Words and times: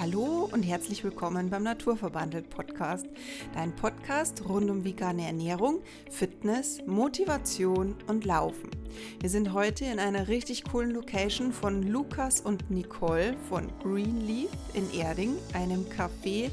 Hallo 0.00 0.48
und 0.52 0.62
herzlich 0.62 1.02
willkommen 1.02 1.50
beim 1.50 1.64
Naturverbandelt 1.64 2.50
Podcast, 2.50 3.08
dein 3.52 3.74
Podcast 3.74 4.48
rund 4.48 4.70
um 4.70 4.84
vegane 4.84 5.26
Ernährung, 5.26 5.80
Fitness, 6.08 6.78
Motivation 6.86 7.96
und 8.06 8.24
Laufen. 8.24 8.70
Wir 9.18 9.28
sind 9.28 9.52
heute 9.54 9.86
in 9.86 9.98
einer 9.98 10.28
richtig 10.28 10.62
coolen 10.62 10.92
Location 10.92 11.52
von 11.52 11.82
Lukas 11.82 12.40
und 12.40 12.70
Nicole 12.70 13.36
von 13.48 13.72
Greenleaf 13.82 14.50
in 14.72 14.88
Erding, 14.92 15.34
einem 15.52 15.84
Café 15.86 16.50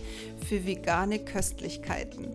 für 0.47 0.65
vegane 0.65 1.19
Köstlichkeiten. 1.19 2.33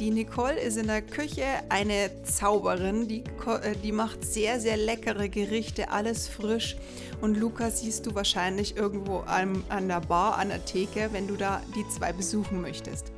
Die 0.00 0.10
Nicole 0.12 0.60
ist 0.60 0.76
in 0.76 0.86
der 0.86 1.02
Küche 1.02 1.44
eine 1.70 2.10
Zauberin, 2.22 3.08
die, 3.08 3.24
äh, 3.46 3.74
die 3.82 3.90
macht 3.90 4.24
sehr, 4.24 4.60
sehr 4.60 4.76
leckere 4.76 5.28
Gerichte, 5.28 5.90
alles 5.90 6.28
frisch. 6.28 6.76
Und 7.20 7.36
Lukas 7.36 7.80
siehst 7.80 8.06
du 8.06 8.14
wahrscheinlich 8.14 8.76
irgendwo 8.76 9.18
an, 9.26 9.64
an 9.68 9.88
der 9.88 10.00
Bar, 10.00 10.38
an 10.38 10.50
der 10.50 10.64
Theke, 10.64 11.08
wenn 11.10 11.26
du 11.26 11.34
da 11.34 11.60
die 11.74 11.84
zwei 11.88 12.12
besuchen 12.12 12.60
möchtest. 12.60 13.10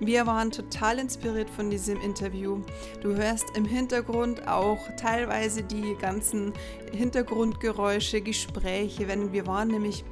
Wir 0.00 0.26
waren 0.26 0.50
total 0.50 0.98
inspiriert 0.98 1.48
von 1.50 1.70
diesem 1.70 2.00
Interview. 2.00 2.62
Du 3.00 3.14
hörst 3.14 3.44
im 3.56 3.64
Hintergrund 3.64 4.48
auch 4.48 4.80
teilweise 4.96 5.62
die 5.62 5.94
ganzen 6.00 6.52
Hintergrundgeräusche, 6.90 8.20
Gespräche, 8.20 9.06
wenn 9.06 9.32
wir 9.32 9.46
waren 9.46 9.68
nämlich 9.68 10.04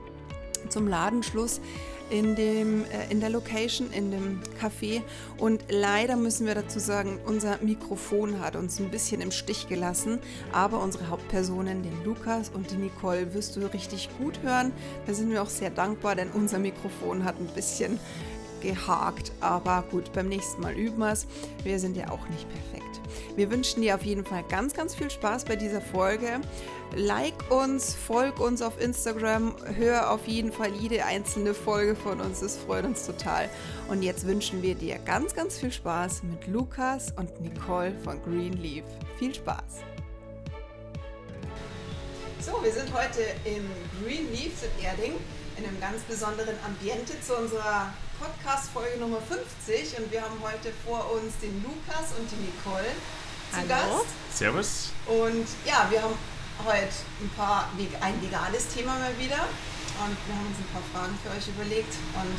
zum 0.69 0.89
Ladenschluss 0.89 1.61
in, 2.13 2.37
dem, 2.37 2.85
äh, 2.85 3.11
in 3.11 3.21
der 3.21 3.31
Location, 3.31 3.91
in 3.91 4.11
dem 4.11 4.41
Café. 4.61 5.03
Und 5.39 5.65
leider 5.71 6.17
müssen 6.17 6.47
wir 6.47 6.55
dazu 6.55 6.79
sagen, 6.79 7.19
unser 7.27 7.59
Mikrofon 7.63 8.41
hat 8.41 8.55
uns 8.55 8.79
ein 8.79 8.91
bisschen 8.91 9.21
im 9.21 9.31
Stich 9.31 9.69
gelassen. 9.69 10.19
Aber 10.53 10.83
unsere 10.83 11.09
Hauptpersonen, 11.09 11.83
den 11.83 12.05
Lukas 12.05 12.51
und 12.51 12.71
die 12.71 12.77
Nicole, 12.77 13.33
wirst 13.35 13.57
du 13.57 13.61
richtig 13.73 14.11
gut 14.19 14.43
hören. 14.43 14.73
Da 15.07 15.15
sind 15.15 15.31
wir 15.31 15.43
auch 15.43 15.49
sehr 15.49 15.71
dankbar, 15.71 16.15
denn 16.15 16.31
unser 16.31 16.59
Mikrofon 16.59 17.25
hat 17.25 17.39
ein 17.41 17.49
bisschen 17.55 17.99
gehakt. 18.61 19.33
Aber 19.41 19.85
gut, 19.91 20.13
beim 20.13 20.29
nächsten 20.29 20.61
Mal 20.61 20.75
üben 20.75 20.99
wir 20.99 21.13
es. 21.13 21.27
Wir 21.65 21.79
sind 21.79 21.97
ja 21.97 22.11
auch 22.11 22.29
nicht 22.29 22.47
perfekt. 22.49 22.92
Wir 23.37 23.51
wünschen 23.51 23.83
dir 23.83 23.95
auf 23.95 24.03
jeden 24.03 24.25
Fall 24.25 24.45
ganz, 24.49 24.75
ganz 24.75 24.95
viel 24.95 25.11
Spaß 25.11 25.45
bei 25.45 25.57
dieser 25.57 25.81
Folge. 25.81 26.41
Like 26.95 27.51
uns, 27.51 27.95
folg 27.95 28.39
uns 28.39 28.61
auf 28.61 28.81
Instagram, 28.81 29.55
hör 29.77 30.11
auf 30.11 30.27
jeden 30.27 30.53
Fall 30.53 30.71
jede 30.75 31.05
einzelne 31.05 31.55
Folge 31.55 31.97
von 31.97 32.21
uns, 32.21 32.41
das 32.41 32.59
freut 32.59 32.85
uns 32.85 33.07
total. 33.07 33.49
Und 33.89 34.03
jetzt 34.03 34.27
wünschen 34.27 34.63
wir 34.63 34.75
dir 34.75 34.99
ganz, 34.99 35.35
ganz 35.35 35.59
viel 35.59 35.73
Spaß 35.73 36.23
mit 36.25 36.47
Lukas 36.47 37.13
und 37.17 37.41
Nicole 37.41 37.95
von 38.05 38.23
Greenleaf. 38.23 38.85
Viel 39.19 39.35
Spaß! 39.35 39.81
So, 42.41 42.63
wir 42.63 42.73
sind 42.73 42.93
heute 42.93 43.21
im 43.45 43.71
Greenleaf 44.03 44.53
in 44.63 44.85
Erding 44.85 45.13
in 45.57 45.65
einem 45.65 45.81
ganz 45.81 46.03
besonderen 46.03 46.57
Ambiente 46.67 47.15
zu 47.21 47.37
unserer 47.37 47.93
Podcast-Folge 48.23 49.01
Nummer 49.01 49.19
50 49.19 49.99
und 49.99 50.13
wir 50.13 50.23
haben 50.23 50.39
heute 50.43 50.71
vor 50.87 51.11
uns 51.11 51.35
den 51.43 51.59
Lukas 51.59 52.15
und 52.15 52.31
die 52.31 52.39
Nicole 52.39 52.95
zu 53.51 53.59
Hallo. 53.59 53.99
Gast. 53.99 54.15
Servus. 54.31 54.93
Und 55.11 55.47
ja, 55.67 55.91
wir 55.91 56.03
haben 56.03 56.15
heute 56.65 56.95
ein 57.19 57.31
paar 57.37 57.69
ein 57.75 58.23
veganes 58.23 58.69
Thema 58.69 58.95
mal 58.95 59.11
wieder 59.19 59.43
und 59.43 60.15
wir 60.15 60.35
haben 60.39 60.47
uns 60.47 60.59
ein 60.63 60.71
paar 60.71 60.87
Fragen 60.95 61.19
für 61.19 61.35
euch 61.35 61.49
überlegt 61.51 61.91
und 62.15 62.39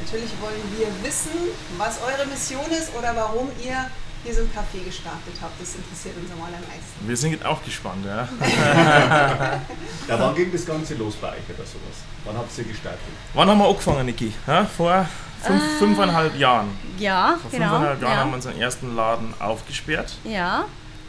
natürlich 0.00 0.32
wollen 0.40 0.64
wir 0.80 0.88
wissen, 1.04 1.52
was 1.76 2.00
eure 2.00 2.24
Mission 2.24 2.70
ist 2.72 2.94
oder 2.96 3.14
warum 3.14 3.50
ihr 3.60 3.90
hier 4.22 4.34
so 4.34 4.40
ein 4.42 4.50
Café 4.50 4.84
gestartet 4.84 5.34
habt. 5.40 5.60
Das 5.60 5.74
interessiert 5.74 6.16
uns 6.16 6.30
am 6.32 6.40
allermeisten. 6.42 7.06
Wir 7.06 7.16
sind 7.16 7.44
auch 7.44 7.62
gespannt, 7.64 8.04
ja. 8.04 8.28
Ja, 10.08 10.18
wann 10.18 10.34
ging 10.34 10.50
das 10.52 10.66
Ganze 10.66 10.94
los 10.94 11.14
bei 11.16 11.28
euch 11.28 11.44
oder 11.48 11.64
sowas? 11.64 12.04
Wann 12.24 12.36
habt 12.36 12.56
ihr 12.58 12.64
gestartet? 12.64 13.00
Wann 13.34 13.48
haben 13.48 13.58
wir 13.58 13.68
angefangen, 13.68 14.06
Niki? 14.06 14.32
Ja, 14.46 14.64
vor 14.64 15.06
fünf, 15.42 15.62
fünfeinhalb 15.78 16.36
Jahren. 16.38 16.68
Ja, 16.98 17.38
Vor 17.40 17.50
genau. 17.50 17.70
fünfeinhalb 17.70 18.02
Jahren 18.02 18.12
ja. 18.12 18.18
haben 18.18 18.30
wir 18.30 18.36
unseren 18.36 18.58
ersten 18.58 18.96
Laden 18.96 19.34
aufgesperrt. 19.38 20.16
ja, 20.24 20.64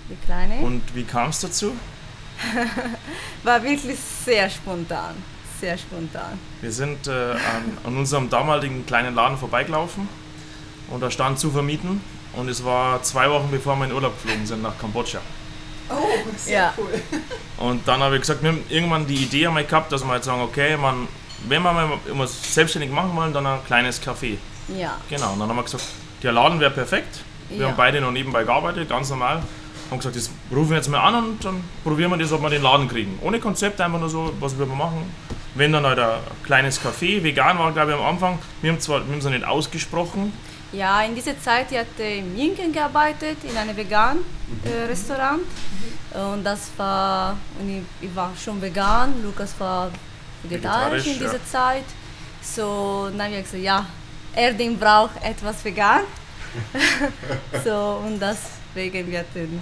die 0.10 0.16
kleine. 0.26 0.56
Und 0.62 0.84
wie 0.94 1.04
kam 1.04 1.30
es 1.30 1.40
dazu? 1.42 1.74
War 3.44 3.64
wirklich 3.64 3.98
sehr 4.26 4.50
spontan. 4.50 5.16
Sehr 5.60 5.78
spontan. 5.78 6.40
Wir 6.62 6.72
sind 6.72 7.08
äh, 7.08 7.12
an, 7.12 7.78
an 7.84 7.98
unserem 7.98 8.30
damaligen 8.30 8.86
kleinen 8.86 9.14
Laden 9.16 9.38
vorbeigelaufen 9.38 10.08
und 10.90 11.02
da 11.02 11.12
stand 11.12 11.40
zu 11.40 11.52
vermieten. 11.52 12.02
Und 12.34 12.50
es 12.50 12.64
war 12.64 13.02
zwei 13.04 13.30
Wochen 13.30 13.50
bevor 13.52 13.76
wir 13.78 13.86
in 13.86 13.92
Urlaub 13.92 14.14
geflogen 14.22 14.46
sind 14.46 14.62
nach 14.62 14.78
Kambodscha. 14.80 15.20
Oh, 15.90 15.96
sehr 16.38 16.54
Ja. 16.60 16.74
cool. 16.78 17.02
Und 17.58 17.86
dann 17.88 18.00
habe 18.02 18.16
ich 18.16 18.22
gesagt, 18.22 18.42
wir 18.42 18.50
haben 18.52 18.64
irgendwann 18.70 19.06
die 19.06 19.16
Idee 19.16 19.48
einmal 19.48 19.66
gehabt, 19.66 19.92
dass 19.92 20.04
wir 20.06 20.16
jetzt 20.16 20.26
sagen, 20.26 20.42
okay, 20.42 20.78
man, 20.78 21.08
wenn 21.48 21.62
wir 21.62 21.74
mal 21.74 21.90
irgendwas 22.06 22.54
selbstständig 22.54 22.92
machen 22.92 23.16
wollen, 23.16 23.34
dann 23.34 23.46
ein 23.46 23.60
kleines 23.66 24.02
Café. 24.02 24.38
Ja. 24.78 24.98
Genau, 25.10 25.34
und 25.34 25.40
dann 25.40 25.50
haben 25.50 25.58
wir 25.58 25.64
gesagt, 25.64 25.84
der 26.24 26.32
Laden 26.32 26.60
wäre 26.62 26.72
perfekt. 26.72 27.20
Wir 27.50 27.60
Ja. 27.60 27.68
haben 27.68 27.76
beide 27.76 28.00
noch 28.00 28.12
nebenbei 28.12 28.44
gearbeitet, 28.46 28.88
ganz 28.90 29.10
normal. 29.10 29.42
Haben 29.90 29.98
gesagt, 29.98 30.16
das 30.16 30.30
rufen 30.56 30.70
wir 30.70 30.78
jetzt 30.78 30.88
mal 30.88 31.02
an 31.02 31.16
und 31.16 31.44
dann 31.44 31.62
probieren 31.84 32.10
wir 32.12 32.18
das, 32.18 32.32
ob 32.32 32.42
wir 32.42 32.50
den 32.50 32.62
Laden 32.62 32.88
kriegen. 32.88 33.20
Ohne 33.22 33.40
Konzept, 33.42 33.82
einfach 33.82 34.00
nur 34.00 34.08
so, 34.10 34.34
was 34.40 34.58
wir 34.58 34.66
machen. 34.66 35.12
Wenn 35.54 35.74
dann 35.74 35.86
halt 35.86 36.00
ein 36.00 36.20
kleines 36.46 36.80
Café, 36.82 37.22
vegan 37.22 37.60
war 37.60 37.74
glaube 37.74 37.92
ich 37.92 37.98
am 37.98 38.06
Anfang. 38.06 38.40
Wir 38.62 38.72
haben 38.72 38.80
zwar 38.80 39.00
wir 39.06 39.12
haben 39.12 39.18
es 39.20 39.26
noch 39.26 39.32
nicht 39.32 39.44
ausgesprochen, 39.44 40.32
Ja, 40.74 41.04
in 41.04 41.16
dieser 41.16 41.40
Zeit 41.40 41.72
ich 41.72 41.78
hatte 41.78 42.04
in 42.04 42.34
München 42.34 42.72
gearbeitet, 42.72 43.38
in 43.44 43.56
einem 43.58 43.76
veganen 43.76 44.24
äh, 44.64 44.86
Restaurant. 44.88 45.42
Und 46.14 46.44
das 46.44 46.70
war, 46.78 47.38
und 47.60 47.70
ich, 47.70 48.08
ich 48.08 48.16
war 48.16 48.32
schon 48.42 48.62
vegan, 48.62 49.22
Lukas 49.24 49.54
war 49.60 49.92
vegetarisch 50.44 51.06
in 51.08 51.14
Vegetarisch, 51.14 51.22
ja. 51.22 51.40
dieser 51.40 51.46
Zeit. 51.46 51.86
So, 52.42 53.10
dann 53.12 53.28
habe 53.28 53.36
ich 53.36 53.44
gesagt, 53.44 53.64
ja, 53.64 53.86
Erding 54.36 54.78
braucht 54.78 55.22
etwas 55.24 55.64
vegan. 55.64 56.02
so, 57.64 58.02
und 58.06 58.20
deswegen 58.20 59.10
wir 59.10 59.20
hatten 59.20 59.62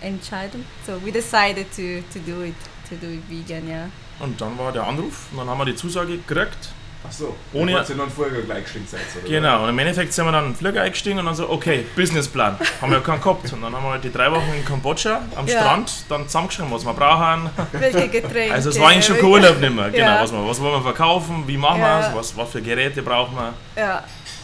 Entscheidung. 0.00 0.64
So, 0.86 1.02
we 1.04 1.12
decided 1.12 1.66
to, 1.70 2.02
to 2.12 2.18
do 2.26 2.42
it, 2.42 2.54
to 2.88 2.96
do 2.96 3.06
it 3.06 3.22
vegan, 3.28 3.68
ja. 3.68 3.88
und 4.20 4.40
dann 4.40 4.58
war 4.58 4.72
der 4.72 4.86
Anruf 4.86 5.26
und 5.32 5.38
dann 5.38 5.48
haben 5.48 5.58
wir 5.58 5.64
die 5.66 5.76
Zusage 5.76 6.18
gekriegt. 6.18 6.70
Ach 7.06 7.12
so, 7.12 7.36
Ohne- 7.52 7.72
ihr 7.72 7.78
noch 7.96 8.04
einen 8.04 8.10
Flieger 8.10 8.42
gleich 8.42 8.64
geschickt 8.64 8.88
seid, 8.90 9.00
oder? 9.20 9.28
Genau, 9.28 9.62
und 9.64 9.68
im 9.68 9.78
Endeffekt 9.78 10.12
sind 10.14 10.24
wir 10.24 10.32
dann 10.32 10.46
in 10.46 10.50
den 10.52 10.56
Flieger 10.56 10.82
eingestiegen 10.82 11.18
und 11.18 11.26
dann 11.26 11.34
so, 11.34 11.50
okay, 11.50 11.84
Businessplan. 11.94 12.56
Haben 12.80 12.92
wir 12.92 13.00
keinen 13.00 13.20
gehabt. 13.20 13.52
Und 13.52 13.60
dann 13.62 13.74
haben 13.74 13.84
wir 13.84 13.90
halt 13.90 14.04
die 14.04 14.10
drei 14.12 14.30
Wochen 14.32 14.52
in 14.56 14.64
Kambodscha 14.64 15.20
am 15.36 15.46
Ja. 15.46 15.60
Strand 15.60 15.92
dann 16.08 16.24
zusammengeschrieben, 16.26 16.72
was 16.72 16.84
wir 16.84 16.94
brauchen. 16.94 17.50
Welche 17.72 18.08
Getränke? 18.08 18.54
Also 18.54 18.70
es 18.70 18.80
war 18.80 18.88
eigentlich 18.88 19.04
schon 19.04 19.16
kein 19.16 19.24
Urlaub 19.26 19.60
nicht 19.60 19.74
mehr. 19.74 19.90
Genau, 19.90 20.04
Ja. 20.06 20.22
was, 20.22 20.32
wir, 20.32 20.48
was 20.48 20.60
wollen 20.60 20.74
wir 20.74 20.82
verkaufen, 20.82 21.44
wie 21.46 21.56
machen 21.58 21.80
Ja. 21.80 22.00
wir 22.00 22.08
es, 22.08 22.14
was, 22.14 22.36
was 22.36 22.50
für 22.50 22.62
Geräte 22.62 23.02
brauchen 23.02 23.36
wir. 23.36 23.52
Ja, 23.82 24.02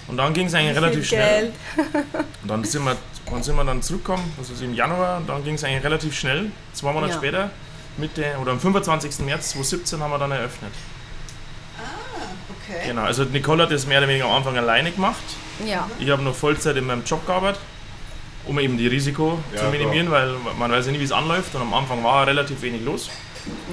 Und 0.09 0.17
dann 0.19 0.33
ging 0.35 0.47
es 0.47 0.55
eigentlich 0.55 0.73
viel 0.75 0.83
relativ 0.85 1.07
schnell. 1.09 1.53
Geld. 1.77 1.85
Und 2.43 2.49
dann 2.51 2.65
sind 2.65 2.85
wir, 2.85 2.97
wann 3.31 3.43
sind 3.43 3.57
wir 3.57 3.65
dann 3.65 3.81
zurückgekommen, 3.81 4.33
das 4.39 4.51
ist 4.51 4.61
im 4.63 4.75
Januar, 4.75 5.17
und 5.19 5.29
dann 5.29 5.43
ging 5.45 5.55
es 5.55 5.65
eigentlich 5.65 5.85
relativ 5.85 6.15
schnell, 6.19 6.51
zwei 6.75 6.93
Monate 6.93 7.13
Ja. 7.13 7.19
später, 7.19 7.51
Mitte, 7.97 8.25
oder 8.41 8.53
am 8.53 8.61
25. 8.61 9.21
März 9.25 9.51
2017 9.51 10.01
haben 10.03 10.11
wir 10.11 10.19
dann 10.19 10.33
eröffnet. 10.33 10.73
Okay. 12.71 12.87
Genau, 12.89 13.03
also 13.03 13.25
Nicole 13.25 13.63
hat 13.65 13.71
das 13.73 13.87
mehr 13.87 13.99
oder 13.99 14.09
weniger 14.09 14.27
am 14.27 14.33
Anfang 14.33 14.57
alleine 14.57 14.93
gemacht. 14.93 15.23
Ja. 15.67 15.89
Ich 15.99 16.09
habe 16.11 16.23
noch 16.23 16.35
Vollzeit 16.35 16.77
in 16.77 16.87
meinem 16.87 17.05
Job 17.05 17.27
gearbeitet, 17.27 17.61
um 18.47 18.59
eben 18.59 18.79
die 18.79 18.87
Risiko 18.87 19.39
Ja, 19.53 19.61
zu 19.63 19.65
minimieren, 19.71 20.11
weil 20.11 20.35
man 20.59 20.71
weiß 20.71 20.87
ja 20.87 20.93
nie, 20.93 21.01
wie 21.01 21.05
es 21.05 21.13
anläuft. 21.13 21.55
Und 21.55 21.63
am 21.63 21.75
Anfang 21.75 22.03
war 22.05 22.27
relativ 22.27 22.63
wenig 22.63 22.83
los. 22.85 23.11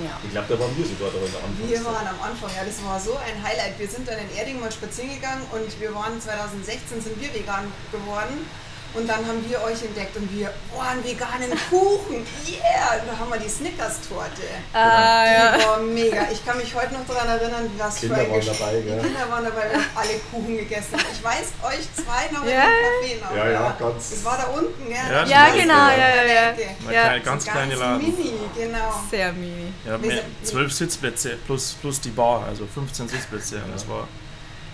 ja. 0.04 0.18
Ich 0.24 0.32
glaube, 0.32 0.48
da 0.50 0.60
waren 0.60 0.76
wir 0.76 0.86
sogar 0.86 1.10
da 1.12 1.18
in 1.26 1.70
der 1.70 1.70
Wir 1.70 1.86
waren 1.86 2.08
am 2.08 2.22
Anfang, 2.22 2.50
ja, 2.58 2.66
das 2.66 2.84
war 2.84 3.00
so 3.00 3.12
ein 3.18 3.44
Highlight. 3.44 3.78
Wir 3.78 3.88
sind 3.88 4.08
dann 4.08 4.18
in 4.18 4.36
Erding 4.38 4.60
mal 4.60 4.72
spazieren 4.72 5.14
gegangen 5.14 5.44
und 5.52 5.80
wir 5.80 5.94
waren 5.94 6.20
2016 6.20 7.02
sind 7.02 7.22
wir 7.22 7.34
vegan 7.34 7.66
geworden. 7.92 8.46
Und 8.94 9.08
dann 9.08 9.18
haben 9.28 9.44
wir 9.48 9.62
euch 9.62 9.84
entdeckt 9.84 10.16
und 10.18 10.32
wir, 10.36 10.52
boah, 10.74 10.84
einen 10.88 11.04
veganen 11.04 11.52
Kuchen, 11.70 12.26
yeah! 12.48 12.98
Und 13.00 13.08
da 13.08 13.18
haben 13.20 13.30
wir 13.30 13.38
die 13.40 13.50
Snickers-Torte. 13.50 14.42
Ah, 14.74 15.26
ja. 15.26 15.58
Die 15.58 15.64
war 15.66 15.80
mega. 15.80 16.28
Ich 16.32 16.44
kann 16.44 16.58
mich 16.58 16.74
heute 16.74 16.94
noch 16.94 17.06
daran 17.06 17.28
erinnern, 17.30 17.70
was 17.78 17.98
Kinder 18.00 18.16
für 18.16 18.22
ein 18.22 18.32
waren 18.32 18.40
Gesch- 18.42 18.58
dabei, 18.60 18.78
Die 18.80 18.84
gell? 18.88 19.00
Kinder 19.02 19.30
waren 19.30 19.44
dabei, 19.44 19.70
wir 19.70 19.78
haben 19.78 19.86
alle 19.94 20.20
Kuchen 20.32 20.58
gegessen. 20.58 20.96
Ich 21.14 21.24
weiß 21.24 21.48
euch 21.68 21.88
zwei 21.94 22.32
noch 22.34 22.44
in 22.44 22.50
Ja. 22.50 22.62
dem 22.64 22.72
Café 22.72 23.24
noch. 23.24 23.36
Ja, 23.38 23.50
ja, 23.52 23.76
ganz- 23.78 24.10
Das 24.10 24.26
war 24.26 24.38
da 24.38 24.44
unten, 24.46 24.88
gell? 24.88 24.96
Ja, 25.12 25.26
Ja, 25.26 25.50
genau, 25.54 25.74
ja. 25.74 25.98
ja, 25.98 26.16
ja, 26.16 26.24
ja. 26.34 26.52
Okay. 26.54 26.68
Ein 26.88 26.94
Ja, 26.94 27.02
klein- 27.04 27.24
ganz, 27.24 27.46
kleine 27.46 27.76
Laden. 27.76 27.98
mini, 28.02 28.34
genau. 28.56 29.04
Sehr 29.12 29.34
mini. 29.34 29.74
Ja, 29.86 30.02
Wir 30.02 30.08
mehr, 30.14 30.24
zwölf 30.44 30.74
Sitzplätze 30.74 31.38
plus, 31.46 31.76
plus 31.82 32.02
die 32.02 32.10
Bar, 32.12 32.46
also 32.48 32.66
15 32.66 33.08
Sitzplätze. 33.08 33.58
Und 33.58 33.74
das 33.76 33.88
war 33.88 34.08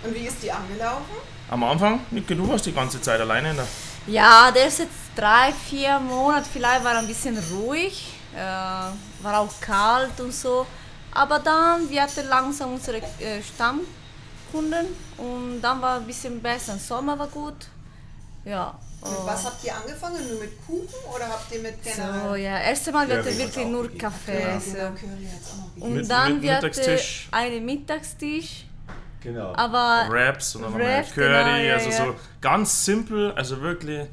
Und 0.02 0.14
wie 0.14 0.26
ist 0.26 0.36
die 0.42 0.50
angelaufen? 0.50 1.16
am 1.50 1.62
Anfang, 1.64 2.00
Nicke, 2.10 2.34
du 2.36 2.48
warst 2.48 2.64
die 2.66 2.72
ganze 2.72 3.00
Zeit 3.02 3.20
alleine 3.20 3.50
in 3.50 3.56
der 3.56 3.66
Ja, 4.06 4.50
der 4.50 4.66
ist 4.66 4.78
jetzt 4.80 4.92
drei, 5.16 5.52
vier 5.52 5.98
Monate, 5.98 6.46
vielleicht 6.52 6.84
war 6.84 6.96
ein 6.96 7.06
bisschen 7.06 7.38
ruhig, 7.52 8.12
äh, 8.34 8.38
war 8.38 9.40
auch 9.40 9.60
kalt 9.60 10.18
und 10.20 10.32
so. 10.32 10.66
Aber 11.12 11.38
dann, 11.38 11.88
wir 11.88 12.02
hatten 12.02 12.26
langsam 12.28 12.74
unsere 12.74 12.98
äh, 12.98 13.40
Stammkunden 13.42 14.86
und 15.16 15.60
dann 15.62 15.80
war 15.80 15.96
ein 15.96 16.06
bisschen 16.06 16.40
besser. 16.42 16.76
Sommer 16.78 17.18
war 17.18 17.28
gut. 17.28 17.68
Ja. 18.44 18.74
Mit 19.02 19.10
äh, 19.12 19.16
was 19.24 19.44
habt 19.44 19.64
ihr 19.64 19.74
angefangen? 19.74 20.28
Nur 20.28 20.40
mit 20.40 20.66
Kuchen 20.66 21.14
oder 21.14 21.28
habt 21.28 21.54
ihr 21.54 21.60
mit 21.60 21.82
generell? 21.82 22.20
so, 22.28 22.34
ja, 22.34 22.58
erste 22.58 22.92
Mal 22.92 23.08
wir 23.08 23.14
Ja, 23.16 23.20
hatten 23.22 23.38
wir 23.38 23.46
wirklich 23.46 23.66
nur 23.66 23.96
Kaffee. 23.96 24.40
Ja, 24.42 24.60
so. 24.60 24.72
genau. 24.72 24.90
Und 25.86 25.94
Mit- 25.94 26.10
dann 26.10 26.34
mit 26.34 26.42
wir 26.42 26.56
hatten 26.56 26.98
einen 27.30 27.64
Mittagstisch. 27.64 28.66
Genau. 29.24 29.52
Aber 29.56 30.06
Wraps 30.10 30.54
und 30.54 30.62
dann 30.62 30.74
haben 30.74 30.80
wir 30.80 31.02
Curry, 31.02 31.12
genau, 31.14 31.56
ja, 31.56 31.74
also 31.74 31.90
ja. 31.90 31.96
so 31.96 32.14
ganz 32.40 32.84
simpel, 32.84 33.32
also 33.32 33.60
wirklich, 33.60 34.06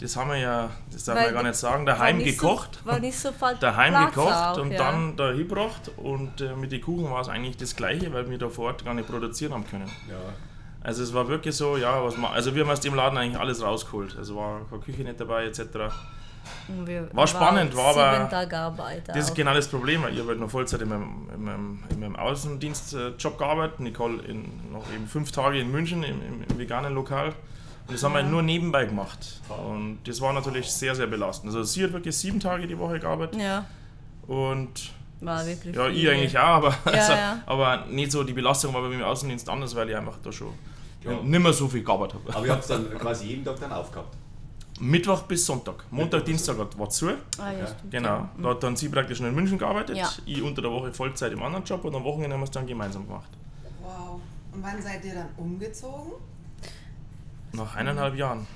das 0.00 0.16
haben 0.16 0.30
wir 0.30 0.38
ja, 0.38 0.70
das 0.92 1.04
darf 1.04 1.14
man 1.14 1.24
ja 1.24 1.30
gar 1.30 1.42
nicht 1.44 1.54
sagen, 1.54 1.86
war 1.86 1.94
daheim 1.94 2.18
nicht 2.18 2.38
gekocht. 2.38 2.80
So, 2.84 2.90
war 2.90 2.98
nicht 2.98 3.18
so 3.18 3.30
viel 3.30 3.56
daheim 3.60 3.94
Platz 3.94 4.14
gekocht 4.14 4.34
auch, 4.34 4.58
und 4.58 4.72
ja. 4.72 4.78
dann 4.78 5.16
da 5.16 5.30
hingebracht 5.30 5.90
und 5.96 6.40
äh, 6.40 6.54
mit 6.54 6.72
den 6.72 6.82
Kuchen 6.82 7.10
war 7.10 7.20
es 7.20 7.28
eigentlich 7.28 7.56
das 7.56 7.76
gleiche, 7.76 8.12
weil 8.12 8.28
wir 8.28 8.38
da 8.38 8.48
vor 8.48 8.66
Ort 8.66 8.84
gar 8.84 8.92
nicht 8.92 9.08
produzieren 9.08 9.54
haben 9.54 9.66
können. 9.66 9.90
ja. 10.08 10.16
Also 10.82 11.02
es 11.02 11.12
war 11.12 11.26
wirklich 11.26 11.56
so, 11.56 11.76
ja, 11.76 12.04
was 12.04 12.16
man, 12.16 12.32
also 12.32 12.54
wir 12.54 12.62
haben 12.62 12.70
aus 12.70 12.78
dem 12.78 12.94
Laden 12.94 13.18
eigentlich 13.18 13.40
alles 13.40 13.60
rausgeholt. 13.60 14.16
Also 14.16 14.36
war 14.36 14.60
keine 14.70 14.82
Küche 14.82 15.02
nicht 15.02 15.18
dabei 15.18 15.44
etc. 15.46 15.60
War 17.12 17.26
spannend, 17.26 17.76
war 17.76 17.92
sieben 17.94 18.04
aber- 18.04 18.30
Tage 18.30 18.58
Arbeit 18.58 19.08
Das 19.08 19.16
ist 19.28 19.34
genau 19.34 19.54
das 19.54 19.68
Problem, 19.68 20.02
weil 20.02 20.12
ich 20.14 20.18
habe 20.20 20.30
halt 20.30 20.40
noch 20.40 20.50
Vollzeit 20.50 20.80
in 20.82 20.88
meinem, 20.88 21.28
in 21.34 21.44
meinem, 21.44 21.82
in 21.90 22.00
meinem 22.00 22.16
Außendienstjob 22.16 23.38
gearbeitet. 23.38 23.80
Nicole 23.80 24.22
in, 24.22 24.44
noch 24.72 24.84
eben 24.94 25.06
fünf 25.06 25.30
Tage 25.32 25.58
in 25.60 25.70
München 25.70 26.02
im, 26.02 26.20
im, 26.22 26.42
im 26.48 26.58
veganen 26.58 26.94
Lokal. 26.94 27.28
Und 27.88 27.94
das 27.94 28.02
haben 28.02 28.14
wir 28.14 28.20
Ja. 28.20 28.26
nur 28.26 28.42
nebenbei 28.42 28.84
gemacht. 28.84 29.40
Und 29.48 29.98
das 30.06 30.20
war 30.20 30.32
natürlich 30.32 30.70
sehr, 30.70 30.94
sehr 30.94 31.06
belastend. 31.06 31.54
Also 31.54 31.62
sie 31.62 31.84
hat 31.84 31.92
wirklich 31.92 32.16
sieben 32.16 32.40
Tage 32.40 32.66
die 32.66 32.76
Woche 32.78 32.98
gearbeitet 32.98 33.40
Ja, 33.40 33.64
und 34.26 34.90
war 35.20 35.46
wirklich 35.46 35.74
ja, 35.74 35.86
viel. 35.86 35.96
ich 35.96 36.10
eigentlich 36.10 36.38
auch, 36.38 36.42
aber, 36.42 36.74
also, 36.84 37.12
ja. 37.12 37.40
aber 37.46 37.86
nicht 37.86 38.10
so, 38.12 38.22
die 38.24 38.32
Belastung 38.32 38.74
war 38.74 38.82
bei 38.82 38.88
mir 38.88 38.96
im 38.96 39.02
Außendienst 39.04 39.48
anders, 39.48 39.74
weil 39.76 39.88
ich 39.88 39.96
einfach 39.96 40.18
da 40.22 40.32
schon 40.32 40.52
Ja. 41.04 41.12
nicht 41.22 41.40
mehr 41.42 41.52
so 41.52 41.68
viel 41.68 41.84
gearbeitet 41.84 42.18
habe. 42.26 42.36
Aber 42.36 42.46
ihr 42.46 42.52
habt 42.52 42.62
es 42.62 42.68
dann 42.68 42.90
quasi 42.98 43.26
jeden 43.28 43.44
Tag 43.44 43.58
dann 43.60 43.72
aufgehabt. 43.72 44.14
Mittwoch 44.80 45.22
bis 45.22 45.46
Sonntag. 45.46 45.84
Montag, 45.90 46.18
Mittwoch 46.18 46.24
Dienstag 46.26 46.58
hat- 46.58 46.78
war 46.78 46.90
zu. 46.90 47.08
Ah, 47.38 47.50
ja, 47.52 47.66
Genau, 47.90 48.28
da 48.42 48.48
hat 48.50 48.62
dann 48.62 48.76
sie 48.76 48.88
praktisch 48.88 49.20
noch 49.20 49.28
in 49.28 49.34
München 49.34 49.58
gearbeitet, 49.58 49.96
Ja. 49.96 50.08
ich 50.26 50.42
unter 50.42 50.60
der 50.62 50.70
Woche 50.70 50.92
Vollzeit 50.92 51.32
im 51.32 51.42
anderen 51.42 51.64
Job 51.64 51.84
und 51.84 51.94
am 51.94 52.04
Wochenende 52.04 52.34
haben 52.34 52.40
wir 52.40 52.44
es 52.44 52.50
dann 52.50 52.66
gemeinsam 52.66 53.06
gemacht. 53.06 53.30
Wow. 53.82 54.20
Und 54.52 54.62
wann 54.62 54.80
seid 54.82 55.04
ihr 55.04 55.14
dann 55.14 55.28
umgezogen? 55.36 56.12
Nach 57.52 57.74
eineinhalb 57.76 58.14
Jahren. 58.16 58.46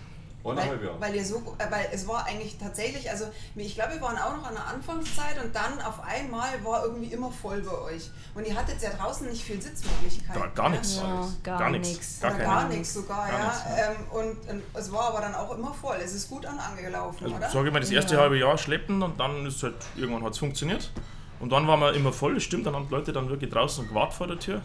Eineinhalb 0.42 0.81
Weil, 0.81 0.87
Jahre. 0.87 1.00
weil 1.00 1.14
ihr 1.16 1.25
so, 1.25 1.37
äh, 1.58 1.70
weil 1.70 1.88
es 1.92 2.08
war 2.08 2.25
eigentlich 2.25 2.56
tatsächlich, 2.58 3.10
also 3.10 3.26
ich 3.56 3.75
glaube, 3.75 3.94
wir 3.94 4.00
waren 4.00 4.16
auch 4.16 4.37
noch 4.37 4.46
an 4.46 4.54
der 4.54 4.66
Anfangszeit 4.66 5.42
und 5.44 5.54
dann 5.54 5.81
auf 5.82 6.02
einmal 6.02 6.48
war 6.64 6.84
irgendwie 6.84 7.12
immer 7.12 7.31
voll 7.31 7.60
bei 7.60 7.76
euch. 7.92 8.10
Und 8.34 8.46
ihr 8.46 8.54
hattet 8.54 8.81
ja 8.81 8.90
draußen 8.90 9.28
nicht 9.28 9.42
viel 9.44 9.60
Sitzmöglichkeiten. 9.60 10.40
Gar, 10.40 10.48
gar 10.50 10.69
ne? 10.70 10.76
nichts. 10.76 10.96
Ja, 10.96 11.28
gar 11.42 11.58
Gar 11.58 11.70
nichts. 11.70 12.20
Gar 12.20 12.69
nichts 12.69 12.94
sogar, 12.94 13.28
Gar 13.28 13.38
ja. 13.38 13.44
nichts, 13.46 13.62
Ähm, 13.76 13.96
und, 14.19 14.50
und 14.50 14.62
es 14.75 14.90
war 14.92 15.08
aber 15.08 15.20
dann 15.20 15.34
auch 15.34 15.54
immer 15.56 15.75
voll. 15.75 15.96
Es 16.02 16.14
ist 16.14 16.31
gut 16.31 16.46
an 16.46 16.58
angelaufen, 16.58 17.25
Also, 17.25 17.36
oder? 17.36 17.50
sage 17.50 17.69
ich 17.69 17.72
mal, 17.75 17.81
das 17.81 17.90
erste 17.90 18.14
Ja. 18.14 18.20
halbe 18.22 18.38
Jahr 18.38 18.56
schleppen 18.56 19.02
und 19.02 19.20
dann 19.20 19.44
ist 19.46 19.62
halt, 19.62 19.75
irgendwann 19.96 20.25
hat 20.25 20.32
es 20.32 20.38
funktioniert. 20.38 20.90
Und 21.38 21.50
dann 21.52 21.66
waren 21.66 21.81
wir 21.81 21.93
immer 21.94 22.12
voll, 22.12 22.34
das 22.34 22.43
stimmt, 22.44 22.66
dann 22.66 22.75
haben 22.75 22.86
die 22.88 22.94
Leute 22.94 23.12
dann 23.12 23.28
wirklich 23.28 23.50
draußen 23.50 23.88
gewartet 23.88 24.14
vor 24.14 24.26
der 24.26 24.38
Tür. 24.38 24.62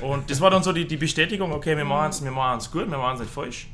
Und 0.00 0.28
das 0.28 0.40
war 0.40 0.50
dann 0.50 0.62
so 0.62 0.72
die, 0.72 0.86
die 0.86 0.96
Bestätigung, 0.96 1.52
okay, 1.52 1.76
wir 1.76 1.84
machen 1.84 2.10
es 2.10 2.22
wir 2.24 2.30
machen's 2.32 2.70
gut, 2.70 2.90
wir 2.90 2.98
machen 2.98 3.14
es 3.14 3.20
nicht 3.20 3.32
falsch. 3.32 3.68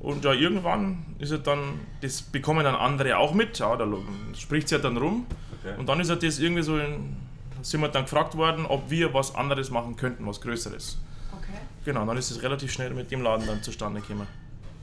Und 0.00 0.24
ja, 0.24 0.32
irgendwann 0.32 1.04
ist 1.18 1.30
es 1.30 1.42
dann, 1.42 1.80
das 2.00 2.22
bekommen 2.22 2.64
dann 2.64 2.74
andere 2.74 3.16
auch 3.18 3.32
mit, 3.34 3.58
ja, 3.58 3.76
da 3.76 3.86
spricht 4.34 4.66
es 4.66 4.70
ja 4.72 4.78
dann 4.78 4.96
rum. 4.96 5.26
Okay. 5.60 5.74
Und 5.78 5.88
dann 5.88 6.00
ist 6.00 6.10
halt 6.10 6.22
das 6.22 6.38
irgendwie 6.38 6.62
so, 6.62 6.78
in, 6.78 7.16
sind 7.62 7.80
wir 7.80 7.88
dann 7.88 8.04
gefragt 8.04 8.36
worden, 8.36 8.66
ob 8.66 8.90
wir 8.90 9.12
was 9.14 9.34
anderes 9.34 9.70
machen 9.70 9.96
könnten, 9.96 10.26
was 10.26 10.40
Größeres. 10.40 10.98
Okay, 11.32 11.58
Genau, 11.84 12.04
dann 12.04 12.16
ist 12.16 12.30
es 12.30 12.42
relativ 12.42 12.72
schnell 12.72 12.90
mit 12.90 13.10
dem 13.10 13.22
Laden 13.22 13.46
dann 13.46 13.62
zustande 13.62 14.00
gekommen. 14.00 14.26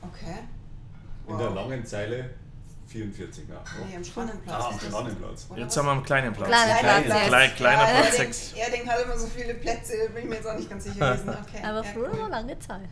okay. 0.02 0.40
In 1.26 1.38
der 1.38 1.50
langen 1.50 1.86
Zeile 1.86 2.30
44 2.86 3.48
nach. 3.48 3.60
Nee, 3.88 3.96
am 3.96 4.04
Spannenplatz. 4.04 4.62
Ah, 4.62 4.68
am. 4.68 4.78
Spannenplatz. 4.78 5.48
Jetzt 5.56 5.74
sind 5.74 5.84
wir 5.84 5.90
am 5.92 6.02
kleinen 6.02 6.32
Platz. 6.32 6.48
Kleiner 6.48 6.74
Kleiner 6.78 7.28
Platz, 7.28 7.54
kleiner 7.56 7.82
ja, 7.82 7.88
er 7.88 8.00
Platz 8.02 8.16
denkt, 8.16 8.34
6. 8.34 8.52
er 8.52 8.70
denkt 8.70 8.88
halt 8.88 9.04
immer 9.04 9.18
so 9.18 9.26
viele 9.26 9.54
Plätze, 9.54 9.92
bin 10.12 10.24
ich 10.24 10.28
mir 10.28 10.34
jetzt 10.36 10.46
auch 10.46 10.56
nicht 10.56 10.68
ganz 10.68 10.84
sicher 10.84 11.14
gewesen. 11.14 11.28
Okay. 11.54 11.64
Aber 11.64 11.82
früher 11.82 12.18
war 12.18 12.28
lange 12.28 12.58
Zeit. 12.58 12.88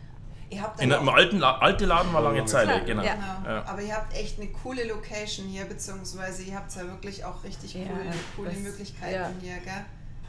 Ihr 0.53 0.61
habt 0.61 0.81
In 0.81 0.93
auch, 0.93 1.13
alten 1.13 1.39
La 1.39 1.57
alte 1.57 1.85
Laden 1.85 2.13
war 2.13 2.21
lange 2.21 2.45
Zeit, 2.45 2.85
genau. 2.85 3.03
Ja. 3.03 3.13
genau, 3.15 3.49
Ja. 3.55 3.63
aber 3.65 3.81
ihr 3.81 3.95
habt 3.95 4.13
echt 4.15 4.39
eine 4.39 4.49
coole 4.49 4.87
Location 4.87 5.47
hier, 5.47 5.65
beziehungsweise 5.65 6.43
ihr 6.43 6.55
habt 6.55 6.75
ja 6.75 6.83
wirklich 6.83 7.23
auch 7.25 7.43
richtig 7.43 7.73
Ja, 7.73 7.81
cool, 7.89 8.13
coole 8.35 8.49
das- 8.51 8.59
Möglichkeiten 8.59 9.13
ja. 9.13 9.29
hier, 9.41 9.57
gell? 9.63 9.85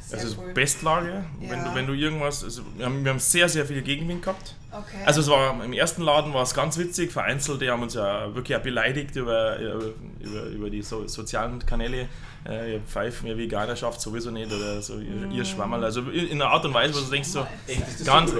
Sehr 0.07 0.19
ist 0.23 0.37
cool. 0.39 0.53
Bestlage, 0.53 1.25
wenn, 1.41 1.49
Ja. 1.61 1.65
du, 1.65 1.75
wenn 1.75 1.87
du 1.87 1.95
irgendwas, 1.95 2.45
also 2.45 2.61
wir, 2.77 2.85
haben, 2.85 3.03
wir 3.05 3.11
haben 3.11 3.19
sehr, 3.19 3.49
sehr 3.49 3.65
viel 3.65 3.81
Gegenwind 3.81 4.23
gehabt. 4.23 4.55
Okay. 4.71 4.99
Also 5.07 5.23
es 5.23 5.29
war 5.31 5.65
im 5.65 5.73
ersten 5.73 6.03
Laden 6.03 6.35
war 6.35 6.43
es 6.43 6.53
ganz 6.53 6.77
witzig, 6.77 7.11
Vereinzelte 7.11 7.71
haben 7.71 7.83
uns 7.83 7.95
ja 7.95 8.35
wirklich 8.35 8.55
auch 8.59 8.63
beleidigt 8.63 9.17
über, 9.17 9.59
über, 9.59 9.85
über, 10.21 10.43
über 10.47 10.69
die 10.71 10.83
so, 10.83 11.07
sozialen 11.09 11.65
Kanäle. 11.65 12.09
Äh, 12.47 12.75
ihr 12.75 12.81
pfeifen, 12.81 13.27
ihr 13.27 13.39
Veganerschaft 13.39 14.01
sowieso 14.01 14.31
nicht 14.31 14.53
oder 14.53 14.83
so, 14.83 14.99
ihr, 14.99 15.31
ihr 15.31 15.45
Schwammerl. 15.45 15.83
Also 15.83 16.03
in 16.03 16.43
einer 16.43 16.51
Art 16.51 16.65
und 16.67 16.75
Weise, 16.75 16.95
wo 16.95 17.01
du 17.01 17.11
denkst 17.11 17.29
so, 17.31 17.47
Echt, 17.67 17.81
das 18.01 18.05
Ganz- 18.05 18.33
so 18.33 18.39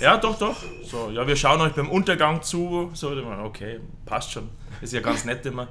ja 0.00 0.18
doch, 0.18 0.38
doch. 0.38 0.56
So, 0.84 1.10
ja, 1.10 1.26
wir 1.26 1.36
schauen 1.36 1.60
euch 1.62 1.72
beim 1.72 1.88
Untergang 1.88 2.42
zu. 2.42 2.90
So, 2.92 3.12
okay, 3.44 3.80
passt 4.04 4.32
schon. 4.32 4.50
Ist 4.82 4.92
ja 4.92 5.00
ganz 5.00 5.24
nett 5.24 5.46
immer. 5.46 5.68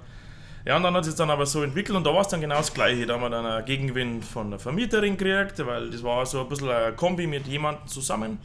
Ja, 0.65 0.77
und 0.77 0.83
dann 0.83 0.95
hat 0.95 1.05
es 1.05 1.15
dann 1.15 1.29
aber 1.29 1.45
so 1.45 1.61
entwickelt 1.61 1.95
und 1.95 2.03
da 2.07 2.11
war 2.11 2.21
es 2.21 2.27
dann 2.27 2.41
genau 2.41 2.55
das 2.57 2.73
Gleiche. 2.73 3.05
Da 3.05 3.13
haben 3.13 3.21
wir 3.21 3.29
dann 3.29 3.45
einen 3.45 3.65
Gegenwind 3.65 4.25
von 4.25 4.49
der 4.49 4.57
Vermieterin 4.59 5.15
gekriegt, 5.15 5.63
weil 5.63 5.91
das 5.91 6.01
war 6.01 6.25
so 6.25 6.41
ein 6.41 6.49
bisschen 6.49 6.69
ein 6.69 6.95
Kombi 6.95 7.27
mit 7.27 7.45
jemandem 7.45 7.87
zusammen. 7.87 8.39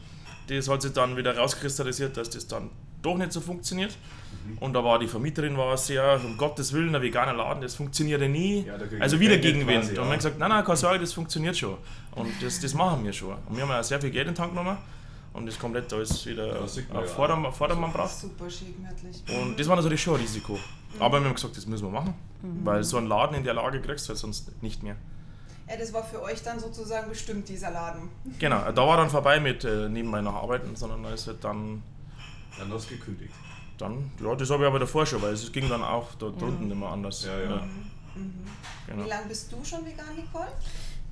Das 0.47 0.69
hat 0.69 0.83
sich 0.83 0.93
dann 0.93 1.17
wieder 1.17 1.35
rauskristallisiert, 1.35 2.15
dass 2.17 2.29
das 2.29 2.47
dann 2.47 2.69
doch 3.01 3.17
nicht 3.17 3.31
so 3.33 3.41
funktioniert. 3.41 3.97
Und 4.59 4.73
da 4.73 4.83
war 4.83 4.99
die 4.99 5.07
Vermieterin 5.07 5.57
war 5.57 5.75
sehr, 5.77 6.19
um 6.23 6.37
Gottes 6.37 6.73
Willen, 6.73 6.95
ein 6.95 7.01
veganer 7.01 7.33
Laden, 7.33 7.61
das 7.61 7.75
funktioniert 7.75 8.21
ja 8.21 8.27
nie. 8.27 8.65
Ja, 8.65 8.73
also 8.99 9.19
wieder 9.19 9.37
Gegenwind. 9.37 9.81
quasi, 9.81 9.89
und 9.91 9.95
wir 9.97 10.03
ja. 10.03 10.09
haben 10.09 10.17
gesagt, 10.17 10.39
nein, 10.39 10.49
nein, 10.49 10.63
keine 10.63 10.77
Sorge, 10.77 10.99
das 10.99 11.13
funktioniert 11.13 11.57
schon. 11.57 11.77
Und 12.15 12.31
das, 12.41 12.59
das 12.59 12.73
machen 12.73 13.03
wir 13.03 13.13
schon. 13.13 13.35
Und 13.47 13.55
wir 13.55 13.63
haben 13.63 13.69
ja 13.69 13.83
sehr 13.83 13.99
viel 13.99 14.11
Geld 14.11 14.27
in 14.27 14.33
den 14.33 14.37
Tank 14.37 14.51
genommen 14.51 14.77
und 15.33 15.45
das 15.45 15.57
komplett 15.57 15.91
alles 15.93 16.25
wieder 16.25 16.47
Ja, 16.47 16.59
auf 16.59 16.77
ja. 16.77 17.01
Vordermann, 17.03 17.53
Vordermann 17.53 17.91
gebracht. 17.91 18.11
Super 18.11 18.49
schick, 18.49 18.75
gemütlich. 18.75 19.23
Und 19.41 19.59
das 19.59 19.67
war 19.67 19.75
natürlich 19.75 20.01
schon 20.01 20.15
ein 20.15 20.21
Risiko. 20.21 20.59
Aber 20.99 21.19
wir 21.19 21.27
haben 21.27 21.35
gesagt, 21.35 21.55
das 21.55 21.65
müssen 21.65 21.85
wir 21.85 21.91
machen, 21.91 22.13
weil 22.63 22.83
so 22.83 22.97
einen 22.97 23.07
Laden 23.07 23.37
in 23.37 23.43
der 23.43 23.53
Lage 23.53 23.81
kriegst 23.81 24.05
du 24.05 24.09
halt 24.09 24.19
sonst 24.19 24.61
nicht 24.61 24.83
mehr. 24.83 24.95
Ja, 25.69 25.77
das 25.77 25.93
war 25.93 26.03
für 26.03 26.21
euch 26.21 26.43
dann 26.43 26.59
sozusagen 26.59 27.07
bestimmt, 27.09 27.47
dieser 27.47 27.71
Laden. 27.71 28.09
Genau, 28.39 28.71
da 28.71 28.87
war 28.87 28.97
dann 28.97 29.09
vorbei 29.09 29.39
mit 29.39 29.63
äh, 29.63 29.87
nebenbei 29.87 30.19
noch 30.21 30.35
arbeiten, 30.35 30.75
sondern 30.75 31.03
da 31.03 31.13
ist 31.13 31.27
halt 31.27 31.41
dann, 31.43 31.81
Dann 32.59 32.69
hast 32.73 32.91
du 32.91 32.95
gekündigt. 32.95 33.33
Dann, 33.81 34.11
ja, 34.23 34.35
das 34.35 34.49
habe 34.49 34.63
ich 34.63 34.67
aber 34.67 34.79
davor 34.79 35.05
schon, 35.05 35.21
weil 35.21 35.33
es 35.33 35.51
ging 35.51 35.67
dann 35.67 35.83
auch 35.83 36.13
da 36.15 36.29
drunten 36.29 36.69
immer 36.69 36.89
anders. 36.91 37.25
Ja, 37.25 37.39
ja. 37.39 37.61
genau. 38.87 39.05
Wie 39.05 39.09
lange 39.09 39.27
bist 39.27 39.51
du 39.51 39.63
schon 39.63 39.85
vegan, 39.85 40.15
Nicole? 40.15 40.51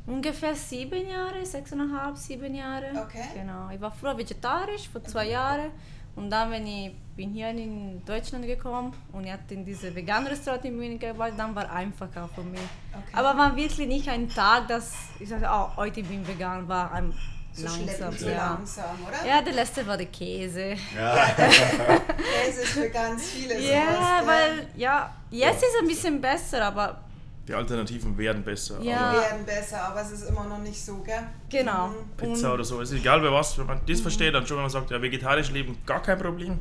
Ungefähr 0.05 0.55
sieben 0.55 1.07
Jahre, 1.07 1.45
sechseinhalb, 1.45 2.17
sieben 2.17 2.55
Jahre. 2.55 2.87
Okay. 3.05 3.25
Genau. 3.35 3.69
Ich 3.73 3.81
war 3.81 3.91
früher 3.91 4.17
vegetarisch, 4.17 4.89
vor 4.89 5.03
zwei 5.03 5.29
Jahren. 5.29 5.71
Und 6.15 6.29
dann, 6.31 6.51
wenn 6.51 6.65
ich 6.67 6.91
bin 7.15 7.31
hier 7.31 7.49
in 7.49 8.03
Deutschland 8.05 8.45
gekommen 8.45 8.93
und 9.13 9.25
ich 9.25 9.31
hatte 9.31 9.53
in 9.53 9.63
diese 9.63 9.93
veganen 9.93 10.27
Restaurant 10.27 10.65
in 10.65 10.75
München 10.75 10.99
gearbeitet, 10.99 11.39
dann 11.39 11.55
war 11.55 11.69
einfacher 11.71 12.27
für 12.33 12.43
mich. 12.43 12.59
Okay. 12.91 13.13
Aber 13.13 13.37
war 13.37 13.55
wirklich 13.55 13.87
nicht 13.87 14.09
ein 14.09 14.27
Tag, 14.27 14.67
dass 14.67 14.93
ich 15.19 15.29
sagte, 15.29 15.47
oh, 15.49 15.69
heute 15.77 16.01
bin 16.03 16.23
ich 16.23 16.27
vegan, 16.27 16.67
war 16.67 16.91
ein 16.91 17.13
So 17.59 17.65
langsam. 17.65 17.95
schleppend, 17.95 18.19
so 18.19 18.29
ja. 18.29 18.37
langsam, 18.53 18.97
oder? 19.07 19.27
ja, 19.27 19.41
der 19.41 19.53
letzte 19.53 19.85
war 19.87 19.97
der 19.97 20.05
Käse. 20.07 20.75
Käse 20.75 22.61
ist 22.61 22.71
für 22.71 22.89
ganz 22.89 23.29
viele 23.29 23.55
sowas, 23.55 23.69
Ja, 23.69 24.21
weil, 24.25 24.67
ja, 24.75 25.13
jetzt 25.29 25.63
ist 25.63 25.73
es 25.75 25.81
ein 25.81 25.87
bisschen 25.87 26.21
besser, 26.21 26.65
aber 26.65 27.01
Die 27.47 27.53
Alternativen 27.53 28.17
werden 28.17 28.43
besser. 28.43 28.79
Ja. 28.81 29.13
Werden 29.13 29.45
besser, 29.45 29.81
aber 29.83 30.01
es 30.01 30.11
ist 30.11 30.29
immer 30.29 30.45
noch 30.45 30.59
nicht 30.59 30.83
so, 30.83 30.97
gell? 30.97 31.23
genau. 31.49 31.87
Mhm. 31.87 31.93
Pizza 32.17 32.53
oder 32.53 32.63
so, 32.63 32.79
ist 32.81 32.91
egal 32.93 33.19
bei 33.21 33.31
was, 33.31 33.57
wenn 33.57 33.65
man 33.65 33.81
das 33.87 34.01
versteht, 34.01 34.33
dann 34.33 34.45
schon, 34.45 34.57
wenn 34.57 34.63
man 34.63 34.71
sagt, 34.71 34.91
ja, 34.91 35.01
vegetarisch 35.01 35.49
leben, 35.51 35.77
gar 35.85 36.01
kein 36.01 36.17
Problem. 36.19 36.59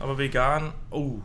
Aber 0.00 0.16
vegan, 0.18 0.72
oh. 0.90 1.16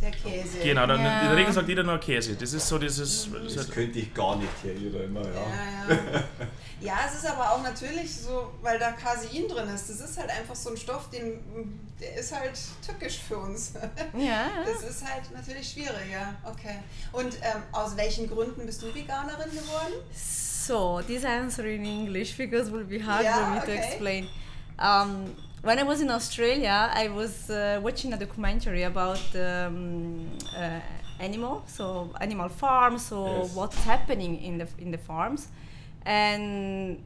Der 0.00 0.10
Käse. 0.12 0.58
Genau, 0.62 0.86
dann 0.86 1.00
Ja. 1.04 1.20
in 1.22 1.28
der 1.28 1.36
Regel 1.36 1.52
sagt 1.52 1.68
jeder 1.68 1.82
nur 1.82 1.98
Käse. 1.98 2.34
Das 2.34 2.52
ist 2.54 2.66
so 2.66 2.78
dieses. 2.78 3.28
Das 3.30 3.42
ist 3.42 3.56
Das 3.56 3.64
halt, 3.66 3.74
könnte 3.74 3.98
ich 3.98 4.14
gar 4.14 4.36
nicht 4.36 4.48
hier, 4.62 4.74
jeder 4.74 5.04
immer, 5.04 5.20
ja. 5.20 5.28
Ja, 5.34 5.94
ja. 5.94 6.24
ja, 6.80 6.94
es 7.06 7.16
ist 7.16 7.26
aber 7.26 7.50
auch 7.52 7.62
natürlich 7.62 8.14
so, 8.16 8.50
weil 8.62 8.78
da 8.78 8.92
Casein 8.92 9.46
drin 9.48 9.68
ist. 9.68 9.90
Das 9.90 10.00
ist 10.00 10.18
halt 10.18 10.30
einfach 10.30 10.54
so 10.54 10.70
ein 10.70 10.76
Stoff, 10.78 11.10
den, 11.10 11.40
der 12.00 12.16
ist 12.16 12.32
halt 12.34 12.58
tückisch 12.86 13.18
für 13.28 13.36
uns. 13.38 13.72
Ja, 14.16 14.48
Das 14.64 14.82
ist 14.88 15.04
halt 15.06 15.30
natürlich 15.34 15.68
schwierig, 15.70 16.10
ja. 16.10 16.34
Okay. 16.44 16.76
Und 17.12 17.34
ähm, 17.42 17.62
aus 17.72 17.94
welchen 17.96 18.26
Gründen 18.28 18.64
bist 18.64 18.80
du 18.82 18.94
Veganerin 18.94 19.50
geworden? 19.50 19.92
So, 20.14 21.02
this 21.06 21.24
answer 21.24 21.64
in 21.66 21.84
English 21.84 22.36
because 22.36 22.68
it 22.68 22.72
will 22.74 22.84
be 22.84 23.04
hard 23.04 23.22
Yeah, 23.24 23.34
for 23.34 23.50
me 23.50 23.58
okay. 23.58 23.66
to 23.66 23.72
explain. 23.82 24.28
Um, 24.78 25.34
when 25.62 25.78
I 25.78 25.82
was 25.82 26.00
in 26.00 26.10
Australia, 26.10 26.90
I 26.92 27.08
was 27.08 27.50
uh, 27.50 27.80
watching 27.82 28.12
a 28.12 28.16
documentary 28.16 28.82
about 28.84 29.20
um, 29.36 30.28
uh, 30.56 30.80
animal, 31.18 31.62
so 31.66 32.10
animal 32.20 32.48
farms, 32.48 33.06
so 33.06 33.42
Yes. 33.42 33.54
what's 33.54 33.76
happening 33.84 34.40
in 34.42 34.58
the 34.58 34.66
in 34.78 34.90
the 34.90 34.98
farms, 34.98 35.48
and 36.06 37.02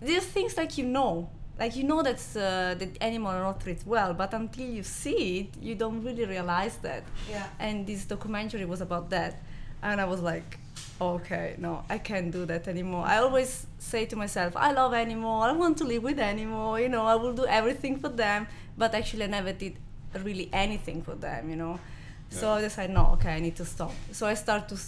these 0.00 0.26
things 0.26 0.56
like 0.56 0.78
you 0.78 0.84
know. 0.86 1.28
Like 1.58 1.76
you 1.76 1.84
know 1.84 2.02
that 2.02 2.16
uh, 2.36 2.74
the 2.78 2.88
animal 3.02 3.32
are 3.32 3.42
not 3.42 3.60
treated 3.60 3.86
well, 3.86 4.14
but 4.14 4.32
until 4.32 4.64
you 4.66 4.82
see 4.82 5.40
it, 5.40 5.48
you 5.60 5.74
don't 5.74 6.02
really 6.02 6.24
realize 6.24 6.78
that. 6.78 7.02
Ja. 7.30 7.42
And 7.58 7.86
this 7.86 8.06
documentary 8.06 8.64
was 8.64 8.80
about 8.80 9.10
that, 9.10 9.34
and 9.82 10.00
I 10.00 10.06
was 10.06 10.20
like, 10.22 10.58
okay, 11.00 11.54
no, 11.58 11.84
I 11.88 11.98
can't 11.98 12.30
do 12.30 12.44
that 12.46 12.68
anymore. 12.68 13.04
I 13.06 13.18
always 13.18 13.66
say 13.78 14.06
to 14.06 14.16
myself, 14.16 14.56
I 14.56 14.72
love 14.72 14.92
animal, 14.94 15.40
I 15.42 15.52
want 15.52 15.78
to 15.78 15.84
live 15.84 16.02
with 16.02 16.18
animal, 16.18 16.78
you 16.78 16.88
know, 16.88 17.06
I 17.06 17.14
will 17.14 17.32
do 17.32 17.46
everything 17.46 17.98
for 17.98 18.08
them, 18.08 18.46
but 18.76 18.94
actually 18.94 19.24
I 19.24 19.28
never 19.28 19.52
did 19.52 19.76
really 20.24 20.48
anything 20.52 21.02
for 21.02 21.14
them, 21.14 21.50
you 21.50 21.56
know. 21.56 21.78
So 22.30 22.50
I 22.50 22.60
decided, 22.60 22.94
no, 22.94 23.06
okay, 23.14 23.34
I 23.34 23.40
need 23.40 23.56
to 23.56 23.64
stop. 23.64 23.92
So 24.12 24.26
I 24.26 24.34
start 24.34 24.68
to 24.68 24.78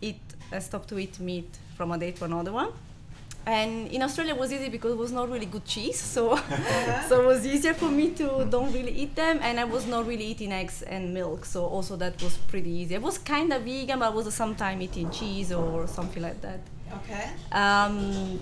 eat, 0.00 0.20
I 0.50 0.58
stopped 0.58 0.88
to 0.88 0.98
eat 0.98 1.20
meat 1.20 1.56
from 1.76 1.92
a 1.92 1.98
day 1.98 2.10
to 2.12 2.24
another 2.24 2.52
one. 2.52 2.72
And 3.48 3.88
in 3.88 4.02
Australia 4.02 4.34
it 4.34 4.38
was 4.38 4.52
easy 4.52 4.68
because 4.68 4.92
it 4.92 4.98
was 4.98 5.10
not 5.10 5.30
really 5.30 5.46
good 5.46 5.64
cheese, 5.64 5.98
so 5.98 6.36
so 7.08 7.22
it 7.22 7.26
was 7.26 7.46
easier 7.46 7.72
for 7.72 7.88
me 7.88 8.10
to 8.10 8.46
don't 8.50 8.72
really 8.72 8.92
eat 8.92 9.14
them, 9.14 9.40
and 9.42 9.58
I 9.58 9.64
was 9.64 9.86
not 9.86 10.06
really 10.06 10.26
eating 10.26 10.52
eggs 10.52 10.82
and 10.82 11.14
milk, 11.14 11.46
so 11.46 11.64
also 11.64 11.96
that 11.96 12.22
was 12.22 12.36
pretty 12.52 12.70
easy. 12.70 12.94
I 12.96 12.98
was 12.98 13.16
kind 13.16 13.50
of 13.54 13.62
vegan, 13.62 14.00
but 14.00 14.12
I 14.12 14.14
was 14.14 14.34
sometimes 14.34 14.82
eating 14.82 15.10
cheese 15.10 15.50
or 15.50 15.86
something 15.86 16.22
like 16.22 16.42
that. 16.42 16.60
Okay. 16.98 17.30
Um, 17.52 18.38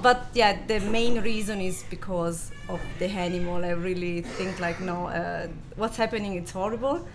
but 0.00 0.28
yeah, 0.32 0.58
the 0.66 0.80
main 0.80 1.20
reason 1.20 1.60
is 1.60 1.84
because 1.90 2.50
of 2.70 2.80
the 2.98 3.08
animal. 3.10 3.64
I 3.64 3.70
really 3.70 4.22
think 4.22 4.60
like 4.60 4.80
no, 4.80 5.08
uh, 5.08 5.48
what's 5.76 5.98
happening 5.98 6.36
It's 6.36 6.52
horrible. 6.52 7.06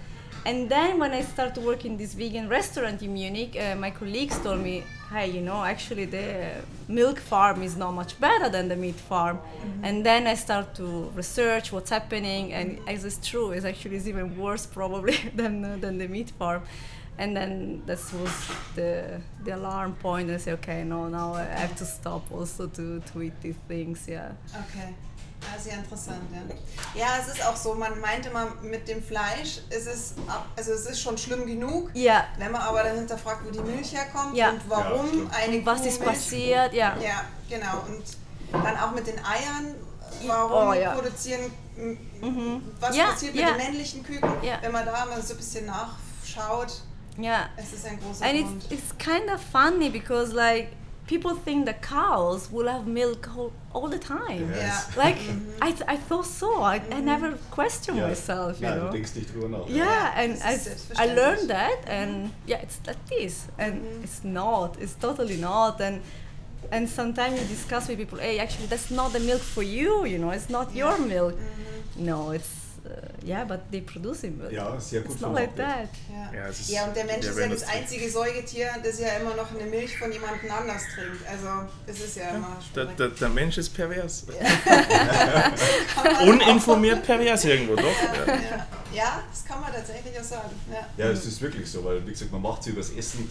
And 0.48 0.70
then 0.70 0.98
when 0.98 1.12
I 1.12 1.24
started 1.24 1.62
working 1.62 1.92
in 1.92 1.98
this 1.98 2.14
vegan 2.14 2.48
restaurant 2.48 3.02
in 3.02 3.14
Munich, 3.14 3.58
uh, 3.60 3.76
my 3.76 3.92
colleagues 3.92 4.40
told 4.40 4.62
me, 4.62 4.82
hey, 5.12 5.28
you 5.30 5.42
know, 5.42 5.62
actually 5.62 6.06
the 6.06 6.64
milk 6.88 7.20
farm 7.20 7.62
is 7.64 7.76
not 7.76 7.92
much 7.92 8.18
better 8.18 8.48
than 8.48 8.70
the 8.70 8.78
meat 8.78 8.96
farm. 8.96 9.40
And 9.84 10.06
then 10.06 10.26
I 10.26 10.36
start 10.36 10.74
to 10.76 11.12
research 11.16 11.74
what's 11.74 11.90
happening, 11.90 12.54
and 12.54 12.80
as 12.88 13.04
it's 13.04 13.20
true, 13.30 13.52
it's 13.52 13.66
actually 13.66 13.98
is 13.98 14.08
even 14.08 14.38
worse 14.38 14.66
probably 14.80 15.18
than 15.36 15.66
uh, 15.66 15.76
than 15.82 15.98
the 15.98 16.08
meat 16.08 16.30
farm. 16.40 16.62
And 17.18 17.36
then 17.36 17.82
that 17.86 18.00
was 18.14 18.34
the 18.76 19.20
the 19.44 19.52
alarm 19.52 19.96
point. 19.96 20.32
I 20.32 20.38
say, 20.38 20.54
okay, 20.54 20.84
no, 20.86 21.10
now 21.10 21.34
I 21.34 21.44
have 21.44 21.76
to 21.76 21.86
stop 21.86 22.24
also 22.32 22.68
to 22.68 23.02
to 23.10 23.22
eat 23.22 23.38
these 23.42 23.60
things. 23.68 24.08
Yeah. 24.08 24.32
Okay. 24.64 24.96
Ja, 25.56 25.60
sehr 25.62 25.74
interessant, 25.76 26.22
ja. 26.32 27.00
Ja, 27.02 27.08
es 27.22 27.28
ist 27.34 27.46
auch 27.46 27.56
so, 27.56 27.74
man 27.76 28.00
meint 28.02 28.26
immer, 28.26 28.48
mit 28.62 28.88
dem 28.88 29.04
Fleisch 29.04 29.60
ist 29.70 29.88
es, 29.88 30.14
ab- 30.28 30.48
also 30.56 30.72
es 30.74 30.86
ist 30.86 31.02
schon 31.02 31.18
schlimm 31.18 31.46
genug. 31.46 31.90
Ja. 31.94 32.26
Wenn 32.38 32.52
man 32.52 32.62
aber 32.62 32.84
dahinter 32.84 33.18
fragt, 33.18 33.46
wo 33.46 33.52
die 33.52 33.60
Milch 33.60 33.94
herkommt 33.94 34.36
Ja. 34.36 34.50
und 34.52 34.62
warum 34.70 35.30
Ja, 35.32 35.38
eine 35.38 35.66
Was 35.66 35.82
Kuh 35.82 35.88
ist 35.88 36.04
passiert? 36.04 36.74
Ja. 36.74 36.98
Ja, 36.98 37.24
genau. 37.50 37.84
Und 37.88 38.04
dann 38.64 38.78
auch 38.78 38.92
mit 38.92 39.08
den 39.08 39.18
Eiern. 39.20 39.76
Warum 40.26 40.70
Oh, 40.70 40.74
ja. 40.74 40.94
produzieren, 40.96 41.52
m- 41.78 42.62
was 42.80 42.96
Ja, 42.96 43.08
passiert 43.12 43.36
mit 43.36 43.44
ja. 43.44 43.50
den 43.52 43.58
männlichen 43.58 44.04
Küken? 44.04 44.30
Ja. 44.42 44.58
Wenn 44.62 44.72
man 44.72 44.86
da 44.86 45.06
mal 45.06 45.22
so 45.22 45.34
ein 45.34 45.38
bisschen 45.38 45.66
nachschaut, 45.66 46.82
Yeah. 47.20 47.50
es 47.58 47.74
ist 47.74 47.86
ein 47.86 48.00
großer 48.00 48.26
And 48.26 48.40
Grund. 48.40 48.64
it's, 48.66 48.74
it's 48.74 48.98
kind 48.98 49.30
of 49.34 49.42
funny 49.52 49.90
because 49.90 50.32
like 50.34 50.70
people 51.08 51.34
think 51.34 51.66
the 51.66 51.74
cows 51.74 52.50
will 52.52 52.68
have 52.68 52.86
milk 52.86 53.30
all, 53.38 53.52
all 53.74 53.88
the 53.90 53.98
time. 53.98 54.52
Yes. 54.54 54.90
Ja. 54.96 55.04
Like 55.04 55.18
I, 55.62 55.72
th- 55.72 55.84
I 55.88 55.98
thought 55.98 56.26
so. 56.26 56.62
I, 56.62 56.82
I 56.92 57.00
never 57.02 57.38
questioned 57.52 57.98
Ja. 58.00 58.08
myself, 58.08 58.60
you 58.60 58.68
Nein, 58.68 58.78
know. 58.80 58.86
du 58.92 58.98
denkst 58.98 59.16
nicht 59.16 59.30
drüber 59.34 59.48
nach. 59.50 59.68
Yeah, 59.70 60.14
and 60.16 60.36
das 60.40 60.90
I, 61.00 61.04
I 61.04 61.16
learned 61.16 61.50
that, 61.50 61.88
and 61.88 62.32
yeah, 62.46 62.60
it's 62.62 62.80
like 62.86 62.98
this, 63.10 63.48
and 63.58 63.82
it's 64.04 64.24
not. 64.24 64.78
It's 64.82 64.96
totally 65.00 65.38
not, 65.38 65.80
and 65.82 66.02
and 66.72 66.90
sometimes 66.90 67.40
you 67.40 67.48
discuss 67.48 67.88
with 67.88 67.98
people, 67.98 68.20
hey, 68.20 68.40
actually, 68.40 68.68
that's 68.68 68.92
not 68.92 69.14
the 69.14 69.20
milk 69.20 69.42
for 69.42 69.64
you. 69.64 70.06
You 70.06 70.18
know, 70.18 70.32
it's 70.32 70.50
not 70.50 70.76
your 70.76 70.98
milk. 71.00 71.36
No, 71.96 72.32
it's 72.32 72.50
uh, 72.88 73.28
yeah, 73.28 73.46
but 73.46 73.60
they 73.72 73.82
produce. 73.82 74.22
But 74.22 74.52
Ja, 74.52 74.80
sehr 74.80 75.02
gut 75.02 75.14
it's 75.14 75.22
not 75.22 75.34
like 75.34 75.56
that. 75.56 75.90
Ja. 76.10 76.40
Ja, 76.40 76.48
es 76.48 76.60
ist 76.62 76.70
ja, 76.70 76.86
und 76.86 76.96
der 76.96 77.06
Mensch 77.06 77.26
ist 77.26 77.38
ja 77.38 77.48
das 77.48 77.68
einzige 77.68 78.10
Säugetier, 78.10 78.70
das 78.84 79.00
ja 79.00 79.10
immer 79.20 79.36
noch 79.36 79.54
eine 79.54 79.70
Milch 79.70 79.98
von 79.98 80.12
jemandem 80.12 80.52
anders 80.52 80.84
trinkt. 80.96 81.28
Also, 81.30 81.68
es 81.86 82.00
ist 82.00 82.18
ja 82.18 82.30
immer 82.30 82.58
Der, 82.76 82.86
der, 82.86 83.10
der 83.10 83.30
Mensch 83.30 83.58
ist 83.58 83.70
pervers. 83.70 84.26
Uninformiert 86.28 87.04
pervers 87.04 87.46
irgendwo, 87.46 87.76
doch. 87.76 87.84
Ja. 87.84 88.34
Ja. 88.34 88.68
ja, 88.94 89.24
das 89.30 89.46
kann 89.46 89.62
man 89.62 89.72
tatsächlich 89.72 90.18
auch 90.20 90.24
sagen. 90.24 90.50
Ja. 90.72 91.06
Ja, 91.06 91.12
es 91.12 91.26
ist 91.26 91.42
wirklich 91.42 91.70
so, 91.70 91.84
weil 91.84 92.06
wie 92.06 92.12
gesagt, 92.12 92.32
man 92.32 92.42
macht 92.42 92.64
sich 92.64 92.74
über 92.74 92.82
das 92.82 92.92
Essen, 92.92 93.30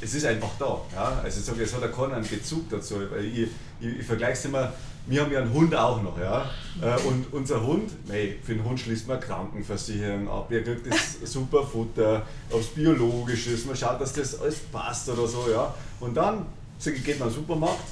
es 0.00 0.14
ist 0.14 0.24
einfach 0.24 0.50
da. 0.58 0.80
Ja? 0.94 1.20
Also 1.22 1.40
ich 1.40 1.46
sage, 1.46 1.62
es 1.62 1.74
hat 1.74 1.82
ja 1.82 1.88
keiner 1.88 2.16
einen 2.16 2.28
Bezug 2.28 2.68
dazu, 2.70 2.96
weil 3.10 3.24
ich, 3.24 3.48
ich, 3.80 3.98
ich 4.00 4.06
vergleiche 4.06 4.32
es 4.32 4.44
immer, 4.44 4.72
wir 5.08 5.22
haben 5.22 5.32
ja 5.32 5.40
einen 5.40 5.52
Hund 5.52 5.74
auch 5.74 6.02
noch, 6.02 6.18
ja. 6.18 6.48
Äh, 6.82 7.00
Und 7.06 7.32
unser 7.32 7.60
Hund, 7.66 7.90
mei, 8.08 8.36
für 8.42 8.54
den 8.54 8.64
Hund 8.64 8.78
schließt 8.78 9.08
man 9.08 9.18
Krankenversicherung 9.18 10.28
ab, 10.28 10.50
er 10.52 10.62
kriegt 10.62 10.86
das 10.86 11.18
super 11.32 11.64
Futter, 11.64 12.22
aufs 12.52 12.68
Biologisches, 12.68 13.64
man 13.66 13.74
schaut, 13.76 14.00
dass 14.00 14.12
das 14.12 14.40
alles 14.40 14.58
passt 14.72 15.08
oder 15.08 15.26
so, 15.26 15.46
ja. 15.50 15.74
Und 16.00 16.16
dann 16.16 16.46
geht 16.84 17.18
man 17.18 17.28
in 17.28 17.34
den 17.34 17.40
Supermarkt, 17.40 17.82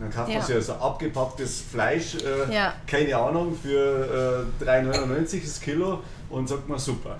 dann 0.00 0.10
kauft 0.10 0.28
man 0.28 0.36
Ja. 0.38 0.42
sich 0.44 0.54
also 0.56 0.72
abgepacktes 0.74 1.62
Fleisch, 1.70 2.14
äh, 2.16 2.52
Ja. 2.54 2.74
keine 2.86 3.16
Ahnung, 3.16 3.56
für 3.62 4.46
äh, 4.60 4.64
3,99 4.64 5.40
das 5.44 5.60
Kilo 5.60 6.00
und 6.30 6.48
sagt 6.48 6.68
man 6.68 6.78
super. 6.78 7.18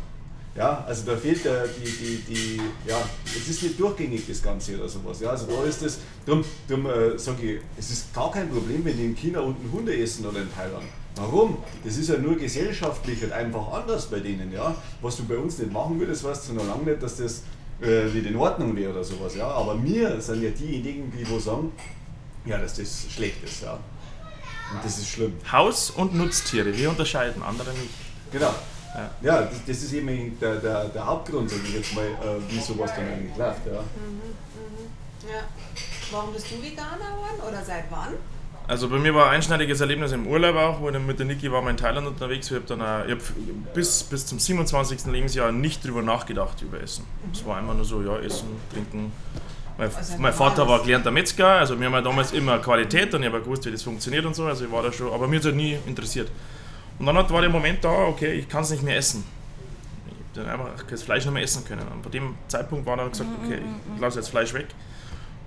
Ja, 0.59 0.85
also 0.89 1.05
da 1.07 1.17
fehlt 1.17 1.45
der, 1.45 1.69
die, 1.69 1.85
die, 1.85 2.17
die, 2.29 2.61
ja, 2.85 2.97
es 3.25 3.49
ist 3.49 3.63
nicht 3.63 3.79
durchgängig 3.79 4.27
das 4.27 4.43
Ganze 4.43 4.77
oder 4.77 4.89
sowas. 4.89 5.21
Ja, 5.21 5.31
also 5.31 5.47
da 5.47 5.63
ist 5.63 5.81
das, 5.83 5.99
darum, 6.27 6.45
darum 6.67 6.87
äh, 6.87 7.17
sage 7.17 7.55
ich, 7.55 7.61
es 7.79 7.91
ist 7.91 8.13
gar 8.13 8.33
kein 8.33 8.51
Problem, 8.51 8.85
wenn 8.85 8.97
die 8.97 9.05
in 9.05 9.15
China 9.15 9.39
unten 9.39 9.71
Hunde 9.71 9.97
essen 9.97 10.27
oder 10.27 10.41
in 10.41 10.53
Thailand. 10.53 10.83
Warum? 11.15 11.59
Das 11.85 11.97
ist 11.97 12.09
ja 12.09 12.19
nur 12.19 12.37
gesellschaftlich 12.37 13.23
halt 13.23 13.33
einfach 13.33 13.73
anders 13.73 14.07
bei 14.07 14.19
denen, 14.19 14.51
ja. 14.51 14.75
Was 15.01 15.17
du 15.19 15.27
bei 15.27 15.37
uns 15.37 15.59
nicht 15.59 15.73
machen 15.73 16.01
würdest, 16.01 16.25
weißt 16.25 16.49
du 16.49 16.55
noch 16.55 16.67
lange 16.67 16.91
nicht, 16.91 17.05
dass 17.05 17.19
das 17.19 17.43
äh, 17.81 18.07
nicht 18.07 18.27
in 18.27 18.35
Ordnung 18.35 18.75
wäre 18.75 18.91
oder 18.91 19.05
sowas, 19.05 19.37
ja. 19.37 19.47
Aber 19.47 19.81
wir 19.81 20.21
sind 20.21 20.43
ja 20.43 20.51
diejenigen, 20.51 21.13
die 21.17 21.29
wo 21.31 21.39
sagen, 21.39 21.71
ja, 22.45 22.59
dass 22.59 22.75
das 22.75 23.07
schlecht 23.09 23.45
ist, 23.45 23.63
ja. 23.63 23.75
Und 23.75 24.85
das 24.85 24.99
ist 24.99 25.07
schlimm. 25.07 25.35
Haus- 25.53 25.91
und 25.91 26.17
Nutztiere, 26.17 26.77
wir 26.77 26.91
unterscheiden, 26.91 27.45
andere 27.45 27.71
nicht. 27.71 27.95
Genau. 28.33 28.53
Ja. 29.23 29.43
Das, 29.43 29.65
das 29.67 29.83
ist 29.83 29.93
eben 29.93 30.39
der, 30.41 30.57
der, 30.57 30.85
der 30.87 31.07
Hauptgrund, 31.07 31.51
sag 31.51 31.61
ich 31.65 31.75
jetzt 31.75 31.95
mal, 31.95 32.05
äh, 32.07 32.53
wie 32.53 32.61
sowas 32.61 32.93
dann 32.95 33.07
eigentlich 33.07 33.37
läuft. 33.37 33.67
Ja. 33.67 33.73
Ja. 33.73 35.43
Warum 36.11 36.33
bist 36.33 36.51
du 36.51 36.63
Veganer 36.63 36.97
geworden 36.97 37.41
oder 37.47 37.63
seit 37.65 37.85
wann? 37.91 38.15
Also 38.67 38.89
bei 38.89 38.99
mir 38.99 39.15
war 39.15 39.29
ein 39.29 39.37
einschneidiges 39.37 39.81
Erlebnis 39.81 40.13
im 40.13 40.27
Urlaub 40.27 40.55
auch, 40.57 40.81
wo 40.81 40.89
ich 40.89 40.93
dann 40.93 41.07
mit 41.07 41.19
der 41.19 41.25
Niki 41.25 41.51
war 41.51 41.67
in 41.69 41.77
Thailand 41.77 42.07
unterwegs. 42.07 42.51
Ich 42.51 42.57
habe 42.57 42.67
dann 42.67 42.83
auch, 42.83 43.07
ich 43.07 43.13
hab 43.13 43.75
bis, 43.75 44.03
bis 44.05 44.27
zum 44.27 44.39
27. 44.39 45.07
Lebensjahr 45.07 45.53
nicht 45.53 45.85
drüber 45.85 46.03
nachgedacht 46.03 46.61
über 46.61 46.81
Essen. 46.81 47.07
Es 47.33 47.45
war 47.47 47.57
einfach 47.57 47.75
nur 47.75 47.87
so, 47.87 48.03
ja, 48.03 48.19
Essen, 48.19 48.49
Trinken. 48.71 49.11
Mein, 49.79 49.91
Also 49.95 50.13
ein 50.13 50.21
mein 50.21 50.33
Vater 50.35 50.69
war 50.69 50.83
gelernter 50.83 51.11
Metzger, 51.11 51.49
also 51.49 51.79
wir 51.79 51.87
haben 51.87 51.95
ja 51.95 52.03
damals 52.03 52.33
immer 52.33 52.59
Qualität 52.59 53.15
und 53.15 53.23
ich 53.23 53.29
habe 53.29 53.41
gewusst, 53.41 53.65
wie 53.65 53.71
das 53.71 53.83
funktioniert 53.83 54.27
und 54.27 54.35
so. 54.35 54.45
Also 54.45 54.67
ich 54.67 54.71
war 54.71 54.83
da 54.83 54.93
schon, 54.93 55.13
aber 55.13 55.27
mir 55.29 55.37
hat 55.37 55.41
es 55.41 55.47
halt 55.47 55.57
nie 55.57 55.79
interessiert. 55.87 56.31
Und 56.99 57.07
dann 57.07 57.17
war 57.17 57.41
der 57.41 57.51
Moment 57.51 57.85
da, 57.85 58.07
okay, 58.07 58.33
ich 58.33 58.49
kann 58.49 58.63
es 58.63 58.71
nicht 58.71 58.83
mehr 58.83 58.97
essen. 58.97 59.25
Ich 60.07 60.39
habe 60.41 60.49
dann 60.49 60.61
einfach 60.61 60.83
das 60.85 61.03
Fleisch 61.03 61.25
nicht 61.25 61.35
mehr 61.35 61.43
essen 61.43 61.65
können. 61.65 61.87
Und 61.89 62.03
bei 62.03 62.11
dem 62.11 62.35
Zeitpunkt 62.49 62.87
war 62.87 62.97
dann 62.97 63.11
gesagt, 63.11 63.31
okay, 63.45 63.61
ich 63.95 64.01
lasse 64.01 64.19
jetzt 64.19 64.29
Fleisch 64.29 64.53
weg. 64.53 64.67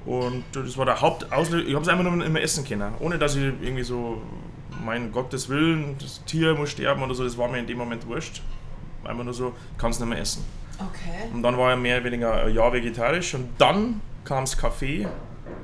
Und 0.06 0.44
das 0.54 0.78
war 0.78 0.86
der 0.86 1.00
Hauptauslöser. 1.02 1.68
Ich 1.68 1.74
habe 1.76 1.84
es 1.84 1.90
einfach 1.90 2.04
nur 2.04 2.26
immer 2.26 2.42
essen 2.42 2.66
können, 2.66 2.94
ohne 3.00 3.20
dass 3.20 3.36
ich 3.36 3.44
irgendwie 3.44 3.84
so, 3.84 4.22
mein 4.84 5.12
Gottes 5.12 5.50
Willen, 5.50 5.96
das 6.00 6.24
Tier 6.26 6.56
muss 6.56 6.72
sterben 6.72 7.04
oder 7.04 7.14
so, 7.14 7.24
das 7.24 7.38
war 7.38 7.48
mir 7.48 7.60
in 7.60 7.68
dem 7.68 7.78
Moment 7.78 8.08
wurscht. 8.08 8.42
Einfach 9.04 9.24
nur 9.24 9.34
so, 9.34 9.54
ich 9.74 9.78
kann 9.78 9.92
es 9.92 10.00
nicht 10.00 10.10
mehr 10.10 10.20
essen. 10.20 10.44
Okay. 10.80 11.30
Und 11.34 11.44
dann 11.44 11.58
war 11.58 11.72
er 11.72 11.78
mehr 11.78 11.98
oder 11.98 12.06
weniger 12.06 12.46
ein 12.46 12.56
Jahr 12.56 12.74
vegetarisch 12.74 13.36
und 13.36 13.50
dann 13.58 14.02
kam 14.26 14.46
das 14.46 14.58
Kaffee. 14.58 15.08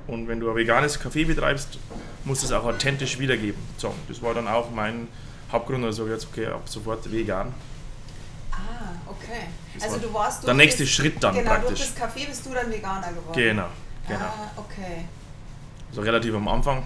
Und 0.05 0.27
wenn 0.27 0.39
du 0.39 0.49
ein 0.49 0.55
veganes 0.55 0.99
Kaffee 0.99 1.25
betreibst, 1.25 1.79
musst 2.23 2.43
du 2.43 2.47
es 2.47 2.51
auch 2.51 2.65
authentisch 2.65 3.19
wiedergeben. 3.19 3.59
So, 3.77 3.93
das 4.07 4.21
war 4.21 4.33
dann 4.33 4.47
auch 4.47 4.69
mein 4.71 5.07
Hauptgrund, 5.51 5.85
also 5.85 6.07
jetzt, 6.07 6.27
okay, 6.31 6.47
ab 6.47 6.61
sofort 6.65 7.09
vegan. 7.11 7.53
Ah, 8.51 8.57
okay. 9.07 9.47
Das 9.75 9.83
Also 9.83 9.97
du 9.99 10.13
warst 10.13 10.43
der 10.43 10.47
durch 10.53 10.57
nächste 10.57 10.83
das- 10.83 10.91
Schritt 10.91 11.23
dann 11.23 11.35
genau, 11.35 11.51
praktisch. 11.51 11.69
durch 11.79 11.89
das 11.89 11.95
Kaffee 11.95 12.25
bist 12.25 12.45
du 12.45 12.53
dann 12.53 12.69
Veganer 12.71 13.09
geworden. 13.09 13.33
Genau, 13.33 13.67
genau. 14.07 14.19
Ah, 14.19 14.51
okay. 14.57 15.05
So 15.91 16.01
relativ 16.01 16.35
am 16.35 16.47
Anfang, 16.49 16.83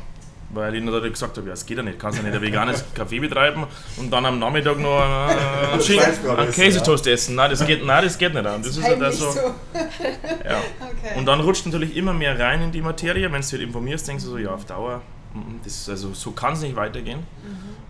weil 0.52 0.76
ich 0.76 0.84
natürlich 0.84 1.14
gesagt 1.14 1.36
habe, 1.38 1.48
ja, 1.48 1.54
es 1.54 1.66
geht 1.66 1.78
ja 1.78 1.84
nicht, 1.84 1.98
kannst 1.98 2.20
ja 2.20 2.24
nicht 2.24 2.36
ein 2.36 2.42
veganes 2.42 2.84
Kaffee 2.94 3.20
betreiben 3.20 3.66
und 3.98 4.12
dann 4.12 4.26
am 4.26 4.38
Nachmittag 4.38 4.78
noch 4.78 5.00
äh, 5.00 5.72
einen, 5.72 5.82
Schweinsbraten 5.82 6.40
einen 6.40 6.50
essen, 6.50 6.62
Käsetoast 6.62 7.08
essen. 7.08 7.36
Nein, 7.36 7.50
das 7.50 7.66
geht, 7.66 7.84
nein, 7.84 8.04
das 8.04 8.18
geht 8.18 8.34
nicht. 8.34 8.46
Und, 8.46 8.66
das 8.66 8.78
ist 8.78 8.84
halt 8.84 9.02
also, 9.02 9.32
so. 9.32 9.40
ja. 10.46 10.62
Okay. 11.04 11.18
und 11.18 11.26
dann 11.26 11.40
rutscht 11.40 11.66
natürlich 11.66 11.96
immer 11.98 12.14
mehr 12.14 12.38
rein 12.38 12.62
in 12.62 12.72
die 12.72 12.82
Materie. 12.82 13.32
Wenn 13.32 13.42
du 13.42 13.48
dich 13.48 13.62
informierst, 13.62 14.08
denkst 14.08 14.24
du 14.24 14.30
so, 14.30 14.38
ja, 14.38 14.52
auf 14.54 14.66
Dauer, 14.66 15.02
mm, 15.34 15.40
das, 15.64 15.90
also, 15.90 16.14
so 16.14 16.30
kann 16.32 16.54
es 16.54 16.62
nicht 16.62 16.76
weitergehen. 16.76 17.24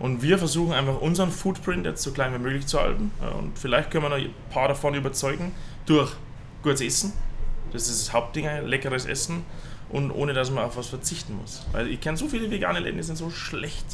Und 0.02 0.20
wir 0.20 0.36
versuchen 0.36 0.72
einfach 0.72 1.00
unseren 1.00 1.30
Footprint 1.30 1.86
jetzt 1.86 2.02
so 2.02 2.10
klein 2.10 2.34
wie 2.34 2.38
möglich 2.38 2.66
zu 2.66 2.80
halten. 2.80 3.12
Ja, 3.20 3.28
und 3.28 3.56
vielleicht 3.56 3.92
können 3.92 4.02
wir 4.02 4.08
noch 4.08 4.16
ein 4.16 4.34
paar 4.50 4.66
davon 4.66 4.94
überzeugen 4.94 5.52
durch 5.86 6.12
gutes 6.64 6.80
Essen. 6.80 7.12
Das 7.72 7.88
ist 7.88 8.08
das 8.08 8.12
Hauptding, 8.12 8.48
leckeres 8.66 9.06
Essen. 9.06 9.44
Und 9.90 10.10
ohne 10.10 10.32
dass 10.32 10.50
man 10.50 10.64
auf 10.64 10.76
was 10.76 10.88
verzichten 10.88 11.36
muss. 11.40 11.64
Weil 11.70 11.86
ich 11.86 12.00
kenne 12.00 12.16
so 12.16 12.26
viele 12.26 12.50
vegane 12.50 12.80
Läden, 12.80 12.96
die 12.96 13.04
sind 13.04 13.14
so 13.14 13.30
schlecht. 13.30 13.86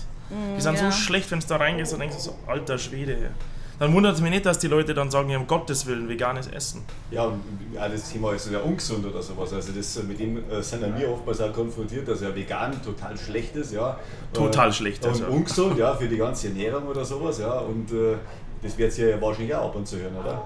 Die 0.56 0.60
sind 0.62 0.78
ja. 0.78 0.90
so 0.90 0.96
schlecht, 0.96 1.30
wenn 1.30 1.40
du 1.40 1.46
da 1.46 1.56
reingehst 1.56 1.92
und 1.92 2.00
denkst 2.00 2.16
du 2.16 2.22
so, 2.22 2.38
alter 2.46 2.78
Schwede. 2.78 3.30
Dann 3.78 3.92
wundert 3.92 4.14
es 4.16 4.20
mich 4.20 4.30
nicht, 4.30 4.44
dass 4.46 4.58
die 4.58 4.66
Leute 4.66 4.92
dann 4.94 5.10
sagen, 5.10 5.30
ja, 5.30 5.38
um 5.38 5.46
Gottes 5.46 5.86
Willen, 5.86 6.08
veganes 6.08 6.46
Essen. 6.48 6.82
Ja, 7.10 7.24
und 7.24 7.40
das 7.74 8.10
Thema 8.10 8.32
ist 8.32 8.50
ja 8.50 8.58
ungesund 8.60 9.06
oder 9.06 9.22
sowas. 9.22 9.52
Also 9.52 9.72
das, 9.72 10.02
mit 10.02 10.18
dem 10.18 10.38
äh, 10.50 10.62
sind 10.62 10.82
ja 10.82 10.98
wir 10.98 11.10
oftmals 11.12 11.40
auch 11.40 11.52
konfrontiert, 11.52 12.08
dass 12.08 12.20
ja 12.20 12.34
vegan 12.34 12.72
total 12.82 13.16
schlecht 13.16 13.54
ist, 13.56 13.72
ja. 13.72 13.98
Total 14.32 14.68
Äh, 14.68 14.72
schlecht, 14.72 15.04
Und 15.04 15.10
also. 15.12 15.26
ungesund, 15.26 15.78
ja, 15.78 15.94
für 15.94 16.08
die 16.08 16.16
ganze 16.16 16.48
Ernährung 16.48 16.86
oder 16.86 17.04
sowas, 17.04 17.38
ja. 17.38 17.58
Und 17.58 17.92
äh, 17.92 18.16
das 18.62 18.76
wird 18.76 18.92
sie 18.92 19.08
ja 19.08 19.20
wahrscheinlich 19.20 19.54
auch 19.54 19.66
ab 19.66 19.76
und 19.76 19.86
zu 19.86 19.96
hören, 19.98 20.16
oder? 20.16 20.42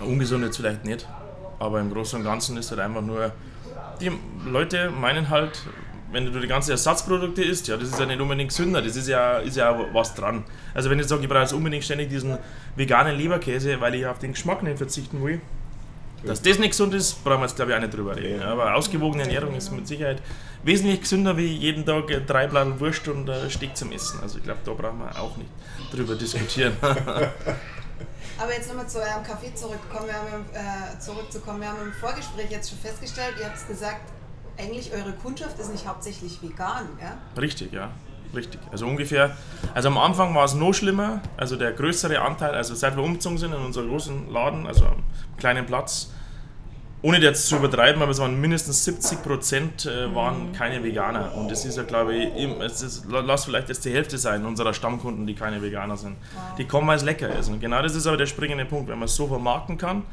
Ungesund 0.00 0.44
jetzt 0.44 0.56
vielleicht 0.56 0.84
nicht, 0.84 1.06
aber 1.58 1.80
im 1.80 1.92
Großen 1.92 2.18
und 2.18 2.24
Ganzen 2.24 2.56
ist 2.56 2.70
halt 2.70 2.80
einfach 2.80 3.02
nur, 3.02 3.30
die 4.00 4.10
Leute 4.46 4.90
meinen 4.90 5.28
halt, 5.28 5.62
wenn 6.12 6.30
du 6.30 6.38
die 6.38 6.46
ganzen 6.46 6.70
Ersatzprodukte 6.72 7.42
isst, 7.42 7.68
ja, 7.68 7.76
das 7.76 7.88
ist 7.88 7.98
ja 7.98 8.06
nicht 8.06 8.20
unbedingt 8.20 8.50
gesünder, 8.50 8.82
das 8.82 8.96
ist 8.96 9.08
ja, 9.08 9.38
ist 9.38 9.56
ja 9.56 9.70
auch 9.70 9.86
was 9.92 10.14
dran. 10.14 10.44
Also 10.74 10.90
wenn 10.90 10.98
ich 10.98 11.06
sage, 11.06 11.22
ich 11.22 11.28
brauche 11.28 11.40
jetzt 11.40 11.52
unbedingt 11.52 11.84
ständig 11.84 12.10
diesen 12.10 12.38
veganen 12.76 13.16
Leberkäse, 13.16 13.80
weil 13.80 13.94
ich 13.94 14.06
auf 14.06 14.18
den 14.18 14.32
Geschmack 14.32 14.62
nicht 14.62 14.78
verzichten 14.78 15.24
will, 15.24 15.40
dass 16.24 16.40
das 16.40 16.58
nicht 16.58 16.70
gesund 16.70 16.94
ist, 16.94 17.24
brauchen 17.24 17.40
wir 17.40 17.46
jetzt 17.46 17.56
glaube 17.56 17.72
ich 17.72 17.76
auch 17.76 17.80
nicht 17.80 17.94
drüber 17.94 18.14
reden. 18.14 18.42
Aber 18.42 18.74
ausgewogene 18.74 19.24
Ernährung 19.24 19.56
ist 19.56 19.72
mit 19.72 19.88
Sicherheit 19.88 20.22
wesentlich 20.62 21.00
gesünder 21.00 21.36
wie 21.36 21.46
jeden 21.46 21.84
Tag 21.84 22.04
drei 22.26 22.46
Blatt 22.46 22.78
Wurst 22.78 23.08
und 23.08 23.28
äh, 23.28 23.50
Steak 23.50 23.76
zum 23.76 23.90
Essen. 23.90 24.20
Also 24.20 24.38
ich 24.38 24.44
glaube, 24.44 24.60
da 24.64 24.72
brauchen 24.72 25.00
wir 25.00 25.20
auch 25.20 25.36
nicht 25.36 25.50
drüber 25.90 26.14
diskutieren. 26.14 26.76
Aber 28.38 28.52
jetzt 28.52 28.68
nochmal 28.68 28.88
zu 28.88 28.98
eurem 28.98 29.22
Kaffee 29.22 29.54
zurückkommen. 29.54 30.06
Wir 30.06 30.14
haben, 30.14 30.44
äh, 30.52 30.98
zurückzukommen. 30.98 31.60
Wir 31.60 31.68
haben 31.68 31.82
im 31.82 31.92
Vorgespräch 31.92 32.50
jetzt 32.50 32.70
schon 32.70 32.78
festgestellt, 32.78 33.34
ihr 33.38 33.46
habt 33.46 33.68
gesagt, 33.68 34.00
eigentlich 34.58 34.92
eure 34.92 35.12
Kundschaft 35.12 35.58
ist 35.58 35.72
nicht 35.72 35.86
hauptsächlich 35.86 36.42
vegan, 36.42 36.88
ja? 37.00 37.16
Richtig, 37.40 37.72
ja. 37.72 37.90
Richtig. 38.34 38.60
Also 38.70 38.86
ungefähr, 38.86 39.36
also 39.74 39.88
am 39.88 39.98
Anfang 39.98 40.34
war 40.34 40.44
es 40.44 40.54
noch 40.54 40.72
schlimmer, 40.72 41.20
also 41.36 41.56
der 41.56 41.72
größere 41.72 42.20
Anteil, 42.22 42.54
also 42.54 42.74
seit 42.74 42.96
wir 42.96 43.02
umgezogen 43.02 43.36
sind 43.36 43.52
in 43.52 43.60
unseren 43.60 43.88
großen 43.88 44.30
Laden, 44.30 44.66
also 44.66 44.86
am 44.86 45.02
kleinen 45.36 45.66
Platz, 45.66 46.10
ohne 47.02 47.18
jetzt 47.18 47.48
zu 47.48 47.56
übertreiben, 47.56 48.00
aber 48.00 48.12
es 48.12 48.20
waren 48.20 48.40
mindestens 48.40 48.84
70 48.84 49.22
Prozent 49.22 49.86
äh, 49.86 50.14
waren 50.14 50.52
keine 50.52 50.84
Veganer. 50.84 51.34
Und 51.34 51.50
das 51.50 51.64
ist 51.64 51.76
ja, 51.76 51.82
glaube 51.82 52.14
ich, 52.14 52.32
es 52.60 52.80
ist, 52.80 53.06
lass 53.10 53.44
vielleicht 53.44 53.68
jetzt 53.68 53.84
die 53.84 53.92
Hälfte 53.92 54.18
sein 54.18 54.46
unserer 54.46 54.72
Stammkunden, 54.72 55.26
die 55.26 55.34
keine 55.34 55.60
Veganer 55.60 55.96
sind. 55.96 56.16
Die 56.58 56.64
kommen, 56.64 56.86
weil 56.86 56.96
es 56.96 57.02
lecker 57.02 57.28
ist. 57.36 57.48
Und 57.48 57.60
genau 57.60 57.82
das 57.82 57.96
ist 57.96 58.06
aber 58.06 58.16
der 58.16 58.26
springende 58.26 58.64
Punkt, 58.64 58.88
wenn 58.88 59.00
man 59.00 59.06
es 59.06 59.16
so 59.16 59.26
vermarkten 59.26 59.76
kann. 59.78 60.04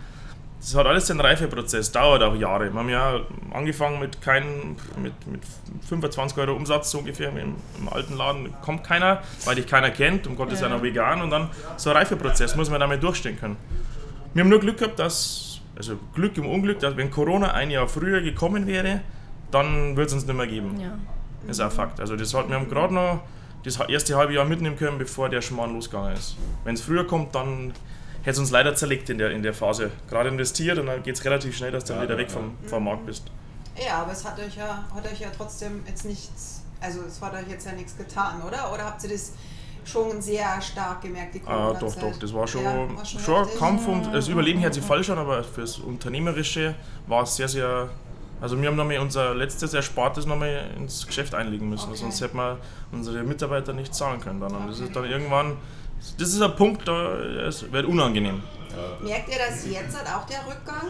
Das 0.59 0.75
hat 0.75 0.85
alles 0.85 1.05
den 1.07 1.21
Reifeprozess, 1.21 1.91
dauert 1.91 2.21
auch 2.21 2.35
Jahre. 2.35 2.71
Wir 2.73 2.79
haben 2.79 2.89
ja 2.89 3.21
angefangen 3.51 3.99
mit 3.99 4.21
keinen, 4.21 4.75
mit, 5.01 5.13
mit 5.25 5.41
25 5.87 6.37
Euro 6.37 6.53
Umsatz 6.53 6.91
so 6.91 6.99
ungefähr 6.99 7.29
im, 7.29 7.55
im 7.77 7.89
alten 7.89 8.17
Laden. 8.17 8.53
Kommt 8.61 8.83
keiner, 8.83 9.23
weil 9.45 9.55
dich 9.55 9.67
keiner 9.67 9.89
kennt, 9.89 10.27
um 10.27 10.35
Gottes 10.35 10.61
Willen 10.61 10.73
auch 10.73 10.83
vegan. 10.83 11.21
Und 11.21 11.29
dann 11.29 11.49
so 11.77 11.91
ein 11.91 11.95
Reifeprozess, 11.95 12.57
muss 12.57 12.69
man 12.69 12.81
damit 12.81 13.01
durchstehen 13.01 13.39
können. 13.39 13.55
Wir 14.33 14.43
haben 14.43 14.49
nur 14.49 14.59
Glück 14.59 14.77
gehabt, 14.79 14.99
dass, 14.99 15.61
also 15.77 15.97
Glück 16.13 16.37
im 16.37 16.45
Unglück, 16.45 16.79
dass 16.79 16.97
wenn 16.97 17.09
Corona 17.09 17.53
ein 17.53 17.71
Jahr 17.71 17.87
früher 17.87 18.21
gekommen 18.21 18.67
wäre, 18.67 18.99
dann 19.51 19.95
würde 19.95 20.07
es 20.07 20.13
uns 20.13 20.25
nicht 20.25 20.35
mehr 20.35 20.47
geben. 20.47 20.77
Ja. 20.79 20.99
Das 21.47 21.57
ist 21.57 21.63
auch 21.63 21.71
Fakt. 21.71 22.01
Also 22.01 22.17
das 22.17 22.33
hat, 22.33 22.49
wir 22.49 22.55
haben 22.55 22.69
gerade 22.69 22.93
noch 22.93 23.21
das 23.63 23.79
erste 23.87 24.15
halbe 24.15 24.33
Jahr 24.33 24.45
mitnehmen 24.45 24.75
können, 24.77 24.97
bevor 24.97 25.29
der 25.29 25.41
Schmarrn 25.41 25.73
losgegangen 25.73 26.13
ist. 26.13 26.37
Wenn 26.65 26.75
es 26.75 26.81
früher 26.81 27.07
kommt, 27.07 27.33
dann 27.33 27.73
hätte 28.21 28.31
es 28.31 28.39
uns 28.39 28.51
leider 28.51 28.75
zerlegt 28.75 29.09
in 29.09 29.17
der, 29.17 29.31
in 29.31 29.43
der 29.43 29.53
Phase. 29.53 29.91
Gerade 30.09 30.29
investiert 30.29 30.77
und 30.79 30.87
dann 30.87 31.01
geht 31.03 31.15
es 31.15 31.25
relativ 31.25 31.55
schnell, 31.57 31.71
dass 31.71 31.85
du 31.85 31.93
dann 31.93 32.03
Ja, 32.03 32.09
wieder 32.09 32.15
ja, 32.15 32.19
weg 32.25 32.31
vom, 32.31 32.57
vom 32.67 32.83
Markt 32.83 33.05
bist. 33.05 33.23
Ja, 33.77 34.01
aber 34.01 34.11
es 34.11 34.25
hat 34.25 34.37
euch 34.39 34.55
ja, 34.57 34.83
hat 34.93 35.05
euch 35.11 35.19
ja 35.21 35.29
trotzdem 35.35 35.83
jetzt 35.87 36.05
nichts, 36.05 36.63
also 36.81 36.99
es 37.07 37.21
hat 37.21 37.33
euch 37.33 37.47
jetzt 37.49 37.65
ja 37.65 37.71
nichts 37.71 37.95
getan, 37.97 38.41
oder? 38.45 38.71
Oder 38.73 38.85
habt 38.85 39.01
ihr 39.03 39.09
das 39.11 39.33
schon 39.85 40.21
sehr 40.21 40.61
stark 40.61 41.01
gemerkt, 41.01 41.35
die 41.35 41.41
Ah, 41.45 41.71
Corona-Zeit? 41.73 42.03
doch, 42.03 42.11
doch, 42.11 42.19
das 42.19 42.33
war 42.33 42.45
schon, 42.47 42.63
Ja, 42.63 42.97
war 42.97 43.05
schon 43.05 43.19
schon. 43.21 43.47
Kampf 43.57 43.87
und 43.87 44.13
das 44.13 44.27
Überleben 44.27 44.61
hört 44.61 44.73
sich 44.73 44.83
falsch 44.83 45.09
an, 45.09 45.17
aber 45.17 45.43
fürs 45.43 45.79
Unternehmerische 45.79 46.75
war 47.07 47.23
es 47.23 47.35
sehr, 47.37 47.47
sehr. 47.47 47.89
Also, 48.41 48.61
wir 48.61 48.69
haben 48.69 48.75
nochmal 48.77 48.99
unser 48.99 49.33
letztes 49.35 49.73
Erspartes 49.73 50.25
nochmal 50.25 50.69
ins 50.77 51.05
Geschäft 51.07 51.33
einlegen 51.35 51.69
müssen, 51.69 51.89
Okay. 51.89 51.97
sonst 51.99 52.21
hätten 52.21 52.37
wir 52.37 52.57
unsere 52.91 53.23
Mitarbeiter 53.23 53.73
nicht 53.73 53.93
zahlen 53.93 54.21
können. 54.21 54.39
Dann. 54.39 54.53
Und 54.53 54.67
das 54.67 54.77
Okay. 54.77 54.87
ist 54.87 54.95
dann 54.95 55.05
irgendwann, 55.05 55.57
das 56.17 56.29
ist 56.29 56.41
ein 56.41 56.55
Punkt, 56.55 56.87
da 56.87 57.17
es 57.47 57.71
wird 57.71 57.85
unangenehm. 57.85 58.41
Merkt 59.01 59.29
ihr, 59.29 59.37
dass 59.37 59.65
jetzt 59.65 59.97
halt 59.97 60.07
auch 60.07 60.25
der 60.25 60.39
Rückgang 60.47 60.87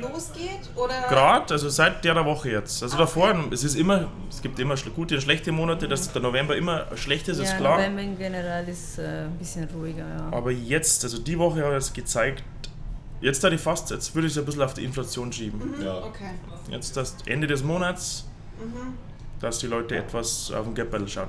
losgeht? 0.00 0.68
Oder? 0.74 1.02
Gerade, 1.08 1.52
also 1.54 1.68
seit 1.68 2.04
der 2.04 2.24
Woche 2.24 2.50
jetzt. 2.50 2.82
Also 2.82 2.96
davor, 2.96 3.34
es 3.50 3.62
ist 3.64 3.76
immer, 3.76 4.08
es 4.28 4.42
gibt 4.42 4.58
immer 4.58 4.74
gute 4.94 5.14
und 5.14 5.20
schlechte 5.20 5.52
Monate, 5.52 5.86
dass 5.88 6.12
der 6.12 6.22
November 6.22 6.56
immer 6.56 6.86
schlecht 6.96 7.28
ist, 7.28 7.38
ist 7.38 7.50
ja, 7.52 7.56
klar. 7.58 7.76
November 7.76 8.02
in 8.02 8.18
generell 8.18 8.68
ist 8.68 8.98
äh, 8.98 9.24
ein 9.26 9.38
bisschen 9.38 9.68
ruhiger, 9.70 10.06
ja. 10.08 10.36
Aber 10.36 10.50
jetzt, 10.50 11.04
also 11.04 11.18
die 11.18 11.38
Woche 11.38 11.64
hat 11.64 11.74
es 11.74 11.92
gezeigt, 11.92 12.42
jetzt 13.20 13.44
da 13.44 13.50
die 13.50 13.58
fast, 13.58 13.90
jetzt 13.90 14.14
würde 14.14 14.26
ich 14.26 14.32
es 14.32 14.38
ein 14.38 14.44
bisschen 14.44 14.62
auf 14.62 14.74
die 14.74 14.84
Inflation 14.84 15.32
schieben. 15.32 15.74
Ja. 15.84 15.98
Okay. 15.98 16.30
Jetzt 16.70 16.96
das 16.96 17.14
Ende 17.26 17.46
des 17.46 17.62
Monats, 17.62 18.24
Mhm. 18.58 18.94
dass 19.40 19.58
die 19.58 19.66
Leute 19.66 19.96
etwas 19.96 20.50
auf 20.50 20.64
den 20.64 20.74
Geldbeutel 20.74 21.08
schauen. 21.08 21.28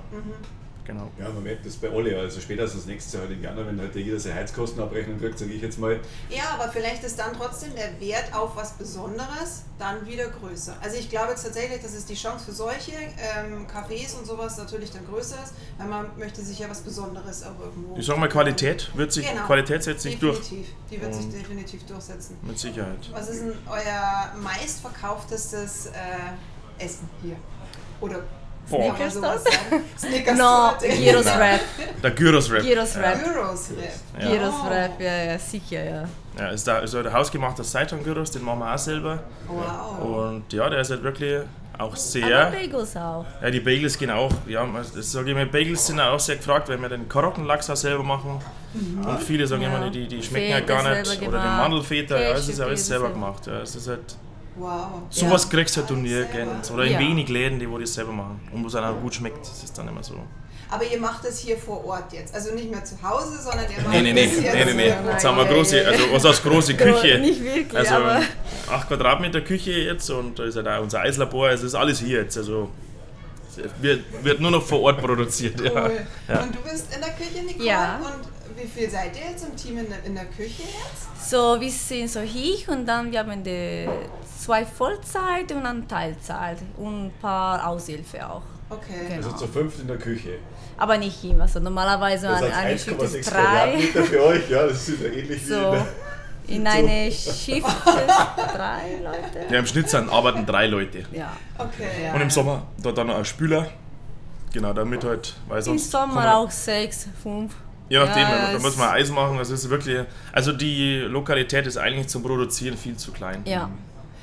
Genau. 0.87 1.11
Ja, 1.19 1.27
man 1.27 1.43
merkt 1.43 1.65
das 1.65 1.75
bei 1.75 1.89
alle. 1.89 2.17
Also 2.17 2.39
spätestens 2.39 2.85
nächstes 2.85 3.11
Jahr 3.13 3.23
halt 3.23 3.33
im 3.33 3.43
Januar, 3.43 3.67
wenn 3.67 3.77
halt 3.79 3.93
jeder 3.93 4.17
seine 4.19 4.35
Heizkostenabrechnung 4.35 5.19
kriegt, 5.19 5.37
sage 5.37 5.51
ich 5.51 5.61
jetzt 5.61 5.77
mal. 5.77 5.99
Ja, 6.29 6.43
aber 6.57 6.71
vielleicht 6.71 7.03
ist 7.03 7.19
dann 7.19 7.33
trotzdem 7.33 7.75
der 7.75 7.99
Wert 7.99 8.33
auf 8.33 8.55
was 8.55 8.71
Besonderes 8.77 9.63
dann 9.77 10.05
wieder 10.07 10.27
größer. 10.29 10.77
Also 10.81 10.95
ich 10.97 11.09
glaube 11.09 11.31
jetzt 11.31 11.43
tatsächlich, 11.43 11.81
dass 11.81 11.93
es 11.93 12.05
die 12.05 12.13
Chance 12.15 12.45
für 12.45 12.53
solche 12.53 12.93
ähm, 12.93 13.67
Cafés 13.67 14.17
und 14.17 14.25
sowas 14.25 14.57
natürlich 14.57 14.89
dann 14.91 15.05
größer 15.05 15.35
ist, 15.43 15.53
weil 15.77 15.87
man 15.87 16.07
möchte 16.17 16.41
sich 16.41 16.57
ja 16.59 16.69
was 16.69 16.79
Besonderes 16.79 17.43
auch 17.43 17.59
irgendwo. 17.59 17.97
Ich 17.97 18.05
sag 18.05 18.17
mal, 18.17 18.29
Qualität 18.29 18.89
wird 18.95 19.11
sich, 19.11 19.27
Genau. 19.29 19.45
Qualität 19.45 19.83
setzt 19.83 20.03
sich 20.03 20.17
durch. 20.17 20.37
definitiv. 20.39 20.67
Die 20.89 21.01
wird 21.01 21.13
sich 21.13 21.25
Und- 21.25 21.33
definitiv 21.33 21.85
durchsetzen. 21.85 22.37
Mit 22.43 22.57
Sicherheit. 22.57 23.09
Was 23.11 23.27
ist 23.27 23.41
denn 23.41 23.53
euer 23.69 24.31
meistverkauftestes 24.41 25.87
äh, 25.87 26.83
Essen 26.83 27.09
hier? 27.21 27.35
Oder 27.99 28.23
Boah. 28.69 28.95
sowas 29.09 29.43
sagen? 29.43 29.83
Snickers 29.97 30.37
No. 30.37 30.73
Gyros 30.79 31.25
Wrap. 31.25 31.61
Der 32.03 32.11
Gyros 32.11 32.49
Wrap. 32.51 32.63
Gyros 32.63 32.95
Wrap. 32.97 33.23
Gyros 33.23 33.69
Wrap. 33.71 34.21
Ja. 34.21 34.29
Gyros 34.31 34.53
Oh. 34.65 34.69
Wrap, 34.69 34.99
ja, 35.01 35.23
ja, 35.23 35.39
sicher, 35.39 35.83
ja. 35.83 36.03
Ja, 36.37 36.49
ist 36.49 36.67
der, 36.67 36.75
also 36.75 37.01
der 37.01 37.13
hausgemachte 37.13 37.63
Seitan 37.63 38.03
Gyros, 38.03 38.31
den 38.31 38.43
machen 38.43 38.59
wir 38.59 38.73
auch 38.73 38.77
selber. 38.77 39.19
Wow. 39.47 40.03
Und 40.33 40.53
ja, 40.53 40.69
der 40.69 40.81
ist 40.81 40.91
halt 40.91 41.03
wirklich 41.03 41.41
auch 41.77 41.87
Aber 41.89 41.95
sehr. 41.95 42.51
Bagels 42.51 42.95
auch. 42.97 43.25
Ja, 43.41 43.49
die 43.51 43.59
Bagels 43.59 43.97
gehen 43.97 44.09
auch. 44.11 44.31
Ja, 44.47 44.65
das 44.95 45.11
sage 45.11 45.29
ich 45.29 45.35
mir, 45.35 45.45
Bagels 45.45 45.85
sind 45.87 45.99
auch 45.99 46.19
sehr 46.19 46.35
gefragt, 46.37 46.69
weil 46.69 46.79
wir 46.81 46.89
den 46.89 47.07
Karottenlachs 47.07 47.69
auch 47.69 47.75
selber 47.75 48.03
machen. 48.03 48.39
Und 48.73 49.21
viele 49.23 49.45
sagen 49.47 49.61
Ja. 49.63 49.75
immer, 49.77 49.89
die, 49.89 50.07
die 50.07 50.21
schmecken 50.21 50.49
ja 50.49 50.57
Feta 50.57 50.81
gar 50.81 50.95
nicht. 50.97 51.21
Oder 51.21 51.39
den. 51.39 51.57
Mandelfeta, 51.57 52.19
ja, 52.19 52.31
es 52.31 52.49
ist 52.49 52.59
alles 52.59 52.85
selber. 52.85 53.09
gemacht. 53.09 53.45
Ja, 53.47 53.61
es 53.61 53.75
ist 53.75 53.87
halt, 53.87 54.15
Wow. 54.59 54.87
sowas 55.09 55.49
kriegst 55.49 55.75
du 55.77 55.81
halt 55.81 55.89
du 55.89 55.95
nirgends. 55.95 56.71
Oder 56.71 56.85
in 56.85 56.93
Ja. 56.93 56.99
wenig 56.99 57.27
Läden, 57.29 57.59
die 57.59 57.69
wo 57.69 57.77
das 57.77 57.93
selber 57.93 58.11
machen. 58.11 58.39
Und 58.51 58.63
wo 58.63 58.67
es 58.67 58.73
dann 58.73 58.83
auch 58.83 58.99
gut 59.01 59.15
schmeckt, 59.15 59.41
das 59.41 59.63
ist 59.63 59.77
dann 59.77 59.87
immer 59.87 60.03
so. 60.03 60.15
Aber 60.69 60.83
ihr 60.83 60.99
macht 60.99 61.23
es 61.23 61.39
hier 61.39 61.57
vor 61.57 61.85
Ort 61.85 62.11
jetzt. 62.11 62.35
Also 62.35 62.53
nicht 62.53 62.69
mehr 62.69 62.83
zu 62.83 63.01
Hause, 63.01 63.41
sondern 63.41 63.65
ihr 63.71 63.81
macht 63.81 63.93
Nee, 63.93 64.01
nee, 64.01 64.11
nee, 64.13 64.25
es 64.25 64.41
jetzt 64.43 64.53
nee, 64.53 64.65
nee, 64.65 64.73
nee. 64.73 64.93
Jetzt 65.11 65.23
haben 65.23 65.37
wir 65.37 65.45
große, 65.45 65.87
also 65.87 66.03
was 66.11 66.25
heißt 66.25 66.43
große 66.43 66.73
Küche? 66.77 67.19
Nicht 67.19 67.41
wirklich, 67.41 67.77
Also 67.77 67.95
aber 67.95 68.21
8 68.69 68.87
Quadratmeter 68.89 69.39
Küche 69.41 69.71
jetzt 69.71 70.09
und 70.09 70.37
da 70.37 70.43
ist 70.43 70.57
halt 70.57 70.67
auch 70.67 70.81
unser 70.81 70.99
Eislabor, 71.01 71.47
also 71.47 71.65
ist 71.65 71.73
alles 71.75 71.99
hier 71.99 72.23
jetzt. 72.23 72.37
Also 72.37 72.69
es 73.51 73.59
wird, 73.81 74.03
wird 74.23 74.41
nur 74.41 74.51
noch 74.51 74.61
vor 74.61 74.81
Ort 74.81 74.99
produziert. 75.01 75.61
Ja. 75.61 75.85
Cool. 75.85 76.01
Ja. 76.27 76.41
Und 76.41 76.53
du 76.55 76.59
bist 76.69 76.93
in 76.93 76.99
der 77.01 77.11
Küche, 77.11 77.45
Nicole? 77.45 77.65
Ja. 77.65 77.97
Und 78.03 78.27
wie 78.55 78.67
viel 78.67 78.89
seid 78.89 79.15
ihr 79.15 79.31
jetzt 79.31 79.45
im 79.45 79.55
Team 79.55 79.77
in 79.79 79.87
der, 79.89 80.03
in 80.05 80.15
der 80.15 80.25
Küche 80.25 80.63
jetzt? 80.63 81.29
so, 81.29 81.59
wir 81.59 81.71
sind 81.71 82.09
so 82.09 82.21
ich 82.21 82.67
und 82.69 82.85
dann 82.85 83.11
wir 83.11 83.19
haben 83.19 83.43
die 83.43 83.87
zwei 84.39 84.65
Vollzeit 84.65 85.51
und 85.51 85.63
dann 85.63 85.87
Teilzeit 85.87 86.57
und 86.77 87.07
ein 87.07 87.13
paar 87.21 87.67
Aushilfe 87.67 88.29
auch. 88.29 88.43
Okay. 88.69 89.07
Genau. 89.07 89.27
Also 89.27 89.37
zu 89.37 89.47
fünft 89.47 89.79
in 89.79 89.87
der 89.87 89.97
Küche. 89.97 90.39
Aber 90.77 90.97
nicht 90.97 91.23
immer, 91.23 91.47
so 91.47 91.59
normalerweise 91.59 92.27
Das 92.27 92.43
an 92.43 92.51
eine 92.51 92.71
heißt 92.73 92.85
Schicht 92.85 93.01
ist 93.01 93.15
1,6 93.15 93.31
drei. 93.31 93.77
Für 94.03 94.23
euch, 94.25 94.49
ja, 94.49 94.67
das 94.67 94.89
ist 94.89 95.01
ja 95.01 95.07
ähnlich 95.07 95.29
wie 95.29 95.33
in 95.53 95.61
So, 95.61 95.71
der, 95.71 95.87
in 96.47 96.67
eine 96.67 97.11
Schicht 97.11 97.65
drei 97.85 98.99
Leute. 99.03 99.51
Ja, 99.51 99.59
im 99.59 99.65
Schnitt 99.65 99.89
sind, 99.89 100.09
arbeiten 100.09 100.45
drei 100.45 100.67
Leute. 100.67 101.05
Ja. 101.11 101.31
Okay. 101.57 102.05
Ja. 102.05 102.13
Und 102.13 102.21
im 102.21 102.29
Sommer 102.29 102.67
dort 102.81 102.97
dann 102.97 103.07
noch 103.07 103.17
ein 103.17 103.25
Spüler. 103.25 103.67
Genau, 104.53 104.73
damit 104.73 105.03
halt, 105.03 105.35
weil 105.47 105.65
Im. 105.67 105.77
Sommer 105.77 106.37
auch 106.37 106.51
sechs, 106.51 107.07
fünf. 107.21 107.53
Je 107.89 107.97
nachdem, 107.99 108.23
Ja, 108.23 108.51
da 108.53 108.59
muss 108.59 108.75
man 108.77 108.89
Eis 108.89 109.09
machen. 109.09 109.37
Das 109.37 109.49
ist 109.49 109.69
wirklich. 109.69 110.05
Also 110.31 110.51
die 110.53 110.97
Lokalität 110.99 111.65
ist 111.67 111.77
eigentlich 111.77 112.07
zum 112.07 112.21
Produzieren 112.23 112.77
viel 112.77 112.97
zu 112.97 113.11
klein. 113.11 113.41
Ja. 113.45 113.69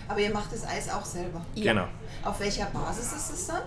Aber 0.09 0.21
ihr 0.21 0.33
macht 0.33 0.53
das 0.53 0.67
Eis 0.67 0.89
auch 0.91 1.05
selber. 1.05 1.41
ja. 1.55 1.73
Genau. 1.73 1.87
Auf 2.25 2.41
welcher 2.41 2.67
Basis 2.67 3.13
ist 3.13 3.31
es 3.33 3.47
dann? 3.49 3.63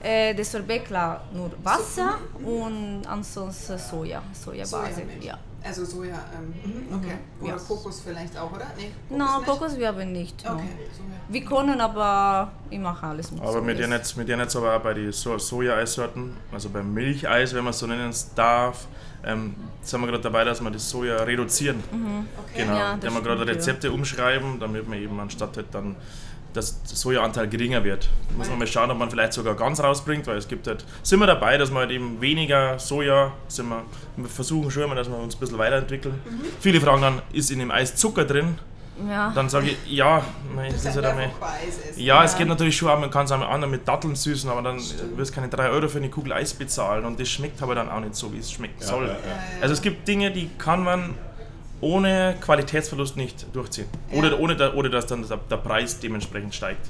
Äh, 0.00 0.34
das 0.34 0.52
Sorbet 0.52 0.84
klar 0.84 1.24
nur 1.32 1.50
Wasser 1.64 2.18
und 2.44 3.02
ansonsten 3.06 3.78
Soja, 3.78 4.22
Sojabase. 4.32 4.94
Sojamilch. 4.94 5.24
Ja. 5.24 5.38
Also 5.66 5.84
Soja, 5.84 6.14
ähm, 6.34 6.54
mhm, 6.90 6.96
okay. 6.96 7.16
Oder 7.40 7.50
Ja. 7.50 7.56
Kokos 7.58 8.00
vielleicht 8.04 8.38
auch, 8.38 8.52
oder? 8.52 8.66
Nee, 8.76 8.90
No, 9.10 9.38
nicht? 9.38 9.46
Kokos 9.48 9.76
wir 9.76 9.88
haben 9.88 10.12
nicht. 10.12 10.44
no. 10.44 10.52
Okay, 10.52 10.62
Soja. 10.92 11.16
Wir 11.28 11.44
können 11.44 11.80
aber, 11.80 12.52
ich 12.70 12.78
mache 12.78 13.06
alles 13.06 13.30
mit 13.32 13.40
Aber 13.42 13.60
mit 13.60 13.76
Soja. 13.76 13.88
denen 13.88 13.98
jetzt, 13.98 14.16
mit 14.16 14.28
denen 14.28 14.40
jetzt 14.42 14.54
aber 14.56 14.76
auch 14.76 14.80
bei 14.80 14.94
den 14.94 15.10
so 15.12 15.36
Soja-Eissorten, 15.38 16.36
also 16.52 16.68
beim 16.70 16.92
Milcheis, 16.94 17.52
wenn 17.54 17.64
man 17.64 17.72
es 17.72 17.78
so 17.80 17.86
nennen 17.86 18.14
darf, 18.36 18.86
ähm, 19.24 19.54
sind 19.82 20.00
wir 20.00 20.06
gerade 20.06 20.22
dabei, 20.22 20.44
dass 20.44 20.60
wir 20.60 20.70
das 20.70 20.88
Soja 20.88 21.16
reduzieren. 21.16 21.82
Okay. 21.90 22.62
Genau, 22.62 22.76
Ja, 22.76 22.96
da 22.96 23.10
wir 23.10 23.20
gerade. 23.22 23.46
Rezepte 23.46 23.90
umschreiben, 23.90 24.60
damit 24.60 24.88
man 24.88 24.98
eben 24.98 25.18
anstatt 25.18 25.56
halt 25.56 25.66
dann 25.72 25.96
dass 26.56 26.82
der 26.82 26.96
Sojaanteil 26.96 27.48
geringer 27.48 27.84
wird. 27.84 28.08
Muss 28.36 28.48
man 28.48 28.58
mal 28.58 28.66
schauen, 28.66 28.90
ob 28.90 28.98
man 28.98 29.10
vielleicht 29.10 29.32
sogar 29.32 29.54
ganz 29.54 29.80
rausbringt, 29.80 30.26
weil 30.26 30.36
es 30.38 30.48
gibt 30.48 30.66
halt, 30.66 30.84
sind 31.02 31.20
wir 31.20 31.26
dabei, 31.26 31.58
dass 31.58 31.70
wir 31.70 31.78
halt 31.78 31.90
eben 31.90 32.20
weniger 32.20 32.78
Soja, 32.78 33.32
sind 33.48 33.68
wir, 33.68 33.82
wir 34.16 34.28
versuchen 34.28 34.70
schon 34.70 34.84
immer, 34.84 34.94
dass 34.94 35.08
wir 35.08 35.16
uns 35.16 35.36
ein 35.36 35.40
bisschen 35.40 35.58
weiterentwickeln. 35.58 36.14
Mhm. 36.24 36.40
Viele 36.60 36.80
fragen 36.80 37.02
dann, 37.02 37.22
ist 37.32 37.50
in 37.50 37.58
dem 37.58 37.70
Eis 37.70 37.96
Zucker 37.96 38.24
drin? 38.24 38.58
Ja, 39.06 39.30
Dann 39.34 39.50
sage 39.50 39.66
ich, 39.66 39.92
ja, 39.92 40.24
nein, 40.54 40.72
Das 40.72 40.80
ist 40.80 40.86
ist 40.86 40.94
halt 40.96 41.04
einmal, 41.04 41.26
Eis 41.26 41.90
ist. 41.90 41.98
ja, 41.98 42.24
es 42.24 42.34
geht 42.34 42.48
natürlich 42.48 42.78
schon 42.78 42.88
auch, 42.88 42.98
man 42.98 43.10
kann 43.10 43.26
es 43.26 43.30
auch 43.32 43.40
anderen 43.42 43.70
mit 43.70 43.86
Datteln 43.86 44.16
süßen, 44.16 44.48
aber 44.48 44.62
dann 44.62 44.78
wirst 45.16 45.32
du 45.32 45.34
keine 45.34 45.48
3 45.50 45.68
Euro 45.68 45.86
für 45.88 45.98
eine 45.98 46.08
Kugel 46.08 46.32
Eis 46.32 46.54
bezahlen 46.54 47.04
und 47.04 47.20
das 47.20 47.28
schmeckt 47.28 47.62
aber 47.62 47.74
dann 47.74 47.90
auch 47.90 48.00
nicht 48.00 48.14
so, 48.14 48.32
wie 48.32 48.38
es 48.38 48.50
schmecken 48.50 48.82
soll. 48.82 49.08
ja, 49.08 49.12
ja. 49.12 49.18
Also 49.60 49.74
es 49.74 49.82
gibt 49.82 50.08
Dinge, 50.08 50.30
die 50.30 50.48
kann 50.56 50.82
man 50.82 51.14
ohne 51.80 52.36
Qualitätsverlust 52.40 53.16
nicht 53.16 53.46
durchziehen. 53.54 53.86
Oder, 54.12 54.32
Ja. 54.32 54.38
ohne, 54.38 54.56
da, 54.56 54.72
oder 54.74 54.88
dass 54.88 55.06
dann 55.06 55.26
der, 55.26 55.36
der 55.36 55.56
Preis 55.58 55.98
dementsprechend 56.00 56.54
steigt. 56.54 56.86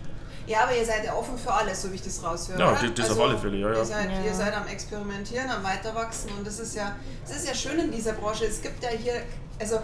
Ja, 0.46 0.61
aber 0.62 0.77
ihr 0.77 0.85
seid 0.85 1.05
ja 1.05 1.12
offen 1.14 1.37
für 1.37 1.53
alles, 1.53 1.83
so 1.83 1.90
wie 1.90 1.96
ich 1.96 2.03
das 2.03 2.22
raushöre. 2.22 2.59
Ja, 2.61 2.70
oder? 2.70 2.81
das- 2.81 2.94
das 2.94 3.11
auf 3.11 3.20
alle 3.20 3.37
Fälle, 3.37 3.57
ja, 3.59 3.72
ja. 3.72 3.79
Ihr 3.79 3.85
seid, 3.85 4.11
Ja. 4.11 4.20
ihr 4.25 4.35
seid 4.35 4.55
am 4.55 4.66
Experimentieren, 4.68 5.51
am 5.51 5.64
Weiterwachsen 5.64 6.31
und 6.38 6.46
das 6.46 6.61
ist 6.61 6.77
ja, 6.77 6.94
das 7.27 7.37
ist 7.38 7.49
ja 7.49 7.55
schön 7.55 7.81
in 7.81 7.90
dieser 7.90 8.12
Branche. 8.12 8.44
Es 8.44 8.62
gibt 8.62 8.81
ja 8.85 8.90
hier, 8.90 9.22
also 9.59 9.81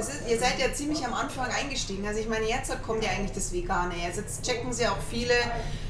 ist, 0.00 0.10
ihr 0.28 0.38
seid 0.38 0.58
ja 0.60 0.72
ziemlich 0.72 1.04
am 1.04 1.14
Anfang 1.14 1.46
eingestiegen. 1.50 2.06
Also 2.06 2.20
ich 2.20 2.28
meine, 2.28 2.46
jetzt 2.48 2.70
kommt 2.82 3.02
ja 3.02 3.10
eigentlich 3.10 3.32
das 3.32 3.52
Vegane. 3.52 3.94
Jetzt, 4.04 4.16
jetzt 4.18 4.44
checken 4.44 4.72
sie 4.72 4.86
auch 4.86 4.96
viele 5.10 5.34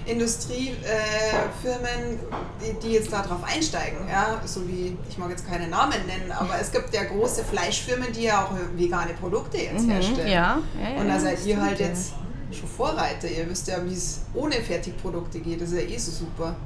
Industriefirmen, 0.07 2.19
die, 2.61 2.87
die 2.87 2.93
jetzt 2.95 3.13
darauf 3.13 3.43
einsteigen. 3.45 3.99
Ja, 4.11 4.41
so 4.45 4.67
wie, 4.69 4.97
ich 5.09 5.19
mag 5.19 5.31
jetzt 5.31 5.47
keine 5.49 5.69
Namen 5.69 6.07
nennen, 6.07 6.33
aber 6.33 6.59
es 6.61 6.71
gibt 6.73 6.93
ja 6.95 7.05
große 7.05 7.45
Fleischfirmen, 7.45 8.13
die 8.13 8.25
ja 8.25 8.45
auch 8.45 8.51
vegane 8.77 9.15
Produkte 9.15 9.59
jetzt 9.59 9.85
Mhm, 9.85 9.91
herstellen. 9.91 10.29
ja, 10.29 10.59
ja, 10.83 10.91
ja, 10.95 11.01
Und 11.01 11.09
da 11.09 11.21
seid 11.21 11.45
ihr 11.45 11.61
halt 11.61 11.79
jetzt 11.81 12.13
schon 12.51 12.69
Vorreiter. 12.69 13.29
Ihr 13.29 13.49
wisst 13.49 13.69
ja, 13.69 13.85
wie 13.85 13.93
es 13.93 14.23
ohne 14.35 14.55
Fertigprodukte 14.55 15.41
geht. 15.41 15.61
Das 15.61 15.71
ist 15.71 15.81
ja 15.83 15.89
eh 15.89 15.99
so 15.99 16.11
super. 16.11 16.57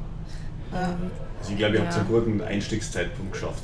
Ja. 0.72 0.96
Also 1.40 1.52
ich 1.52 1.58
glaube, 1.58 1.76
ihr 1.76 1.82
habt 1.82 1.92
Ja. 1.94 2.00
einen 2.00 2.08
guten 2.08 2.40
Einstiegszeitpunkt 2.40 3.32
geschafft. 3.32 3.62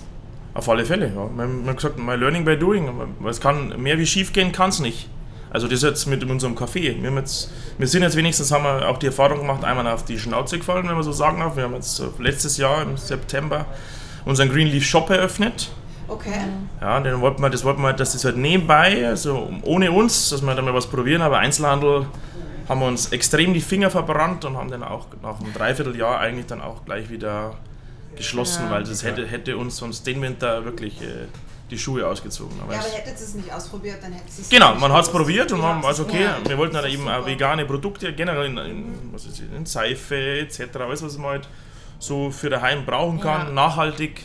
Auf 0.54 0.68
alle 0.68 0.84
Fälle, 0.84 1.12
ja. 1.14 1.26
Man, 1.26 1.60
man 1.60 1.68
hat 1.68 1.76
gesagt, 1.76 1.98
my 1.98 2.14
learning 2.14 2.44
by 2.44 2.56
doing. 2.56 2.90
Es 3.28 3.40
kann 3.40 3.80
mehr 3.80 3.98
wie 3.98 4.06
schief 4.06 4.32
gehen, 4.32 4.52
kann 4.52 4.70
es 4.70 4.80
nicht. 4.80 5.08
Also 5.50 5.66
das 5.66 5.82
jetzt 5.82 6.06
mit 6.06 6.22
unserem 6.24 6.54
Kaffee. 6.54 6.96
Wir, 7.00 7.10
jetzt, 7.12 7.50
wir 7.78 7.86
sind 7.86 8.02
jetzt 8.02 8.16
wenigstens, 8.16 8.52
haben 8.52 8.64
wir 8.64 8.88
auch 8.88 8.98
die 8.98 9.06
Erfahrung 9.06 9.38
gemacht, 9.38 9.64
einmal 9.64 9.86
auf 9.86 10.04
die 10.04 10.18
Schnauze 10.18 10.58
gefallen, 10.58 10.86
wenn 10.88 10.94
man 10.94 11.02
so 11.02 11.12
sagen 11.12 11.40
darf. 11.40 11.56
Wir 11.56 11.64
haben 11.64 11.74
jetzt 11.74 12.00
äh, 12.00 12.04
letztes 12.18 12.58
Jahr 12.58 12.82
im 12.82 12.96
September 12.96 13.66
unseren 14.24 14.50
Greenleaf 14.50 14.84
Shop 14.84 15.08
eröffnet. 15.10 15.70
Okay. 16.06 16.40
Ja, 16.80 17.00
den 17.00 17.20
wollten 17.20 17.42
wir, 17.42 17.50
das 17.50 17.64
wollten 17.64 17.82
wir, 17.82 17.92
dass 17.92 18.12
das 18.12 18.24
halt 18.24 18.36
nebenbei, 18.36 19.06
also 19.06 19.50
ohne 19.62 19.92
uns, 19.92 20.30
dass 20.30 20.42
wir 20.42 20.54
da 20.54 20.62
mal 20.62 20.72
was 20.72 20.86
probieren, 20.86 21.20
aber 21.20 21.38
Einzelhandel 21.38 22.06
haben 22.68 22.80
wir 22.80 22.86
uns 22.86 23.12
extrem 23.12 23.54
die 23.54 23.60
Finger 23.60 23.90
verbrannt 23.90 24.44
und 24.44 24.56
haben 24.56 24.70
dann 24.70 24.82
auch 24.82 25.06
nach 25.22 25.40
einem 25.40 25.52
Dreivierteljahr 25.52 26.18
eigentlich 26.18 26.46
dann 26.46 26.60
auch 26.60 26.84
gleich 26.84 27.10
wieder 27.10 27.56
geschlossen, 28.18 28.64
Ja. 28.66 28.70
weil 28.70 28.84
das 28.84 29.02
hätte, 29.02 29.26
hätte 29.26 29.56
uns 29.56 29.76
sonst 29.78 30.06
den 30.06 30.20
Winter 30.20 30.64
wirklich 30.64 31.00
äh, 31.02 31.26
die 31.70 31.78
Schuhe 31.78 32.06
ausgezogen. 32.06 32.58
Aber 32.62 32.72
Ja, 32.74 32.80
aber 32.80 32.88
hättet 32.88 33.18
ihr 33.18 33.24
es 33.26 33.34
nicht 33.34 33.52
ausprobiert, 33.52 33.98
dann 34.02 34.12
hättet 34.12 34.28
ihr 34.38 34.42
es 34.42 34.48
Genau, 34.48 34.74
man 34.76 34.92
hat 34.92 35.04
es 35.04 35.10
probiert 35.10 35.50
und 35.52 35.60
man 35.60 35.76
habt 35.76 35.84
also 35.84 36.02
es- 36.04 36.08
okay, 36.08 36.22
ja, 36.24 36.36
wir 36.46 36.56
wollten 36.58 36.76
halt 36.76 36.86
eben 36.92 37.06
auch 37.08 37.26
vegane 37.26 37.64
Produkte, 37.66 38.12
generell 38.14 38.46
in, 38.46 38.56
in, 38.58 38.94
was 39.12 39.26
ist, 39.26 39.40
in 39.40 39.66
Seife 39.66 40.16
etc., 40.40 40.60
alles 40.80 41.02
was 41.02 41.16
man 41.18 41.30
halt 41.32 41.48
so 42.00 42.30
für 42.30 42.48
daheim 42.48 42.86
brauchen 42.86 43.20
kann, 43.20 43.48
Ja. 43.48 43.52
nachhaltig. 43.52 44.22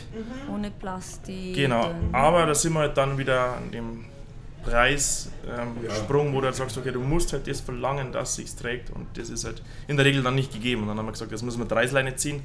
Ohne 0.52 0.70
Plastik. 0.70 1.54
Genau, 1.54 1.90
aber 2.12 2.46
da 2.46 2.54
sind 2.54 2.72
wir 2.72 2.80
halt 2.80 2.96
dann 2.96 3.18
wieder 3.18 3.56
an 3.56 3.70
dem 3.72 4.04
Preissprung, 4.64 5.32
ähm, 5.58 5.84
Ja. 5.84 6.32
Wo 6.34 6.40
du 6.40 6.46
halt 6.46 6.54
sagst, 6.56 6.76
okay, 6.78 6.92
du 6.92 7.00
musst 7.00 7.32
halt 7.32 7.46
das 7.46 7.60
verlangen, 7.60 8.12
dass 8.12 8.30
es 8.30 8.36
sich 8.36 8.54
trägt 8.54 8.90
und 8.90 9.06
das 9.18 9.28
ist 9.28 9.44
halt 9.44 9.62
in 9.88 9.96
der 9.96 10.06
Regel 10.06 10.22
dann 10.22 10.34
nicht 10.34 10.52
gegeben. 10.52 10.82
Und 10.82 10.88
dann 10.88 10.98
haben 10.98 11.06
wir 11.06 11.12
gesagt, 11.12 11.30
jetzt 11.32 11.42
müssen 11.42 11.58
wir 11.60 11.66
die 11.66 11.74
Reißleine 11.74 12.16
ziehen, 12.16 12.42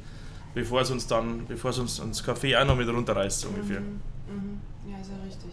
bevor 0.54 0.82
es 0.82 0.92
uns 0.92 1.08
dann, 1.08 1.46
bevor 1.48 1.72
es 1.72 1.80
uns 1.80 2.00
ins 2.00 2.24
Café 2.24 2.60
auch 2.62 2.66
noch 2.66 2.76
mit 2.76 2.88
runterreißt, 2.88 3.42
so 3.42 3.50
ungefähr. 3.50 3.82
Mhm. 3.82 4.60
Ja, 4.90 4.98
ist 5.00 5.10
ja 5.12 5.24
richtig. 5.26 5.52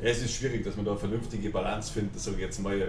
Ja, 0.00 0.08
es 0.10 0.22
ist 0.22 0.34
schwierig, 0.34 0.64
dass 0.64 0.76
man 0.76 0.84
da 0.84 0.92
eine 0.92 1.00
vernünftige 1.00 1.50
Balance 1.50 1.92
findet, 1.92 2.20
sage 2.20 2.36
ich 2.36 2.42
jetzt 2.42 2.60
mal, 2.60 2.80
äh, 2.80 2.86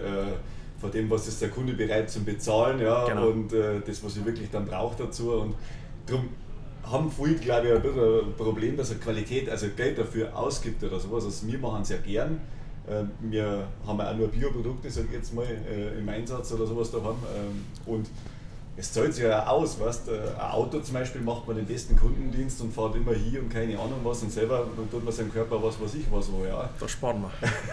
von 0.79 0.91
dem, 0.91 1.09
was 1.09 1.27
ist 1.27 1.41
der 1.41 1.49
Kunde 1.49 1.73
bereit 1.73 2.09
zu 2.09 2.23
bezahlen 2.23 2.79
ja, 2.79 3.05
Genau. 3.07 3.27
und 3.29 3.53
äh, 3.53 3.79
das, 3.85 4.03
was 4.03 4.17
er 4.17 4.25
wirklich 4.25 4.49
dann 4.51 4.65
braucht 4.65 4.99
dazu. 4.99 5.31
Und 5.31 5.55
darum 6.05 6.29
haben 6.83 7.11
viele, 7.11 7.35
glaube 7.35 7.67
ich, 7.67 7.73
ein 7.73 7.81
bisschen 7.81 8.19
ein 8.29 8.33
Problem, 8.37 8.77
dass 8.77 8.91
er 8.91 8.97
Qualität, 8.97 9.49
also 9.49 9.67
Geld 9.75 9.97
dafür 9.97 10.37
ausgibt 10.37 10.83
oder 10.83 10.99
sowas. 10.99 11.25
Also 11.25 11.47
wir 11.47 11.57
machen 11.59 11.81
es 11.81 11.89
ja 11.89 11.97
gern. 11.97 12.39
Äh, 12.87 13.03
Wir 13.21 13.67
haben 13.85 13.99
ja 13.99 14.11
auch 14.11 14.15
nur 14.17 14.27
Bioprodukte, 14.27 14.89
sage 14.91 15.07
ich 15.09 15.13
jetzt 15.15 15.33
mal, 15.33 15.45
äh, 15.45 15.97
im 15.97 16.07
Einsatz 16.09 16.51
oder 16.53 16.65
sowas 16.67 16.91
da 16.91 16.97
haben. 17.01 17.17
Ähm, 17.35 17.65
Und 17.85 18.07
es 18.79 18.93
zahlt 18.93 19.13
sich 19.13 19.23
ja 19.23 19.43
auch 19.47 19.61
aus, 19.63 19.79
weißt, 19.79 20.07
äh, 20.09 20.11
ein 20.39 20.51
Auto 20.51 20.79
zum 20.79 20.93
Beispiel 20.93 21.21
macht 21.21 21.47
man 21.47 21.55
den 21.55 21.65
besten 21.65 21.95
Kundendienst 21.95 22.61
und 22.61 22.71
fährt 22.73 22.95
immer 22.95 23.13
hier 23.13 23.39
und 23.41 23.49
keine 23.51 23.73
Ahnung 23.79 23.99
was 24.03 24.21
und 24.21 24.31
selber 24.31 24.67
dann 24.77 24.89
tut 24.91 25.03
man 25.03 25.11
seinem 25.11 25.33
Körper 25.33 25.61
was 25.61 25.81
weiß 25.81 25.95
ich 25.95 26.05
was 26.11 26.31
wo 26.31 26.45
ja. 26.45 26.69
Da 26.79 26.87
sparen 26.87 27.23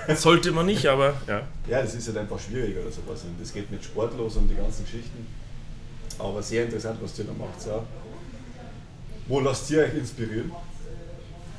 wir. 0.07 0.17
Sollte 0.17 0.51
man 0.53 0.65
nicht, 0.67 0.87
aber 0.87 1.13
ja. 1.29 1.43
Ja, 1.69 1.83
das 1.83 1.95
ist 1.95 2.07
halt 2.09 2.17
einfach 2.19 2.39
schwierig 2.41 2.77
oder 2.79 2.91
sowas. 2.91 3.23
Und 3.25 3.39
das 3.41 3.53
geht 3.53 3.71
mit 3.71 3.85
Sport 3.85 4.17
los 4.17 4.37
und 4.37 4.49
die 4.49 4.55
ganzen 4.55 4.85
Geschichten. 4.85 5.27
Aber 6.19 6.43
sehr 6.43 6.65
interessant, 6.65 6.99
was 7.03 7.19
ihr 7.19 7.25
da 7.27 7.33
macht. 7.33 7.67
Ja. 7.67 7.83
Wo 9.27 9.41
lasst 9.41 9.71
ihr 9.71 9.83
euch 9.83 9.95
inspirieren? 9.95 10.53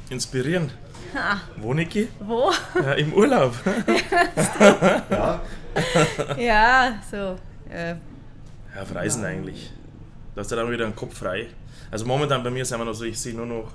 Inspirieren. 0.10 0.72
Ha, 1.14 1.40
Wo, 1.58 1.74
Niki? 1.74 2.08
wo? 2.20 2.52
Ja, 2.76 2.94
Im 2.94 3.14
Urlaub. 3.14 3.54
Ja, 5.10 5.42
ja, 6.38 6.96
so. 7.12 7.36
Äh, 7.70 7.96
Ja, 8.76 8.82
auf 8.82 8.94
Reisen 8.94 9.24
eigentlich. 9.24 9.72
Da 10.34 10.42
hast 10.42 10.52
du 10.52 10.56
dann 10.56 10.70
wieder 10.70 10.86
den 10.86 10.96
Kopf 10.96 11.18
frei. 11.18 11.48
Also 11.92 12.06
momentan 12.06 12.44
bei 12.44 12.50
mir 12.50 12.66
sind 12.66 12.80
wir 12.80 12.86
noch 12.86 12.94
so, 12.94 13.06
ich 13.06 13.18
sehe 13.20 13.34
nur 13.34 13.46
noch, 13.46 13.72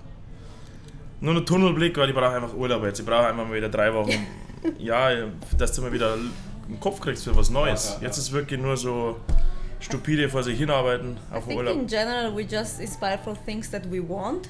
nur 1.20 1.34
noch 1.34 1.44
Tunnelblick, 1.44 1.96
weil 1.96 2.10
ich 2.10 2.14
brauche 2.14 2.34
einfach 2.36 2.54
Urlaub 2.54 2.84
jetzt. 2.84 3.00
Ich 3.00 3.06
brauche 3.06 3.26
einfach 3.26 3.46
mal 3.46 3.54
wieder 3.54 3.68
drei 3.68 3.92
Wochen. 3.94 4.26
ja, 4.78 5.10
dass 5.56 5.72
du 5.72 5.82
mal 5.82 5.92
wieder 5.92 6.14
einen 6.14 6.80
Kopf 6.80 7.00
kriegst 7.00 7.24
für 7.24 7.34
was 7.34 7.50
Neues. 7.50 7.84
Ja, 7.84 7.90
ja, 7.90 7.96
ja. 8.00 8.06
Jetzt 8.06 8.18
ist 8.18 8.32
wirklich 8.32 8.60
nur 8.60 8.76
so 8.76 9.16
stupide 9.80 10.28
vor 10.28 10.42
sich 10.42 10.58
hinarbeiten 10.58 11.16
I 11.32 11.36
auf 11.36 11.46
think 11.46 11.58
Urlaub. 11.58 11.74
in 11.76 11.86
general 11.86 12.36
we 12.36 12.42
just 12.42 12.80
inspire 12.80 13.18
for 13.24 13.34
things 13.46 13.70
that 13.70 13.90
we 13.90 14.06
want. 14.06 14.48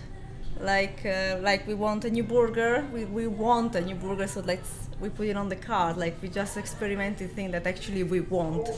Like 0.61 1.05
uh, 1.05 1.41
like 1.43 1.67
we 1.67 1.79
want 1.79 2.05
a 2.05 2.11
new 2.11 2.25
burger, 2.25 2.83
we, 2.93 3.07
we 3.07 3.27
want 3.27 3.77
a 3.77 3.81
new 3.81 3.95
burger, 3.97 4.27
so 4.27 4.43
let's 4.45 4.69
we 5.01 5.09
put 5.09 5.27
it 5.27 5.37
on 5.37 5.49
the 5.49 5.57
card. 5.57 5.97
Like 5.97 6.17
we 6.21 6.29
just 6.29 6.59
experiment 6.59 7.19
the 7.19 7.29
thing 7.29 7.51
that 7.53 7.67
actually 7.67 8.03
we 8.03 8.21
want. 8.21 8.69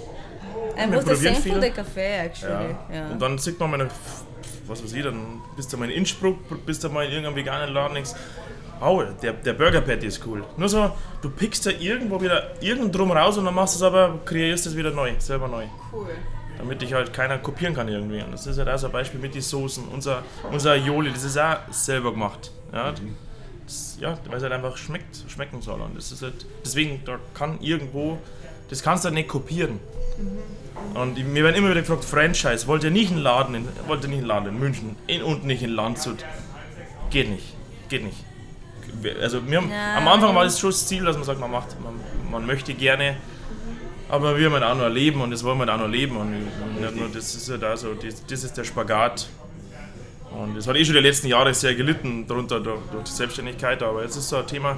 The 0.76 0.86
probieren 0.86 1.16
same 1.16 1.34
for 1.34 1.42
viel. 1.42 1.60
the 1.60 1.70
cafe 1.70 2.00
actually. 2.00 2.74
Ja. 2.92 3.08
Und 3.10 3.20
dann 3.20 3.38
sieht 3.38 3.58
man 3.60 3.70
mal, 3.70 3.88
was 4.66 4.82
weiß 4.82 4.92
ich, 4.92 5.02
dann 5.02 5.42
bist 5.56 5.72
du 5.72 5.76
mal 5.76 5.90
in 5.90 5.98
Innsbruck, 5.98 6.38
bist 6.66 6.82
du 6.82 6.88
mal 6.88 7.04
in 7.04 7.12
irgendeinem 7.12 7.36
veganen 7.36 7.74
Laden, 7.74 7.94
denkst, 7.94 8.12
oh, 8.80 9.02
der, 9.22 9.32
der 9.34 9.52
Burger 9.52 9.80
Patty 9.80 10.06
ist 10.06 10.26
cool. 10.26 10.44
Nur 10.56 10.68
so, 10.68 10.90
du 11.20 11.30
pickst 11.30 11.66
da 11.66 11.70
irgendwo 11.70 12.20
wieder 12.20 12.52
irgend 12.60 12.94
drum 12.94 13.12
raus 13.12 13.38
und 13.38 13.44
dann 13.44 13.54
machst 13.54 13.74
du 13.74 13.78
es 13.78 13.82
aber, 13.82 14.18
kreierst 14.24 14.66
es 14.66 14.76
wieder 14.76 14.90
neu, 14.90 15.12
selber 15.18 15.48
neu. 15.48 15.66
Cool. 15.92 16.06
damit 16.58 16.80
dich 16.80 16.92
halt 16.92 17.12
keiner 17.12 17.38
kopieren 17.38 17.74
kann 17.74 17.88
irgendwie. 17.88 18.22
Und 18.22 18.32
das 18.32 18.46
ist 18.46 18.58
halt 18.58 18.68
auch 18.68 18.78
so 18.78 18.86
ein 18.86 18.92
Beispiel 18.92 19.20
mit 19.20 19.34
den 19.34 19.42
Soßen. 19.42 19.88
Unser, 19.88 20.22
unser 20.50 20.72
Aioli, 20.72 21.10
das 21.12 21.24
ist 21.24 21.38
auch 21.38 21.56
selber 21.70 22.12
gemacht. 22.12 22.52
Ja, 22.72 22.92
das, 23.66 23.96
ja 24.00 24.18
weil 24.26 24.36
es 24.36 24.42
halt 24.42 24.52
einfach 24.52 24.76
schmeckt, 24.76 25.24
schmecken 25.28 25.60
soll. 25.60 25.80
Und 25.80 25.96
das 25.96 26.12
ist 26.12 26.22
halt, 26.22 26.46
deswegen, 26.64 27.02
da 27.04 27.18
kann 27.34 27.60
irgendwo, 27.60 28.18
das 28.70 28.82
kannst 28.82 29.04
du 29.04 29.08
halt 29.08 29.14
nicht 29.14 29.28
kopieren. 29.28 29.80
Und 30.94 31.14
die- 31.16 31.24
mir 31.24 31.42
werden 31.44 31.56
immer 31.56 31.70
wieder 31.70 31.80
gefragt, 31.80 32.04
Franchise, 32.04 32.66
wollt 32.66 32.84
ihr 32.84 32.90
nicht 32.90 33.10
einen 33.12 33.22
Laden 33.22 33.54
in, 33.54 33.68
wollt 33.86 34.02
ihr 34.02 34.08
nicht 34.08 34.18
einen 34.18 34.26
Laden 34.26 34.48
in 34.48 34.58
München 34.58 34.96
in, 35.06 35.22
und 35.22 35.44
nicht 35.44 35.62
in 35.62 35.70
Landshut? 35.70 36.24
Geht 37.10 37.30
nicht, 37.30 37.54
geht 37.88 38.04
nicht. 38.04 38.18
Wir- 39.00 39.16
Also 39.20 39.46
wir 39.46 39.58
haben, 39.58 39.70
Ja, 39.70 39.96
am 39.96 40.08
Anfang 40.08 40.34
war 40.34 40.44
das 40.44 40.58
schon 40.60 40.70
das 40.70 40.86
Ziel, 40.86 41.04
dass 41.04 41.16
man 41.16 41.24
sagt, 41.24 41.40
man 41.40 41.50
macht, 41.50 41.76
man, 41.82 41.94
man 42.30 42.46
möchte 42.46 42.74
gerne 42.74 43.16
aber 44.08 44.36
wir 44.38 44.50
halt 44.52 44.62
auch 44.62 44.74
noch 44.76 44.90
leben 44.90 45.22
und 45.22 45.30
das 45.30 45.42
wollen 45.42 45.58
wir 45.58 45.72
auch 45.72 45.78
noch 45.78 45.88
leben. 45.88 46.16
Und 46.18 46.32
nicht 46.78 46.96
nur, 46.96 47.08
das 47.08 47.34
ist 47.34 47.48
ja 47.48 47.56
da 47.56 47.74
so, 47.78 47.94
das, 47.94 48.26
das 48.26 48.44
ist 48.44 48.54
der 48.58 48.64
Spagat. 48.64 49.26
Und 50.30 50.54
das 50.54 50.66
hat 50.66 50.76
eh 50.76 50.84
schon 50.84 50.94
die 50.96 51.00
letzten 51.00 51.28
Jahre 51.28 51.54
sehr 51.54 51.74
gelitten 51.74 52.26
darunter 52.26 52.60
durch, 52.60 52.80
durch 52.92 53.04
die 53.04 53.10
Selbstständigkeit. 53.12 53.82
Aber 53.82 54.02
jetzt 54.02 54.16
ist 54.16 54.28
so 54.28 54.36
ein 54.36 54.46
Thema, 54.46 54.76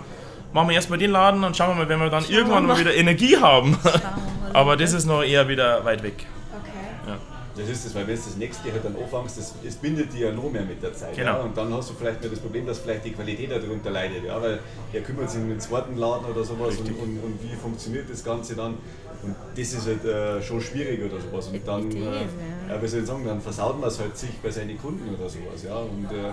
machen 0.54 0.68
wir 0.68 0.76
erstmal 0.76 0.98
den 0.98 1.10
Laden 1.10 1.44
und 1.44 1.56
schauen 1.56 1.70
wir 1.70 1.84
mal, 1.84 1.88
wenn 1.88 1.98
wir 1.98 2.08
dann 2.08 2.24
irgendwann 2.28 2.64
mal 2.64 2.74
mal. 2.74 2.80
wieder 2.80 2.94
Energie 2.94 3.36
haben. 3.36 3.76
Schauen 3.82 4.00
aber 4.54 4.76
das 4.76 4.92
ist 4.92 5.04
noch 5.04 5.22
eher 5.22 5.46
wieder 5.48 5.84
weit 5.84 6.02
weg. 6.02 6.26
Okay. 6.52 6.70
Ja. 7.08 7.18
Das 7.56 7.68
ist 7.68 7.84
das, 7.84 7.94
weil 7.94 8.06
wenn 8.06 8.14
du 8.14 8.22
das 8.22 8.36
nächste 8.36 8.72
halt 8.72 8.84
dann 8.84 8.96
anfängst, 8.96 9.36
das, 9.36 9.54
das 9.62 9.74
bindet 9.74 10.12
dir 10.12 10.28
ja 10.28 10.32
noch 10.32 10.50
mehr 10.50 10.62
mit 10.62 10.80
der 10.80 10.94
Zeit. 10.94 11.16
Genau. 11.16 11.32
Ja? 11.32 11.40
Und 11.40 11.56
dann 11.56 11.74
hast 11.74 11.90
du 11.90 11.94
vielleicht 11.94 12.20
mehr 12.20 12.30
das 12.30 12.38
Problem, 12.38 12.66
dass 12.66 12.78
vielleicht 12.78 13.04
die 13.04 13.12
Qualität 13.12 13.50
darunter 13.50 13.90
leidet. 13.90 14.24
Ja? 14.24 14.40
Weil 14.40 14.60
er 14.92 15.00
kümmert 15.02 15.28
sich 15.28 15.40
um 15.40 15.48
den 15.48 15.60
zweiten 15.60 15.96
Laden 15.96 16.24
oder 16.26 16.44
sowas 16.44 16.76
und, 16.76 16.86
und, 16.86 17.18
und 17.18 17.38
wie 17.42 17.56
funktioniert 17.56 18.08
das 18.08 18.22
Ganze 18.24 18.54
dann. 18.54 18.78
Und 19.22 19.34
das 19.56 19.72
ist 19.72 19.86
halt 19.86 20.04
äh, 20.04 20.40
schon 20.40 20.60
schwierig 20.60 21.02
oder 21.02 21.20
sowas. 21.20 21.48
Und 21.48 21.66
dann, 21.66 21.90
äh, 21.90 22.26
ja, 22.68 22.80
wie 22.80 22.86
soll 22.86 23.00
ich 23.00 23.06
sagen, 23.06 23.24
dann 23.26 23.40
versaut 23.40 23.80
man 23.80 23.88
es 23.88 23.98
halt 23.98 24.16
sich 24.16 24.38
bei 24.40 24.50
seinen 24.50 24.78
Kunden 24.78 25.14
oder 25.14 25.28
sowas. 25.28 25.64
Ja? 25.64 25.76
Und 25.78 26.06
äh, 26.12 26.32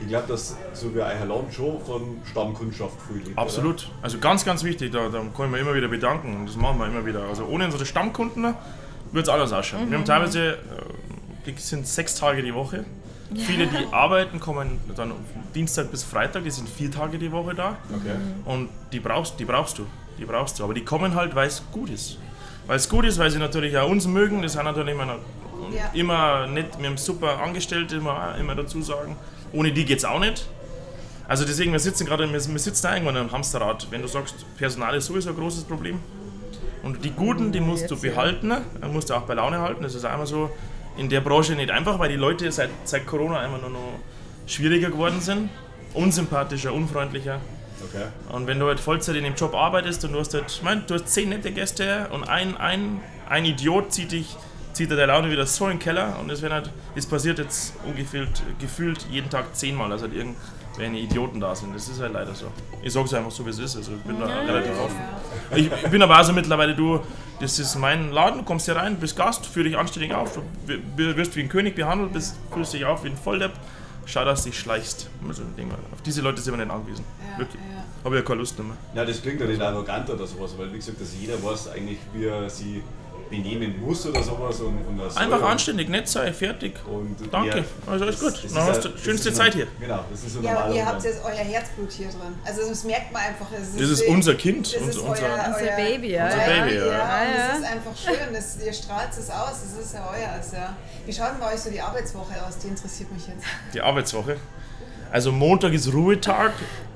ich 0.00 0.08
glaube, 0.08 0.28
dass 0.28 0.56
so 0.72 0.94
wie 0.94 1.00
euer 1.00 1.24
Laden 1.26 1.50
schon 1.52 1.80
von 1.80 2.18
Stammkundschaft 2.30 2.94
viel 3.08 3.22
lebt. 3.22 3.38
Absolut. 3.38 3.90
Also 4.02 4.18
ganz, 4.18 4.44
ganz 4.44 4.64
wichtig, 4.64 4.92
da, 4.92 5.08
da 5.08 5.18
kann 5.18 5.46
ich 5.46 5.50
mir 5.52 5.58
immer 5.58 5.74
wieder 5.74 5.88
bedanken 5.88 6.36
und 6.36 6.46
das 6.46 6.56
machen 6.56 6.78
wir 6.78 6.86
immer 6.86 7.04
wieder. 7.04 7.22
Also 7.28 7.44
ohne 7.44 7.64
unsere 7.66 7.84
Stammkunden 7.86 8.54
wird 9.12 9.26
es 9.26 9.28
anders 9.28 9.52
ausschauen. 9.52 9.90
Wir 9.90 9.98
haben 9.98 10.04
teilweise, 10.04 10.58
äh, 11.46 11.52
sind 11.56 11.86
sechs 11.86 12.14
Tage 12.14 12.42
die 12.42 12.54
Woche. 12.54 12.84
Viele, 13.34 13.66
die 13.66 13.92
arbeiten, 13.92 14.40
kommen 14.40 14.78
dann 14.96 15.12
Dienstag 15.54 15.90
bis 15.90 16.02
Freitag, 16.02 16.44
die 16.44 16.50
sind 16.50 16.68
vier 16.68 16.90
Tage 16.90 17.18
die 17.18 17.30
Woche 17.30 17.54
da. 17.54 17.76
Oder? 17.90 17.96
Okay. 17.96 18.16
Und 18.46 18.68
die 18.92 19.00
brauchst, 19.00 19.38
die 19.38 19.44
brauchst 19.44 19.78
du. 19.78 19.86
Die 20.18 20.24
brauchst 20.24 20.58
du. 20.58 20.64
Aber 20.64 20.72
die 20.74 20.84
kommen 20.84 21.14
halt, 21.14 21.34
weil 21.34 21.48
es 21.48 21.62
gut 21.70 21.90
ist. 21.90 22.18
Weil 22.66 22.76
es 22.76 22.88
gut 22.88 23.04
ist, 23.04 23.18
weil 23.18 23.30
sie 23.30 23.38
natürlich 23.38 23.76
auch 23.76 23.88
uns 23.88 24.06
mögen. 24.06 24.40
Das 24.42 24.54
sind 24.54 24.64
natürlich 24.64 24.94
immer, 24.94 25.06
noch, 25.06 25.18
Ja. 25.74 25.90
immer 25.92 26.46
nett. 26.46 26.78
Wir 26.78 26.88
haben 26.88 26.96
super 26.96 27.40
Angestellte, 27.40 27.96
immer, 27.96 28.34
immer 28.38 28.54
dazu 28.54 28.80
sagen. 28.82 29.16
Ohne 29.52 29.72
die 29.72 29.84
geht 29.84 29.98
es 29.98 30.04
auch 30.04 30.20
nicht. 30.20 30.46
Also 31.26 31.44
deswegen, 31.44 31.72
wir 31.72 31.78
sitzen 31.78 32.06
gerade, 32.06 32.24
wir, 32.24 32.32
wir 32.32 32.58
sitzen 32.58 32.82
da 32.82 32.94
irgendwann 32.94 33.16
im 33.16 33.32
Hamsterrad. 33.32 33.88
Wenn 33.90 34.02
du 34.02 34.08
sagst, 34.08 34.46
Personal 34.56 34.94
ist 34.94 35.06
sowieso 35.06 35.30
ein 35.30 35.36
großes 35.36 35.64
Problem. 35.64 36.00
Und 36.82 37.04
die 37.04 37.10
Guten, 37.10 37.52
die 37.52 37.60
musst 37.60 37.90
du 37.90 38.00
behalten, 38.00 38.48
dann 38.48 38.92
musst 38.92 39.10
du 39.10 39.14
auch 39.14 39.22
bei 39.22 39.34
Laune 39.34 39.58
halten. 39.60 39.82
Das 39.82 39.94
ist 39.94 40.04
einmal 40.04 40.26
so 40.26 40.50
in 40.96 41.08
der 41.08 41.20
Branche 41.20 41.54
nicht 41.54 41.70
einfach, 41.70 41.98
weil 41.98 42.08
die 42.08 42.16
Leute 42.16 42.50
seit, 42.50 42.70
seit 42.84 43.06
Corona 43.06 43.40
einfach 43.40 43.60
nur 43.60 43.70
noch 43.70 43.98
schwieriger 44.46 44.90
geworden 44.90 45.20
sind. 45.20 45.50
Unsympathischer, 45.92 46.72
unfreundlicher. 46.72 47.40
okay. 47.84 48.06
Und 48.34 48.46
wenn 48.46 48.58
du 48.58 48.66
halt 48.66 48.80
Vollzeit 48.80 49.16
in 49.16 49.24
dem 49.24 49.34
Job 49.34 49.54
arbeitest 49.54 50.04
und 50.04 50.12
du 50.12 50.20
hast 50.20 50.34
halt, 50.34 50.44
ich 50.48 50.62
mein, 50.62 50.84
du 50.86 50.94
hast 50.94 51.08
zehn 51.08 51.28
nette 51.28 51.52
Gäste 51.52 52.08
und 52.12 52.28
ein, 52.28 52.56
ein, 52.56 53.00
ein 53.28 53.44
Idiot 53.44 53.92
zieht 53.92 54.12
dich, 54.12 54.36
zieht 54.78 54.92
dir 54.92 54.96
der 54.96 55.08
Laune 55.08 55.28
wieder 55.28 55.44
so 55.44 55.64
in 55.64 55.72
den 55.72 55.78
Keller 55.80 56.16
und 56.20 56.28
das, 56.28 56.40
werden 56.40 56.52
halt, 56.52 57.10
passiert 57.10 57.40
jetzt 57.40 57.74
ungefähr 57.84 58.28
gefühlt 58.60 59.04
jeden 59.10 59.28
Tag 59.28 59.56
zehnmal, 59.56 59.90
dass 59.90 60.02
halt 60.02 60.12
irgendwelche 60.14 61.04
Idioten 61.04 61.40
da 61.40 61.52
sind. 61.52 61.74
Das 61.74 61.88
ist 61.88 62.00
halt 62.00 62.12
leider 62.12 62.32
so. 62.32 62.46
Ich 62.80 62.92
sag's 62.92 63.12
einfach 63.12 63.32
so, 63.32 63.44
wie 63.44 63.50
es 63.50 63.58
ist. 63.58 63.76
Also 63.76 63.92
ich 63.94 64.02
bin 64.02 64.20
da 64.20 64.26
relativ 64.26 64.78
offen. 64.78 65.00
Ich, 65.56 65.66
ich 65.66 65.90
bin 65.90 66.00
aber 66.00 66.20
auch 66.20 66.22
so 66.22 66.32
mittlerweile, 66.32 66.76
du, 66.76 67.00
das 67.40 67.58
ist 67.58 67.74
mein 67.74 68.12
Laden, 68.12 68.38
du 68.38 68.44
kommst 68.44 68.66
hier 68.66 68.76
rein, 68.76 69.00
bist 69.00 69.16
Gast, 69.16 69.46
führ 69.46 69.64
dich 69.64 69.76
anständig 69.76 70.14
auf, 70.14 70.38
du 70.66 71.16
wirst 71.16 71.34
wie 71.34 71.40
ein 71.40 71.48
König 71.48 71.74
behandelt, 71.74 72.12
bist, 72.12 72.36
fühlst 72.52 72.72
dich 72.72 72.84
auf 72.84 73.02
wie 73.02 73.08
ein 73.08 73.16
Volldepp. 73.16 73.54
Schau, 74.06 74.24
dass 74.24 74.44
du 74.44 74.50
dich 74.50 74.60
schleichst. 74.60 75.10
Also, 75.26 75.42
ich 75.42 75.56
denke 75.56 75.72
mal, 75.72 75.80
auf 75.92 76.02
diese 76.02 76.22
Leute 76.22 76.40
sind 76.40 76.56
wir 76.56 76.64
nicht 76.64 76.72
angewiesen. 76.72 77.04
Ja, 77.32 77.38
Wirklich. 77.40 77.60
ja. 77.60 77.84
Habe 78.04 78.14
ich 78.14 78.22
ja 78.22 78.26
keine 78.26 78.38
Lust 78.38 78.56
mehr. 78.58 78.76
Ja, 78.94 79.04
das 79.04 79.20
klingt 79.20 79.40
ja 79.40 79.46
nicht 79.46 79.60
arrogant 79.60 80.08
oder 80.08 80.24
sowas, 80.24 80.54
weil 80.56 80.72
wie 80.72 80.76
gesagt, 80.76 81.00
dass 81.00 81.14
jeder 81.20 81.42
weiß 81.42 81.68
eigentlich, 81.72 81.98
wie 82.14 82.26
er 82.26 82.48
sie 82.48 82.82
benehmen 83.30 83.80
muss 83.80 84.06
oder 84.06 84.22
sowas. 84.22 84.60
Und, 84.60 84.78
und 84.86 84.98
das 84.98 85.16
Einfach 85.16 85.38
soll. 85.40 85.48
anständig, 85.48 85.88
nett 85.88 86.08
sein, 86.08 86.32
fertig. 86.34 86.74
Und 86.86 87.16
Danke, 87.32 87.58
ja, 87.58 87.64
also 87.86 88.04
alles 88.04 88.20
gut. 88.20 88.32
das 88.34 88.44
ist 88.44 88.56
Dann 88.56 88.62
hast 88.66 88.76
ja- 88.76 88.82
du 88.82 88.88
das 88.90 89.00
schönste 89.02 89.28
ist 89.30 89.36
Zeit 89.36 89.54
hier. 89.54 89.66
Genau, 89.80 90.04
das 90.10 90.24
ist 90.24 90.34
so 90.34 90.40
Ja, 90.40 90.52
normal. 90.54 90.70
und 90.70 90.76
ihr 90.76 90.86
habt 90.86 91.02
jetzt 91.04 91.20
euer 91.24 91.32
Herzblut 91.34 91.92
hier 91.92 92.08
drin. 92.08 92.34
Also 92.44 92.68
das 92.68 92.84
merkt 92.84 93.12
man 93.12 93.22
einfach. 93.22 93.46
Es 93.52 93.72
Das 93.76 93.88
ist 93.90 94.02
unser 94.08 94.34
Kind, 94.34 94.66
Das 94.74 94.80
unser, 94.80 94.90
ist 94.90 94.98
unser, 94.98 95.22
euer, 95.22 95.44
Unser 95.48 95.60
euer 95.60 95.76
Baby, 95.76 96.10
ja. 96.12 96.24
Unser 96.26 96.36
Baby, 96.38 96.74
ja. 96.76 96.86
ja. 96.86 96.92
Ja, 96.92 97.22
ja. 97.24 97.52
es 97.52 97.58
ist 97.58 97.64
einfach 97.66 97.96
schön. 97.96 98.32
Das, 98.34 98.58
ihr 98.64 98.72
strahlt 98.72 99.10
es 99.10 99.30
aus. 99.30 99.52
Es 99.64 99.84
ist 99.86 99.94
ja 99.94 100.08
euer. 100.10 100.18
Ja. 100.52 100.76
Wie 101.06 101.12
schaut 101.12 101.30
denn 101.32 101.40
bei 101.40 101.52
euch 101.54 101.60
so 101.60 101.70
die 101.70 101.80
Arbeitswoche 101.80 102.34
aus? 102.46 102.58
Die 102.58 102.68
interessiert 102.68 103.12
mich 103.12 103.26
jetzt. 103.26 103.44
die 103.74 103.80
Arbeitswoche. 103.80 104.36
Also 105.10 105.32
Montag 105.32 105.72
ist 105.72 105.92
Ruhetag. 105.92 106.52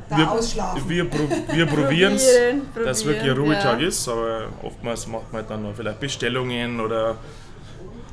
Da 0.08 0.28
ausschlafen. 0.30 0.88
wir, 0.88 1.08
pro, 1.08 1.28
wir 1.52 1.66
probieren 1.74 2.14
es, 2.14 2.28
dass 2.74 2.98
es 3.00 3.04
wirklich 3.06 3.30
ein 3.30 3.36
Ruhetag 3.36 3.80
ja. 3.80 3.86
ist, 3.88 4.08
aber 4.08 4.46
oftmals 4.62 5.06
macht 5.06 5.32
man 5.32 5.46
dann 5.48 5.62
noch 5.62 5.74
vielleicht 5.74 6.00
Bestellungen 6.00 6.80
oder 6.80 7.16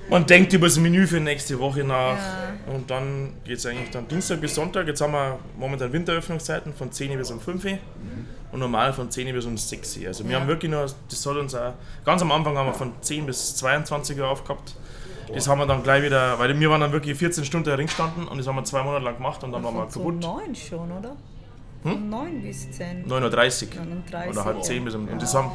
man 0.10 0.25
denkt 0.25 0.54
über 0.54 0.65
das 0.67 0.78
Menü 0.80 1.06
für 1.06 1.19
nächste 1.19 1.60
Woche 1.60 1.84
nach 1.84 2.17
Ja. 2.17 2.73
und 2.73 2.89
dann 2.89 3.34
geht 3.43 3.58
es 3.58 3.65
eigentlich 3.65 3.91
dann 3.91 4.08
Dienstag 4.08 4.41
bis 4.41 4.56
Sonntag. 4.56 4.88
Jetzt 4.88 5.02
haben 5.02 5.13
wir 5.13 5.38
momentan 5.58 5.91
Winteröffnungszeiten 5.93 6.73
von 6.73 6.91
10 6.91 7.12
Uhr 7.12 7.17
bis 7.17 7.30
um 7.32 7.39
5 7.39 7.63
Uhr 7.65 7.78
und 8.52 8.60
normal 8.60 8.91
von 8.93 9.12
10 9.12 9.28
Uhr 9.28 9.34
bis 9.34 9.45
um 9.45 9.56
6 9.58 9.97
Uhr. 9.97 10.08
Also 10.08 10.23
wir 10.23 10.32
Ja. 10.32 10.39
haben 10.39 10.47
wirklich 10.47 10.71
nur, 10.71 10.82
das 10.84 11.21
soll 11.21 11.38
uns 11.38 11.54
auch, 11.54 11.73
ganz 12.06 12.21
am 12.23 12.32
Anfang 12.32 12.58
haben 12.58 12.67
wir 12.67 12.73
von 12.73 12.91
10 13.02 13.25
bis 13.28 13.56
22 13.58 14.17
Uhr 14.19 14.28
aufgehabt. 14.28 14.73
Das 15.32 15.47
haben 15.47 15.60
wir 15.60 15.67
dann 15.67 15.84
gleich 15.84 16.02
wieder, 16.02 16.39
weil 16.39 16.60
wir 16.60 16.69
waren 16.71 16.82
dann 16.82 16.91
wirklich 16.91 17.15
14 17.15 17.45
Stunden 17.45 17.69
im 17.69 17.75
Ring 17.75 17.86
gestanden 17.86 18.28
und 18.28 18.39
das 18.39 18.47
haben 18.47 18.56
wir 18.56 18.63
zwei 18.63 18.82
Monate 18.82 19.06
lang 19.06 19.15
gemacht 19.17 19.43
und 19.43 19.52
dann 19.52 19.63
waren 19.63 19.75
wir 19.75 19.86
kaputt. 19.86 20.19
neun 20.19 20.56
schon, 20.56 20.91
oder? 20.91 21.15
Von 21.83 22.09
neun 22.09 22.41
bis 22.41 22.69
zehn. 22.71 23.05
9.30 23.07 23.09
Uhr 23.09 23.85
39, 23.85 24.31
oder 24.31 24.45
halb 24.45 24.57
ja. 24.57 24.61
10 24.63 24.85
bis 24.85 24.95
um. 24.95 25.07
Und 25.07 25.21
das 25.21 25.33
haben, 25.33 25.51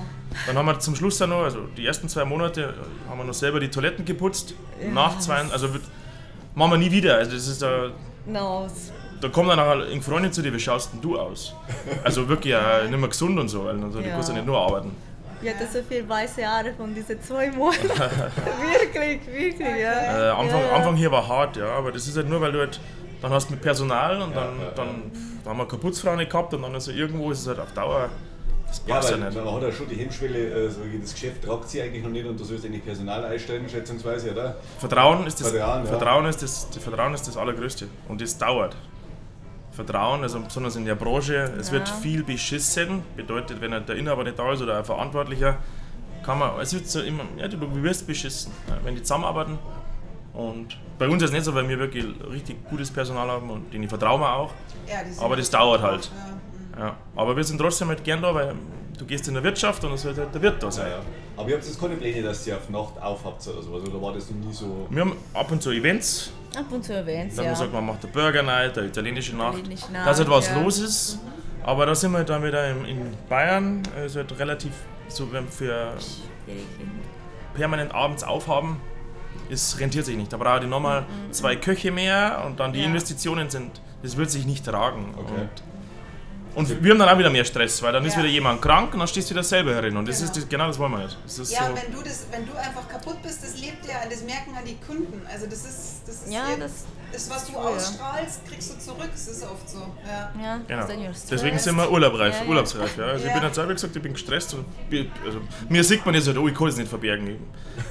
dann 0.46 0.56
haben 0.56 0.66
wir 0.66 0.78
zum 0.78 0.96
Schluss 0.96 1.18
dann 1.18 1.30
noch, 1.30 1.42
also 1.42 1.66
die 1.76 1.86
ersten 1.86 2.08
zwei 2.08 2.24
Monate 2.24 2.62
äh, 2.62 3.10
haben 3.10 3.18
wir 3.18 3.24
noch 3.24 3.34
selber 3.34 3.60
die 3.60 3.68
Toiletten 3.68 4.04
geputzt. 4.04 4.54
Nach 4.92 5.18
zwei, 5.18 5.42
also 5.52 5.72
wird, 5.74 5.82
machen 6.54 6.72
wir 6.72 6.78
nie 6.78 6.90
wieder. 6.90 7.16
Also 7.16 7.32
das 7.32 7.46
ist 7.46 7.60
da, 7.60 7.90
No, 8.26 8.66
da 9.20 9.28
kommt 9.28 9.50
dann 9.50 9.56
nachher 9.58 9.86
eine 9.86 10.00
Freundin 10.00 10.32
zu 10.32 10.40
dir, 10.40 10.52
wie 10.52 10.58
schaust 10.60 10.92
denn 10.94 11.00
du 11.02 11.18
aus? 11.18 11.54
Also 12.02 12.26
wirklich 12.28 12.54
äh, 12.54 12.88
nicht 12.88 12.98
mehr 12.98 13.08
gesund 13.08 13.38
und 13.38 13.48
so, 13.48 13.66
weil 13.66 13.82
also, 13.82 14.00
du 14.00 14.06
Ja. 14.06 14.14
kannst 14.14 14.30
ja 14.30 14.34
nicht 14.34 14.46
nur 14.46 14.58
arbeiten. 14.58 14.92
ich 15.42 15.50
hatte 15.50 15.66
so 15.70 15.82
viel 15.82 16.08
weiße 16.08 16.46
Haare 16.46 16.72
von 16.72 16.94
diesen 16.94 17.20
zwei 17.22 17.50
Monaten. 17.50 17.88
wirklich, 17.88 19.26
wirklich, 19.26 19.60
ja. 19.60 20.28
Äh, 20.28 20.30
Anfang, 20.30 20.60
ja, 20.60 20.66
ja. 20.68 20.72
Anfang 20.72 20.96
hier 20.96 21.12
war 21.12 21.28
hart, 21.28 21.56
ja, 21.58 21.66
aber 21.66 21.92
das 21.92 22.06
ist 22.08 22.16
halt 22.16 22.30
nur, 22.30 22.40
weil 22.40 22.52
du 22.52 22.60
halt, 22.60 22.80
dann 23.20 23.30
hast 23.30 23.48
du 23.48 23.52
mit 23.54 23.62
Personal 23.62 24.22
und 24.22 24.34
dann, 24.34 24.58
ja, 24.58 24.64
ja. 24.64 24.70
dann, 24.74 25.12
da 25.44 25.50
haben 25.50 25.58
wir 25.58 25.66
keine 25.68 25.80
Putzfrau 25.82 26.16
nicht 26.16 26.30
gehabt 26.30 26.54
und 26.54 26.62
dann 26.62 26.74
also 26.74 26.90
irgendwo 26.90 27.30
ist 27.30 27.42
es 27.42 27.48
halt 27.48 27.60
auf 27.60 27.72
Dauer, 27.72 28.08
das 28.66 28.82
Ja, 28.86 28.94
passt 28.96 29.12
weil 29.12 29.20
ja, 29.20 29.26
nicht. 29.30 29.44
man 29.44 29.54
hat 29.54 29.62
ja 29.62 29.72
schon 29.72 29.88
die 29.88 29.96
Hemmschwelle, 29.96 30.70
so 30.70 30.80
wie 30.90 30.98
das 30.98 31.12
Geschäft 31.12 31.44
tragt 31.44 31.68
sie 31.68 31.82
eigentlich 31.82 32.02
noch 32.02 32.10
nicht 32.10 32.26
und 32.26 32.38
du 32.40 32.44
sollst 32.44 32.64
eigentlich 32.64 32.84
Personal 32.84 33.24
einstellen, 33.24 33.68
schätzungsweise, 33.68 34.32
oder? 34.32 34.56
Vertrauen 34.78 35.26
ist 35.26 35.40
das, 35.40 35.50
Vertrauen, 35.50 35.86
Vertrauen, 35.86 36.24
ja. 36.24 36.30
ist 36.30 36.42
das, 36.42 36.68
das 36.70 36.82
Vertrauen 36.82 37.14
ist 37.14 37.28
das 37.28 37.36
Allergrößte 37.36 37.86
und 38.08 38.20
das 38.20 38.36
dauert. 38.38 38.74
Vertrauen, 39.72 40.22
also 40.22 40.38
besonders 40.40 40.76
in 40.76 40.84
der 40.84 40.94
Branche, 40.94 41.52
es 41.58 41.72
wird 41.72 41.88
Ja. 41.88 41.94
viel 41.96 42.22
beschissen. 42.22 43.02
Bedeutet, 43.16 43.60
wenn 43.60 43.72
halt 43.72 43.88
der 43.88 43.96
Inhaber 43.96 44.22
nicht 44.22 44.38
da 44.38 44.52
ist 44.52 44.62
oder 44.62 44.78
ein 44.78 44.84
Verantwortlicher, 44.84 45.56
kann 46.24 46.38
man, 46.38 46.60
es 46.60 46.72
wird 46.72 46.86
so 46.88 47.00
immer, 47.02 47.24
ja, 47.36 47.48
du 47.48 47.58
wirst 47.82 48.06
beschissen, 48.06 48.52
ja, 48.68 48.78
wenn 48.84 48.94
die 48.94 49.02
zusammenarbeiten. 49.02 49.58
Und 50.34 50.76
bei 50.98 51.08
uns 51.08 51.22
ist 51.22 51.30
es 51.30 51.32
nicht 51.32 51.44
so, 51.44 51.54
weil 51.54 51.68
wir 51.68 51.78
wirklich 51.78 52.04
richtig 52.30 52.68
gutes 52.68 52.90
Personal 52.90 53.28
haben 53.28 53.48
und 53.50 53.72
denen 53.72 53.88
vertrauen 53.88 54.20
wir 54.20 54.34
auch. 54.34 54.50
Ja, 54.86 54.96
Aber 55.22 55.36
das 55.36 55.48
dauert 55.48 55.80
halt. 55.80 56.10
Ja, 56.74 56.80
mhm. 56.80 56.86
Ja. 56.86 56.96
Aber 57.14 57.36
wir 57.36 57.44
sind 57.44 57.58
trotzdem 57.58 57.88
halt 57.88 58.02
gern 58.02 58.20
da, 58.20 58.34
weil 58.34 58.52
du 58.98 59.04
gehst 59.06 59.28
in 59.28 59.34
der 59.34 59.44
Wirtschaft 59.44 59.84
und 59.84 59.92
es 59.92 60.04
wird 60.04 60.18
halt 60.18 60.34
der 60.34 60.42
Wirt 60.42 60.60
da 60.62 60.70
sein. 60.70 60.90
ja. 60.90 60.98
Aber 61.36 61.48
ihr 61.48 61.56
habt 61.56 61.64
jetzt 61.64 61.80
keine 61.80 61.96
Pläne, 61.96 62.22
dass 62.22 62.46
ihr 62.46 62.56
auf 62.56 62.68
Nacht 62.68 63.00
aufhabt 63.00 63.46
oder 63.48 63.62
sowas, 63.62 63.82
oder 63.88 64.00
war 64.02 64.12
das 64.12 64.30
noch 64.30 64.36
nie 64.38 64.52
so? 64.52 64.86
Wir 64.90 65.00
haben 65.00 65.16
ab 65.32 65.50
und 65.50 65.62
zu 65.62 65.70
Events, 65.70 66.32
Ab 66.56 66.66
und 66.70 66.84
zu 66.84 66.94
erwähnt, 66.94 67.36
Dann 67.36 67.46
ja. 67.46 67.54
sagt 67.54 67.72
man, 67.72 67.84
macht 67.84 68.04
eine 68.04 68.12
Burger 68.12 68.42
Night, 68.42 68.78
eine 68.78 68.86
italienische 68.86 69.34
Nacht. 69.34 69.58
Italienische 69.58 69.92
Nacht, 69.92 70.06
dass 70.08 70.18
halt 70.18 70.30
was 70.30 70.48
ja. 70.48 70.60
los 70.62 70.78
ist. 70.78 71.18
Aber 71.64 71.86
da 71.86 71.94
sind 71.94 72.12
wir 72.12 72.22
dann 72.22 72.44
wieder 72.44 72.70
in, 72.70 72.84
in 72.84 73.16
Bayern, 73.28 73.82
es 74.04 74.14
wird 74.14 74.38
relativ 74.38 74.72
so, 75.08 75.32
wenn 75.32 75.44
wir 75.44 75.50
für 75.50 75.92
permanent 77.54 77.92
abends 77.92 78.22
aufhaben, 78.22 78.80
es 79.50 79.78
rentiert 79.78 80.06
sich 80.06 80.16
nicht. 80.16 80.32
Da 80.32 80.36
brauche 80.36 80.60
ich 80.62 80.66
nochmal 80.68 81.04
zwei 81.30 81.56
Köche 81.56 81.90
mehr 81.90 82.42
und 82.46 82.58
dann 82.60 82.72
die 82.72 82.80
Ja. 82.80 82.86
Investitionen 82.86 83.48
sind, 83.50 83.80
das 84.02 84.16
wird 84.16 84.30
sich 84.30 84.44
nicht 84.46 84.64
tragen. 84.64 85.14
Okay. 85.18 85.48
Und, 86.54 86.70
und 86.70 86.82
wir 86.84 86.92
haben 86.92 86.98
dann 86.98 87.08
auch 87.08 87.18
wieder 87.18 87.30
mehr 87.30 87.44
Stress, 87.44 87.82
weil 87.82 87.92
dann 87.92 88.04
ist 88.04 88.12
Ja. 88.14 88.20
wieder 88.20 88.28
jemand 88.30 88.62
krank 88.62 88.92
und 88.92 89.00
dann 89.00 89.08
stehst 89.08 89.28
du 89.28 89.34
wieder 89.34 89.42
selber 89.42 89.74
herin. 89.74 89.96
Und 89.96 90.06
das 90.08 90.18
Genau. 90.18 90.30
ist 90.30 90.36
das, 90.36 90.48
genau 90.48 90.66
das 90.68 90.78
wollen 90.78 90.92
wir 90.92 90.98
nicht. 91.04 91.18
Das 91.24 91.38
ist 91.38 91.50
Ja, 91.52 91.64
so, 91.64 91.70
und 91.72 91.82
wenn 91.82 91.92
du, 91.92 92.02
das, 92.02 92.26
wenn 92.30 92.46
du 92.46 92.52
einfach 92.54 92.88
kaputt 92.88 93.20
bist, 93.22 93.42
das 93.42 93.58
lebt 93.60 93.84
ja, 93.86 93.94
das 94.08 94.22
merken 94.22 94.52
ja 94.54 94.62
die 94.64 94.76
Kunden. 94.86 95.20
Also 95.32 95.46
das 95.46 95.64
ist, 95.64 96.02
das 96.06 96.14
ist 96.22 96.32
Ja, 96.32 96.42
ihr- 96.50 96.58
das- 96.58 96.84
das, 97.14 97.30
was 97.30 97.46
du 97.46 97.52
ja. 97.52 97.58
ausstrahlst, 97.58 98.40
kriegst 98.46 98.72
du 98.74 98.78
zurück. 98.78 99.10
Es 99.14 99.28
ist 99.28 99.42
oft 99.44 99.68
so. 99.68 99.78
Ja. 100.06 100.32
Ja, 100.40 100.58
Genau. 100.66 101.10
Deswegen 101.30 101.58
sind 101.58 101.76
wir 101.76 101.90
urlaubreif, 101.90 102.40
Ja, 102.40 102.46
urlaubsreif. 102.48 102.96
Ja. 102.96 103.04
Also 103.06 103.24
Ja. 103.24 103.28
ich 103.28 103.34
bin 103.34 103.42
jetzt 103.44 103.54
selber 103.54 103.72
gesagt, 103.72 103.96
ich 103.96 104.02
bin 104.02 104.12
gestresst. 104.12 104.54
Und, 104.54 104.64
also, 105.24 105.40
mir 105.68 105.84
sieht 105.84 106.04
man 106.04 106.14
jetzt 106.14 106.26
halt, 106.26 106.36
oh, 106.38 106.48
ich 106.48 106.54
kann 106.54 106.68
es 106.68 106.76
nicht 106.76 106.88
verbergen. 106.88 107.28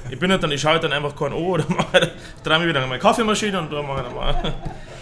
Ich, 0.06 0.12
ich 0.12 0.18
bin 0.18 0.30
halt 0.30 0.42
dann, 0.42 0.52
ich 0.52 0.60
schaue 0.60 0.72
halt 0.72 0.84
dann 0.84 0.92
einfach 0.92 1.16
kein 1.16 1.32
O 1.32 1.52
oder 1.54 1.64
mache 1.68 1.92
halt, 1.92 2.12
drehe 2.42 2.58
mich 2.58 2.68
wieder 2.68 2.82
an 2.82 2.88
meine 2.88 3.00
Kaffeemaschine 3.00 3.58
und 3.58 3.72
da 3.72 3.82
mache 3.82 4.00
ich 4.02 4.06
dann 4.06 4.14
mal. 4.14 4.54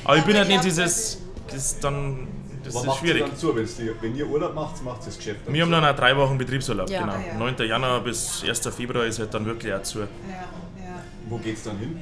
Aber 0.05 0.17
ich 0.17 0.25
bin 0.25 0.37
halt 0.37 0.49
nicht 0.49 0.65
dieses, 0.65 1.19
das 1.51 1.79
dann, 1.81 2.29
das 2.65 2.75
ist 2.77 2.97
schwierig. 2.97 3.23
dann 3.23 3.37
zu, 3.37 3.55
wenn 4.01 4.15
ihr 4.17 4.27
Urlaub 4.29 4.55
macht, 4.55 4.83
macht 4.85 5.03
ihr 5.03 5.07
das 5.07 5.17
Geschäft 5.19 5.41
dann 5.47 5.53
Wir 5.55 5.63
haben 5.63 5.71
zu? 5.71 5.81
dann 5.81 5.85
auch 5.85 5.97
drei 5.99 6.17
Wochen 6.17 6.39
Betriebsurlaub, 6.39 6.89
Ja. 6.89 7.01
genau. 7.01 7.13
Ah, 7.15 7.21
ja. 7.27 7.35
9. 7.39 7.57
Januar 7.67 8.01
bis 8.01 8.45
1. 8.47 8.61
Februar 8.75 9.05
ist 9.05 9.19
halt 9.19 9.35
dann 9.35 9.45
wirklich 9.47 9.73
auch 9.75 9.83
zu. 9.83 10.01
Ja, 10.01 10.05
ja. 10.05 11.03
Wo 11.29 11.39
geht's 11.39 11.65
dann 11.65 11.79
hin? 11.79 12.01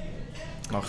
Nach 0.70 0.84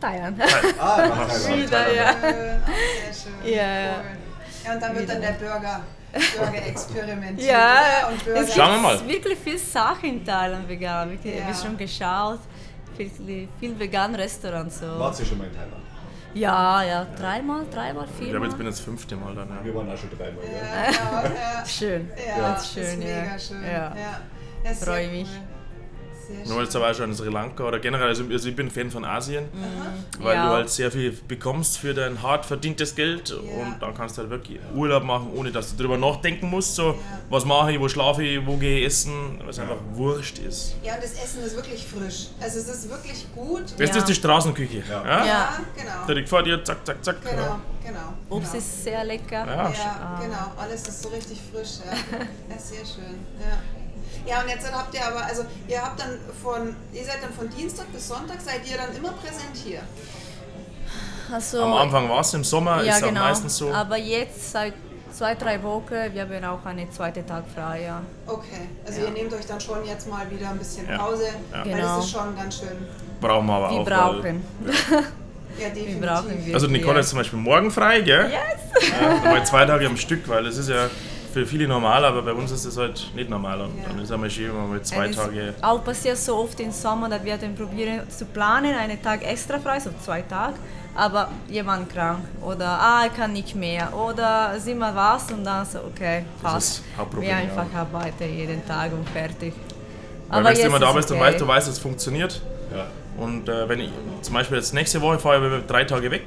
Thailand. 0.00 0.40
Ah, 0.78 1.06
nach 1.08 1.28
Thailand. 1.28 1.56
Wieder, 1.56 1.94
ja. 1.94 2.12
Schön, 2.12 2.22
sehr 2.22 3.14
schön. 3.14 3.52
Ja, 3.52 3.80
ja. 3.80 3.92
Cool. 3.98 4.64
Ja, 4.64 4.74
und 4.74 4.82
dann 4.82 4.96
wird 4.96 5.08
dann 5.08 5.20
der 5.20 5.32
Burger, 5.32 5.80
Burger 6.38 6.66
experimentiert. 6.66 7.48
Ja, 7.50 8.08
und 8.10 8.24
Burger. 8.24 8.40
es 8.40 8.54
Schauen 8.54 8.82
wir 8.82 8.90
gibt 8.90 9.02
mal. 9.02 9.08
wirklich 9.08 9.38
viel 9.38 9.58
Sache 9.58 10.06
in 10.06 10.24
Thailand 10.24 10.68
vegan. 10.68 11.10
Wirklich, 11.10 11.34
Ja. 11.34 11.40
Ich 11.40 11.46
habe 11.46 11.66
schon 11.66 11.76
geschaut. 11.76 12.40
viel, 12.96 13.48
viel 13.58 13.78
vegan 13.78 14.14
Restaurants. 14.14 14.80
So. 14.80 14.98
Wart 14.98 15.18
ihr 15.20 15.24
schon 15.26 15.38
mal 15.38 15.44
in 15.46 15.52
Thailand? 15.54 15.74
Ja, 16.32 16.82
ja, 16.84 17.06
dreimal, 17.18 17.64
dreimal, 17.72 18.04
Ich 18.04 18.10
glaube, 18.18 18.24
viermal. 18.30 18.48
jetzt 18.48 18.58
bin 18.58 18.66
ich 18.68 18.72
das 18.74 18.80
fünfte 18.80 19.16
Mal 19.16 19.34
dann. 19.34 19.48
Ja. 19.48 19.64
Wir 19.64 19.74
waren 19.74 19.90
auch 19.90 19.96
schon 19.96 20.10
dreimal. 20.10 20.44
Ja. 20.44 20.92
Ja, 20.92 21.22
ja. 21.24 21.66
Schön. 21.66 22.08
Ja, 22.38 22.52
das 22.52 22.62
ist 22.66 22.72
schön, 22.74 22.82
ist 22.84 23.08
ja. 23.08 23.22
mega 23.22 23.38
schön. 23.38 23.62
Ja. 23.64 23.70
Ja. 23.72 23.92
Ja, 24.64 24.74
sehr 24.74 24.86
Freu 24.86 25.08
mich. 25.08 25.28
Cool. 25.28 25.59
Sehr 26.44 26.54
Nur 26.54 26.62
jetzt 26.62 26.74
aber 26.76 26.90
auch 26.90 26.94
schon 26.94 27.10
in 27.10 27.16
Sri 27.16 27.28
Lanka 27.28 27.64
oder 27.64 27.78
generell, 27.78 28.08
also, 28.08 28.24
also 28.30 28.48
ich 28.48 28.56
bin 28.56 28.70
Fan 28.70 28.90
von 28.90 29.04
Asien, 29.04 29.44
Mhm. 29.44 30.22
weil 30.24 30.36
Ja. 30.36 30.46
du 30.46 30.52
halt 30.54 30.70
sehr 30.70 30.90
viel 30.90 31.12
bekommst 31.28 31.78
für 31.78 31.92
dein 31.94 32.22
hart 32.22 32.46
verdientes 32.46 32.94
Geld 32.94 33.30
und 33.32 33.76
dann 33.80 33.94
kannst 33.94 34.16
du 34.16 34.22
halt 34.22 34.30
wirklich 34.30 34.58
Urlaub 34.74 35.02
machen, 35.04 35.30
ohne 35.34 35.50
dass 35.52 35.74
du 35.74 35.82
drüber 35.82 35.98
nachdenken 35.98 36.48
musst, 36.48 36.74
so 36.76 36.94
was 37.28 37.44
mache 37.44 37.72
ich, 37.72 37.80
wo 37.80 37.88
schlafe 37.88 38.22
ich, 38.22 38.44
wo 38.46 38.56
gehe 38.56 38.78
ich 38.80 38.86
essen, 38.86 39.40
was 39.44 39.58
einfach 39.58 39.76
wurscht 39.92 40.38
ist. 40.38 40.76
Ja, 40.82 40.94
und 40.94 41.02
das 41.04 41.12
Essen 41.12 41.42
ist 41.44 41.56
wirklich 41.56 41.84
frisch. 41.86 42.28
Also 42.40 42.58
es 42.58 42.68
ist 42.68 42.88
wirklich 42.90 43.26
gut. 43.34 43.64
Das 43.78 43.90
Ja. 43.90 43.96
ist 43.96 44.08
die 44.08 44.14
Straßenküche. 44.14 44.82
Ja. 44.88 45.04
Ja. 45.04 45.26
Ja. 45.26 45.48
genau. 45.76 46.06
Direkt 46.06 46.28
vor 46.28 46.42
dir, 46.42 46.62
zack, 46.64 46.84
zack, 46.86 47.04
zack. 47.04 47.16
Genau, 47.22 47.58
genau. 47.84 48.14
Obst 48.28 48.52
genau. 48.52 48.58
ist 48.64 48.84
sehr 48.84 49.04
lecker. 49.04 49.46
Ja. 49.46 49.70
Ja, 49.70 50.20
genau. 50.22 50.52
Alles 50.60 50.86
ist 50.88 51.02
so 51.02 51.08
richtig 51.08 51.38
frisch. 51.52 51.78
Ja, 51.84 51.92
ja 52.50 52.58
sehr 52.58 52.84
schön. 52.84 53.18
Ja. 53.40 53.58
Ja, 54.26 54.42
und 54.42 54.48
jetzt 54.48 54.70
habt 54.72 54.94
ihr 54.94 55.04
aber, 55.06 55.24
also 55.24 55.44
ihr 55.68 55.82
habt 55.82 55.98
dann 56.00 56.18
von, 56.42 56.74
ihr 56.92 57.04
seid 57.04 57.22
dann 57.22 57.32
von 57.32 57.48
Dienstag 57.50 57.90
bis 57.92 58.08
Sonntag, 58.08 58.40
seid 58.40 58.60
ihr 58.70 58.76
dann 58.76 58.94
immer 58.96 59.12
präsent 59.12 59.56
hier. 59.64 59.80
Also, 61.32 61.62
Am 61.62 61.72
Anfang 61.74 62.08
war 62.08 62.20
es, 62.20 62.34
im 62.34 62.42
Sommer 62.44 62.82
ja, 62.82 62.90
ist 62.96 63.02
es 63.02 63.08
genau. 63.08 63.20
auch 63.20 63.24
meistens 63.26 63.56
so. 63.56 63.72
Aber 63.72 63.96
jetzt 63.96 64.50
seit 64.50 64.74
zwei, 65.12 65.34
drei 65.36 65.62
Wochen, 65.62 65.90
wir 66.12 66.22
haben 66.22 66.44
auch 66.44 66.64
einen 66.66 66.90
zweiten 66.90 67.24
Tag 67.26 67.44
frei. 67.54 67.82
Ja. 67.84 68.02
Okay, 68.26 68.68
also 68.86 69.00
Ja. 69.00 69.06
ihr 69.06 69.12
nehmt 69.12 69.32
euch 69.32 69.46
dann 69.46 69.60
schon 69.60 69.84
jetzt 69.84 70.08
mal 70.08 70.28
wieder 70.30 70.50
ein 70.50 70.58
bisschen 70.58 70.88
Ja. 70.88 70.98
Pause, 70.98 71.24
Ja. 71.52 71.58
weil 71.64 71.72
Genau. 71.72 71.96
das 71.96 72.04
ist 72.06 72.10
schon 72.12 72.36
ganz 72.36 72.58
schön. 72.58 72.86
Brauchen 73.20 73.46
wir 73.46 73.52
aber 73.54 73.70
Wir 73.70 73.80
auch. 73.80 73.84
brauchen. 73.86 74.44
Ja, 75.58 75.68
definitiv. 75.68 76.00
Wir 76.00 76.08
brauchen 76.08 76.46
wir. 76.46 76.54
Also 76.54 76.66
Nicole 76.68 77.00
ist 77.00 77.08
zum 77.10 77.18
Beispiel 77.18 77.38
morgen 77.38 77.70
frei, 77.70 78.00
gell? 78.00 78.30
Yes! 78.30 78.90
Ja, 79.24 79.44
zwei 79.44 79.66
Tage 79.66 79.86
am 79.86 79.96
Stück, 79.96 80.26
weil 80.28 80.44
das 80.44 80.56
ist 80.56 80.68
ja 80.68 80.88
für 81.32 81.46
viele 81.46 81.66
normal, 81.66 82.04
aber 82.04 82.22
bei 82.22 82.32
uns 82.32 82.50
ist 82.50 82.66
das 82.66 82.76
halt 82.76 83.10
nicht 83.14 83.30
normal. 83.30 83.60
Und 83.60 83.78
Ja. 83.78 83.84
dann 83.88 83.98
ist 84.00 84.12
einmal 84.12 84.30
schön, 84.30 84.48
wenn 84.48 84.62
man 84.62 84.72
mit 84.72 84.86
zwei 84.86 85.06
Und 85.06 85.10
es 85.10 85.16
Tage. 85.16 85.54
Auch 85.62 85.84
passiert 85.84 86.16
so 86.16 86.36
oft 86.36 86.58
im 86.60 86.72
Sommer, 86.72 87.08
dass 87.08 87.24
wir 87.24 87.36
dann 87.36 87.54
probieren 87.54 88.00
zu 88.08 88.24
planen, 88.26 88.74
einen 88.74 89.02
Tag 89.02 89.24
extra 89.24 89.58
frei, 89.58 89.80
so 89.80 89.90
zwei 90.04 90.22
Tage. 90.22 90.54
Aber 90.94 91.28
jemand 91.48 91.88
krank 91.88 92.18
oder 92.42 92.66
ah, 92.68 93.04
ich 93.06 93.16
kann 93.16 93.32
nicht 93.32 93.54
mehr 93.54 93.94
oder 93.94 94.54
sieh 94.58 94.74
mal 94.74 94.94
was 94.94 95.30
und 95.30 95.44
dann 95.44 95.64
so, 95.64 95.78
okay, 95.78 96.24
passt. 96.42 96.82
wir 97.12 97.28
ja. 97.28 97.36
einfach 97.36 97.66
arbeiten 97.74 98.36
jeden 98.36 98.66
Tag 98.66 98.92
und 98.92 99.08
fertig. 99.08 99.54
Weil 100.28 100.44
wenn 100.44 100.52
du 100.52 100.58
jetzt 100.58 100.66
immer 100.66 100.78
da 100.80 100.90
ist 100.90 100.96
bist, 100.96 101.10
dann 101.10 101.18
okay. 101.18 101.26
weißt 101.28 101.40
du, 101.40 101.46
weißt, 101.46 101.68
es 101.68 101.78
funktioniert. 101.78 102.42
Ja. 102.74 102.86
Und 103.22 103.48
äh, 103.48 103.68
wenn 103.68 103.80
ich 103.80 103.90
zum 104.22 104.34
Beispiel 104.34 104.56
jetzt 104.56 104.74
nächste 104.74 105.00
Woche 105.00 105.18
fahre 105.18 105.58
ich 105.58 105.66
drei 105.66 105.84
Tage 105.84 106.10
weg 106.10 106.24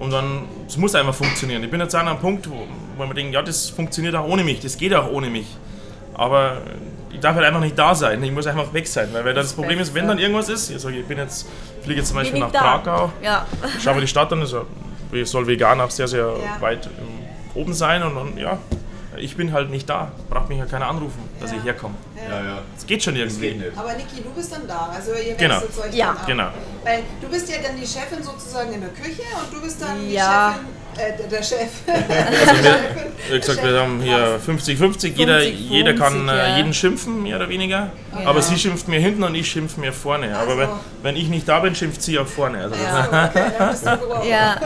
und 0.00 0.10
dann, 0.10 0.42
es 0.66 0.76
muss 0.76 0.94
einfach 0.96 1.14
funktionieren. 1.14 1.62
Ich 1.62 1.70
bin 1.70 1.78
jetzt 1.80 1.94
an 1.94 2.08
einem 2.08 2.18
Punkt, 2.18 2.50
wo, 2.50 2.66
wo 2.96 3.02
ich 3.04 3.08
mir 3.08 3.14
denke, 3.14 3.32
ja, 3.34 3.42
das 3.42 3.70
funktioniert 3.70 4.16
auch 4.16 4.26
ohne 4.26 4.42
mich, 4.42 4.58
das 4.60 4.76
geht 4.76 4.92
auch 4.94 5.08
ohne 5.10 5.30
mich. 5.30 5.46
Aber 6.14 6.58
ich 7.12 7.20
darf 7.20 7.34
halt 7.36 7.46
einfach 7.46 7.60
nicht 7.60 7.78
da 7.78 7.94
sein, 7.94 8.22
ich 8.22 8.32
muss 8.32 8.46
einfach 8.46 8.72
weg 8.72 8.86
sein. 8.88 9.08
Weil, 9.12 9.24
weil 9.24 9.34
das, 9.34 9.46
Das 9.48 9.54
Problem 9.54 9.78
ist, 9.78 9.94
wenn 9.94 10.08
dann 10.08 10.18
irgendwas 10.18 10.48
ist, 10.48 10.70
ich, 10.70 10.80
sag, 10.80 10.92
ich 10.94 11.04
bin 11.06 11.18
jetzt, 11.18 11.46
fliege 11.82 12.00
jetzt 12.00 12.08
zum 12.08 12.16
Beispiel 12.16 12.40
nach 12.40 12.50
da? 12.50 12.58
Krakau, 12.60 13.12
Ja. 13.22 13.46
schaue 13.82 13.94
mir 13.94 14.00
die 14.02 14.06
Stadt 14.08 14.32
an, 14.32 14.40
also, 14.40 14.66
ich 15.12 15.28
soll 15.28 15.46
vegan 15.46 15.80
auch 15.80 15.90
sehr, 15.90 16.08
sehr 16.08 16.26
Ja. 16.26 16.60
weit 16.60 16.88
oben 17.54 17.72
sein 17.74 18.02
und 18.02 18.14
dann, 18.16 18.36
ja, 18.38 18.58
ich 19.20 19.36
bin 19.36 19.52
halt 19.52 19.70
nicht 19.70 19.88
da. 19.88 20.10
Braucht 20.28 20.48
mich 20.48 20.58
ja 20.58 20.66
keiner 20.66 20.88
anrufen, 20.88 21.22
dass 21.40 21.50
Ja. 21.52 21.58
ich 21.58 21.64
herkomme. 21.64 21.94
Ja, 22.28 22.42
ja. 22.44 22.58
Es 22.76 22.86
geht 22.86 23.02
schon 23.02 23.16
irgendwie. 23.16 23.40
geht 23.50 23.58
nicht. 23.58 23.76
Aber 23.78 23.92
Niki, 23.94 24.22
du 24.22 24.30
bist 24.30 24.52
dann 24.52 24.66
da, 24.66 24.90
also 24.94 25.12
ihr 25.12 25.34
Genau. 25.34 25.56
wechselt 25.62 25.78
euch 25.86 25.94
Ja. 25.94 26.06
dann 26.08 26.16
ab. 26.18 26.26
Genau. 26.26 26.48
Weil 26.84 27.02
du 27.20 27.28
bist 27.28 27.48
ja 27.50 27.56
dann 27.62 27.76
die 27.80 27.86
Chefin 27.86 28.22
sozusagen 28.22 28.72
in 28.72 28.80
der 28.80 28.90
Küche 28.90 29.22
und 29.42 29.52
du 29.56 29.60
bist 29.62 29.80
dann 29.82 30.10
Ja. 30.10 30.50
die 30.50 30.54
Chefin, 30.58 30.66
äh, 30.96 31.28
der- 31.28 31.42
Chef. 31.42 31.70
Also 31.90 32.62
wir, 32.64 33.36
wie 33.36 33.40
gesagt, 33.40 33.62
wir 33.64 33.80
haben 33.80 34.00
hier 34.02 34.40
50-50, 34.44 35.08
jeder, 35.14 35.38
50-50, 35.38 35.44
jeder 35.50 35.94
kann 35.94 36.28
äh, 36.28 36.36
ja. 36.36 36.56
jeden 36.56 36.72
schimpfen, 36.74 37.22
mehr 37.22 37.36
oder 37.36 37.48
weniger. 37.48 37.90
Genau. 38.16 38.30
Aber 38.30 38.42
sie 38.42 38.58
schimpft 38.58 38.88
mir 38.88 38.98
hinten 38.98 39.22
und 39.22 39.34
ich 39.34 39.48
schimpfe 39.50 39.78
mir 39.80 39.92
vorne. 39.92 40.36
Aber 40.36 40.52
Also. 40.52 40.58
wenn, 40.60 40.68
wenn 41.02 41.16
ich 41.16 41.28
nicht 41.28 41.46
da 41.48 41.60
bin, 41.60 41.74
schimpft 41.74 42.02
sie 42.02 42.18
auch 42.18 42.26
vorne. 42.26 42.58
Also 42.64 42.74
Ja, 42.76 43.30
okay, 43.30 44.30
ja. 44.30 44.56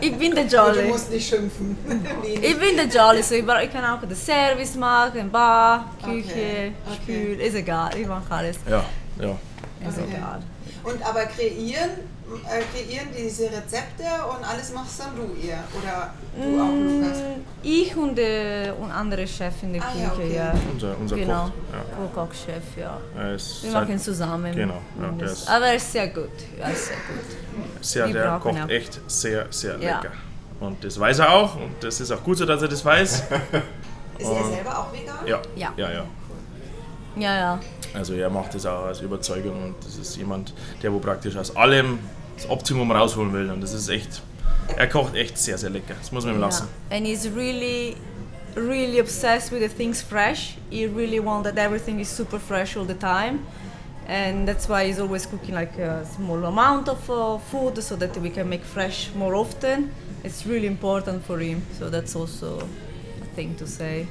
Ich 0.00 0.16
bin 0.16 0.34
der 0.34 0.44
Und 0.44 0.52
du 0.52 0.56
Jolly. 0.56 0.82
musst 0.88 1.10
nicht 1.10 1.28
schimpfen. 1.28 1.76
Ich 2.40 2.58
bin 2.58 2.76
der 2.76 2.86
Jolly, 2.86 3.22
so 3.22 3.34
ich, 3.34 3.40
ich 3.42 3.72
kann 3.72 3.84
auch 3.84 4.00
den 4.00 4.14
Service 4.16 4.74
machen, 4.76 5.30
Bar, 5.30 5.92
Küche, 6.04 6.22
Okay, 6.30 6.72
okay. 6.86 6.94
Spül, 7.02 7.40
ist 7.40 7.54
egal, 7.54 7.90
ich 8.00 8.06
mache 8.06 8.22
alles. 8.30 8.56
ja, 8.68 8.84
ja. 9.20 9.30
Ist 9.88 9.98
Okay. 9.98 10.08
egal. 10.16 10.40
Und 10.84 11.02
aber 11.04 11.24
kreieren, 11.26 11.90
äh, 12.44 12.62
kreieren 12.72 13.08
diese 13.16 13.44
Rezepte 13.44 14.04
und 14.28 14.44
alles 14.44 14.72
machst 14.72 15.00
dann 15.00 15.16
du 15.16 15.34
ihr 15.46 15.58
oder 15.76 16.12
du 16.36 16.60
auch 16.60 16.68
Lukas? 16.68 17.18
Mm, 17.18 17.40
Ich 17.62 17.96
und, 17.96 18.18
äh, 18.18 18.72
und 18.78 18.90
andere 18.90 19.26
Chef 19.26 19.54
in 19.62 19.72
der 19.74 19.82
Ah, 19.82 19.86
Küche, 19.92 20.02
ja, 20.04 20.12
okay. 20.12 20.34
ja. 20.36 20.54
Unser, 20.72 20.98
unser 20.98 21.16
Genau, 21.16 21.44
Koch. 21.44 21.50
Ja. 21.72 22.22
Kochchef, 22.24 22.64
ja. 22.76 22.98
Wir 23.62 23.72
machen 23.72 23.98
zusammen. 23.98 24.54
Genau, 24.54 24.80
ja, 25.00 25.08
der 25.18 25.26
Das- 25.28 25.38
ist- 25.40 25.48
Aber 25.48 25.66
er 25.66 25.74
ist 25.74 25.92
sehr 25.92 26.08
gut. 26.08 26.28
Er 26.58 26.70
ist 26.72 26.86
sehr 26.86 26.96
gut. 26.96 27.84
sehr, 27.84 28.06
wir 28.06 28.12
der 28.14 28.38
kocht 28.42 28.60
auch. 28.62 28.68
echt 28.68 29.00
sehr, 29.10 29.46
sehr 29.50 29.78
Ja. 29.78 29.96
lecker. 30.00 30.12
Und 30.60 30.82
das 30.84 30.98
weiß 30.98 31.20
er 31.20 31.32
auch 31.32 31.54
und 31.56 31.72
das 31.80 32.00
ist 32.00 32.10
auch 32.10 32.22
gut 32.22 32.36
so, 32.38 32.44
dass 32.46 32.60
er 32.62 32.68
das 32.68 32.84
weiß. 32.84 33.22
Ist 34.18 34.28
er 34.28 34.44
selber 34.44 34.76
auch 34.80 34.92
vegan? 34.92 35.14
Ja, 35.26 35.40
Ja. 35.54 35.72
ja, 35.76 35.90
ja. 35.92 36.04
Ja, 37.16 37.36
ja. 37.38 37.60
Also 37.94 38.14
er 38.14 38.28
macht 38.30 38.54
das 38.54 38.66
auch 38.66 38.86
aus 38.86 39.00
Überzeugung 39.00 39.62
und 39.62 39.74
das 39.84 39.96
ist 39.96 40.16
jemand, 40.16 40.52
der 40.82 40.92
wo 40.92 40.98
praktisch 40.98 41.36
aus 41.36 41.54
allem 41.56 41.98
das 42.38 42.50
Optimum 42.50 42.90
rausholen 42.90 43.32
will 43.32 43.50
und 43.50 43.60
das 43.60 43.72
ist 43.72 43.88
echt, 43.88 44.22
er 44.76 44.86
kocht 44.86 45.14
echt 45.14 45.38
sehr, 45.38 45.58
sehr 45.58 45.70
lecker. 45.70 45.94
Das 45.98 46.12
muss 46.12 46.24
man 46.24 46.34
ihm 46.34 46.40
lassen. 46.40 46.68
And 46.90 47.06
he's 47.06 47.28
really, 47.34 47.96
really 48.54 49.00
obsessed 49.00 49.52
with 49.52 49.60
the 49.60 49.68
things 49.68 50.02
fresh. 50.02 50.56
He 50.70 50.86
really 50.86 51.20
wants 51.20 51.48
that 51.48 51.58
everything 51.58 52.00
is 52.00 52.08
super 52.08 52.38
fresh 52.38 52.76
all 52.76 52.86
the 52.86 52.94
time. 52.94 53.40
And 54.06 54.48
that's 54.48 54.68
why 54.68 54.86
he's 54.86 54.98
always 54.98 55.26
cooking 55.26 55.54
like 55.54 55.78
a 55.78 56.04
small 56.06 56.42
amount 56.44 56.88
of 56.88 57.10
uh, 57.10 57.38
food 57.38 57.82
so 57.82 57.94
that 57.96 58.16
we 58.16 58.30
can 58.30 58.48
make 58.48 58.64
fresh 58.64 59.10
more 59.14 59.34
often. 59.34 59.90
It's 60.24 60.46
really 60.46 60.66
important 60.66 61.24
for 61.26 61.38
him. 61.38 61.62
So 61.78 61.90
that's 61.90 62.16
also 62.16 62.60
a 63.20 63.26
thing 63.36 63.54
to 63.56 63.66
say. 63.66 64.06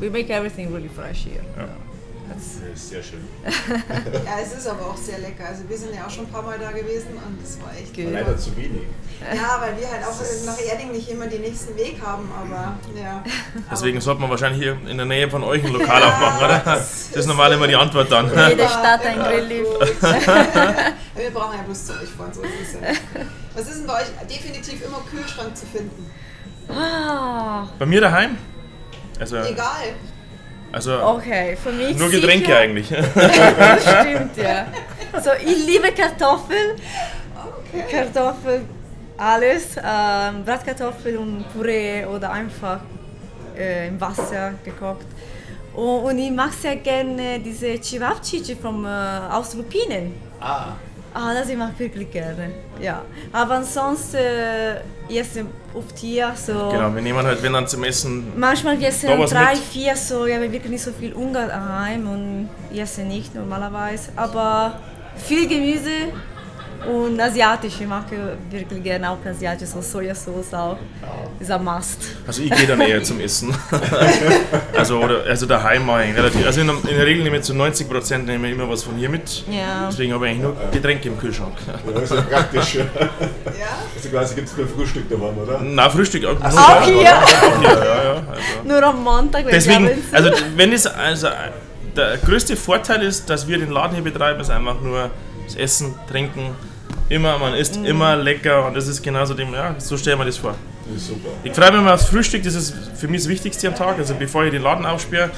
We 0.00 0.10
make 0.10 0.30
everything 0.30 0.72
really 0.74 0.88
fresh 0.88 1.24
here. 1.24 1.44
Ja. 1.56 1.85
Das 2.28 2.74
ist 2.74 2.90
sehr 2.90 3.02
schön. 3.02 3.24
Ja, 4.24 4.38
es 4.42 4.52
ist 4.52 4.66
aber 4.66 4.86
auch 4.86 4.96
sehr 4.96 5.18
lecker. 5.18 5.46
Also 5.48 5.68
wir 5.68 5.76
sind 5.76 5.94
ja 5.94 6.06
auch 6.06 6.10
schon 6.10 6.26
ein 6.26 6.32
paar 6.32 6.42
Mal 6.42 6.58
da 6.58 6.70
gewesen 6.72 7.10
und 7.26 7.40
das 7.42 7.60
war 7.60 7.72
echt 7.76 7.94
Good. 7.94 8.12
Leider 8.12 8.36
zu 8.36 8.56
wenig. 8.56 8.82
Ja, 9.20 9.60
weil 9.60 9.76
wir 9.78 9.90
halt 9.90 10.04
auch 10.04 10.46
nach 10.46 10.60
Erding 10.60 10.92
nicht 10.92 11.08
immer 11.08 11.26
den 11.26 11.42
nächsten 11.42 11.76
Weg 11.76 12.00
haben, 12.04 12.28
aber 12.32 12.78
ja. 13.00 13.22
Deswegen 13.70 14.00
sollte 14.00 14.20
man 14.20 14.30
wahrscheinlich 14.30 14.62
hier 14.62 14.76
in 14.88 14.96
der 14.96 15.06
Nähe 15.06 15.30
von 15.30 15.42
euch 15.44 15.64
ein 15.64 15.72
Lokal 15.72 16.02
aufmachen, 16.02 16.44
oder? 16.44 16.62
Das 16.64 17.08
ist 17.12 17.26
normal 17.26 17.52
immer 17.52 17.66
die 17.66 17.76
Antwort 17.76 18.10
dann. 18.10 18.28
Jede 18.28 18.68
Stadt 18.68 19.04
ein 19.06 19.16
gut. 19.16 20.02
wir 20.02 21.30
brauchen 21.32 21.56
ja 21.56 21.62
bloß 21.64 21.86
zu 21.86 21.92
euch 21.94 22.10
fahren, 22.10 22.32
so 22.32 22.42
ist 22.42 22.50
es 22.62 22.72
ja. 22.74 22.80
Was 23.54 23.68
ist 23.68 23.78
denn 23.80 23.86
bei 23.86 23.94
euch 23.94 24.28
definitiv 24.28 24.84
immer 24.84 25.02
Kühlschrank 25.10 25.56
zu 25.56 25.66
finden? 25.66 26.10
Ah, 26.68 27.68
Bei 27.78 27.86
mir 27.86 28.00
daheim? 28.00 28.36
Also, 29.18 29.36
Egal. 29.36 29.94
Also 30.72 31.02
okay, 31.02 31.56
für 31.62 31.72
mich 31.72 31.96
nur 31.96 32.10
Getränke 32.10 32.46
sicher- 32.46 32.58
eigentlich. 32.58 32.88
Das 32.88 33.82
stimmt, 34.00 34.36
ja. 34.36 34.66
So, 35.22 35.30
ich 35.44 35.66
liebe 35.66 35.92
Kartoffeln. 35.92 36.72
Okay. 37.72 37.84
Kartoffel, 37.90 38.62
alles. 39.16 39.76
Ähm, 39.76 40.44
Bratkartoffel 40.44 41.16
und 41.16 41.44
Püree 41.52 42.04
oder 42.04 42.30
einfach 42.32 42.80
äh, 43.58 43.88
im 43.88 44.00
Wasser 44.00 44.54
gekocht. 44.64 45.06
Und, 45.74 46.04
und 46.04 46.18
ich 46.18 46.30
mag 46.30 46.52
sehr 46.52 46.76
gerne 46.76 47.38
diese 47.40 47.80
Cevapcici 47.80 48.56
vom, 48.56 48.84
äh, 48.84 48.88
aus 49.30 49.54
Lupinen. 49.54 50.14
Ah, 50.40 50.72
Ah, 51.18 51.32
das 51.32 51.48
ich 51.48 51.56
mag 51.56 51.78
wirklich 51.78 52.10
gerne. 52.10 52.50
Ja. 52.78 53.00
Aber 53.32 53.54
ansonsten 53.54 54.16
äh, 54.18 54.80
ich 55.08 55.18
esse 55.18 55.46
oft 55.72 55.96
hier 55.96 56.30
so. 56.34 56.52
Genau, 56.52 56.94
wir 56.94 57.00
nehmen 57.00 57.24
halt, 57.24 57.42
wenn 57.42 57.54
dann 57.54 57.66
zum 57.66 57.84
Essen. 57.84 58.38
Manchmal 58.38 58.78
wir 58.78 58.88
essen 58.88 59.08
drei, 59.08 59.54
mit? 59.54 59.62
vier 59.62 59.96
so, 59.96 60.26
ja, 60.26 60.38
wir 60.42 60.52
wirklich 60.52 60.72
nicht 60.72 60.82
so 60.82 60.92
viel 60.92 61.14
Ungarn 61.14 61.48
daheim 61.48 62.06
und 62.06 62.50
ich 62.70 62.80
esse 62.80 63.00
nicht 63.00 63.34
normalerweise. 63.34 64.10
Aber 64.14 64.78
viel 65.16 65.48
Gemüse 65.48 66.12
und 66.84 67.20
asiatisch. 67.20 67.74
Ich 67.80 67.86
mag 67.86 68.04
wirklich 68.50 68.82
gerne 68.82 69.10
auch 69.10 69.18
asiatisch, 69.24 69.68
so 69.68 69.80
Sojasauce 69.80 70.54
auch. 70.54 70.78
Ist 71.40 71.50
ein 71.50 71.62
Must. 71.64 71.98
Also 72.26 72.42
ich 72.42 72.50
gehe 72.50 72.66
dann 72.66 72.80
eher 72.80 73.02
zum 73.02 73.20
Essen. 73.20 73.54
also, 74.76 74.98
oder, 74.98 75.24
also 75.24 75.46
daheim 75.46 75.86
mache 75.86 76.04
ich 76.04 76.16
relativ. 76.16 76.46
Also 76.46 76.60
in, 76.60 76.66
der- 76.66 76.76
in 76.90 76.96
der 76.96 77.06
Regel 77.06 77.22
nehme 77.24 77.36
ich 77.36 77.42
zu 77.42 77.54
90 77.54 77.88
Prozent 77.88 78.26
nehme 78.26 78.46
ich 78.48 78.54
immer 78.54 78.68
was 78.68 78.82
von 78.82 78.96
hier 78.96 79.08
mit. 79.08 79.44
Ja. 79.50 79.88
Deswegen 79.90 80.12
habe 80.12 80.26
ich 80.26 80.32
eigentlich 80.32 80.42
nur 80.42 80.56
Getränke 80.72 81.08
im 81.08 81.18
Kühlschrank. 81.18 81.54
das 81.94 82.02
ist 82.10 82.14
ja 82.16 82.22
praktisch. 82.22 82.78
Ja? 83.58 83.68
Also 83.94 84.08
quasi 84.10 84.34
gibt 84.34 84.48
es 84.48 84.56
nur 84.56 84.66
Frühstück 84.68 85.08
daheim, 85.08 85.38
oder? 85.38 85.58
Na, 85.62 85.88
Frühstück 85.88 86.24
auch. 86.26 86.38
muss 86.38 86.56
Auch 86.56 86.82
hier. 86.84 86.94
Auch 87.16 87.58
hier, 87.58 87.68
ja, 87.70 88.04
ja. 88.04 88.12
Also. 88.28 88.42
Nur 88.64 88.82
am 88.82 89.02
Montag, 89.02 89.46
wenn 89.46 89.52
Deswegen, 89.52 89.90
also 90.12 90.30
wenn 90.56 90.72
es, 90.74 90.86
also 90.86 91.28
der 91.96 92.18
größte 92.18 92.54
Vorteil 92.56 93.02
ist, 93.02 93.30
dass 93.30 93.48
wir 93.48 93.56
den 93.58 93.70
Laden 93.70 93.94
hier 93.94 94.04
betreiben, 94.04 94.40
ist 94.40 94.50
einfach 94.50 94.78
nur, 94.82 95.10
das 95.46 95.56
Essen, 95.56 95.94
Trinken, 96.10 96.50
immer, 97.08 97.38
man 97.38 97.54
isst 97.54 97.76
immer 97.76 98.16
lecker 98.16 98.66
und 98.66 98.76
das 98.76 98.88
ist 98.88 99.02
genauso 99.02 99.34
dem, 99.34 99.52
ja, 99.52 99.74
so 99.78 99.96
stellen 99.96 100.18
wir 100.18 100.24
das 100.24 100.36
vor. 100.36 100.54
Das 100.88 101.02
ist 101.02 101.08
super. 101.08 101.28
Ich 101.42 101.52
freue 101.52 101.70
mich 101.72 101.80
immer 101.80 101.94
aufs 101.94 102.04
Frühstück, 102.06 102.42
das 102.42 102.54
ist 102.54 102.74
für 102.94 103.08
mich 103.08 103.22
das 103.22 103.28
Wichtigste 103.28 103.68
am 103.68 103.74
Tag. 103.74 103.98
Also 103.98 104.14
bevor 104.14 104.44
ich 104.44 104.52
den 104.52 104.62
Laden 104.62 104.86
aufsperre, 104.86 105.30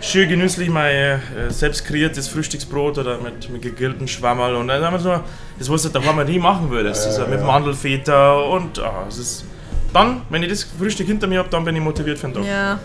schön 0.00 0.28
genüsslich 0.28 0.70
mein 0.70 0.94
äh, 0.94 1.18
selbst 1.48 1.84
kreiertes 1.84 2.28
Frühstücksbrot 2.28 2.98
oder 2.98 3.18
mit, 3.18 3.50
mit 3.50 3.62
gegrillten 3.62 4.08
Schwammerl 4.08 4.54
und 4.56 4.68
dann 4.68 4.82
haben 4.82 4.94
wir 4.94 5.00
so, 5.00 5.20
das 5.58 5.68
was 5.70 5.82
du 5.82 5.88
daheim 5.90 6.24
nie 6.26 6.38
machen 6.38 6.70
würdest. 6.70 7.06
Also 7.06 7.26
mit 7.26 7.44
Mandelfeta 7.44 8.32
und 8.34 8.78
ah, 8.78 9.04
es 9.08 9.18
ist 9.18 9.44
dann, 9.92 10.22
wenn 10.30 10.42
ich 10.42 10.48
das 10.48 10.62
Frühstück 10.64 11.06
hinter 11.06 11.26
mir 11.26 11.40
habe, 11.40 11.48
dann 11.50 11.64
bin 11.64 11.76
ich 11.76 11.82
motiviert 11.82 12.18
für 12.18 12.28
den 12.28 12.34
Tag. 12.34 12.44
Ja, 12.44 12.78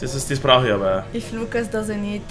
Das, 0.00 0.14
ist, 0.14 0.30
das 0.30 0.38
brauche 0.38 0.66
ich 0.66 0.72
aber. 0.72 1.04
ich 1.12 1.30
Lukas 1.32 1.68
das 1.68 1.88
nicht. 1.88 2.22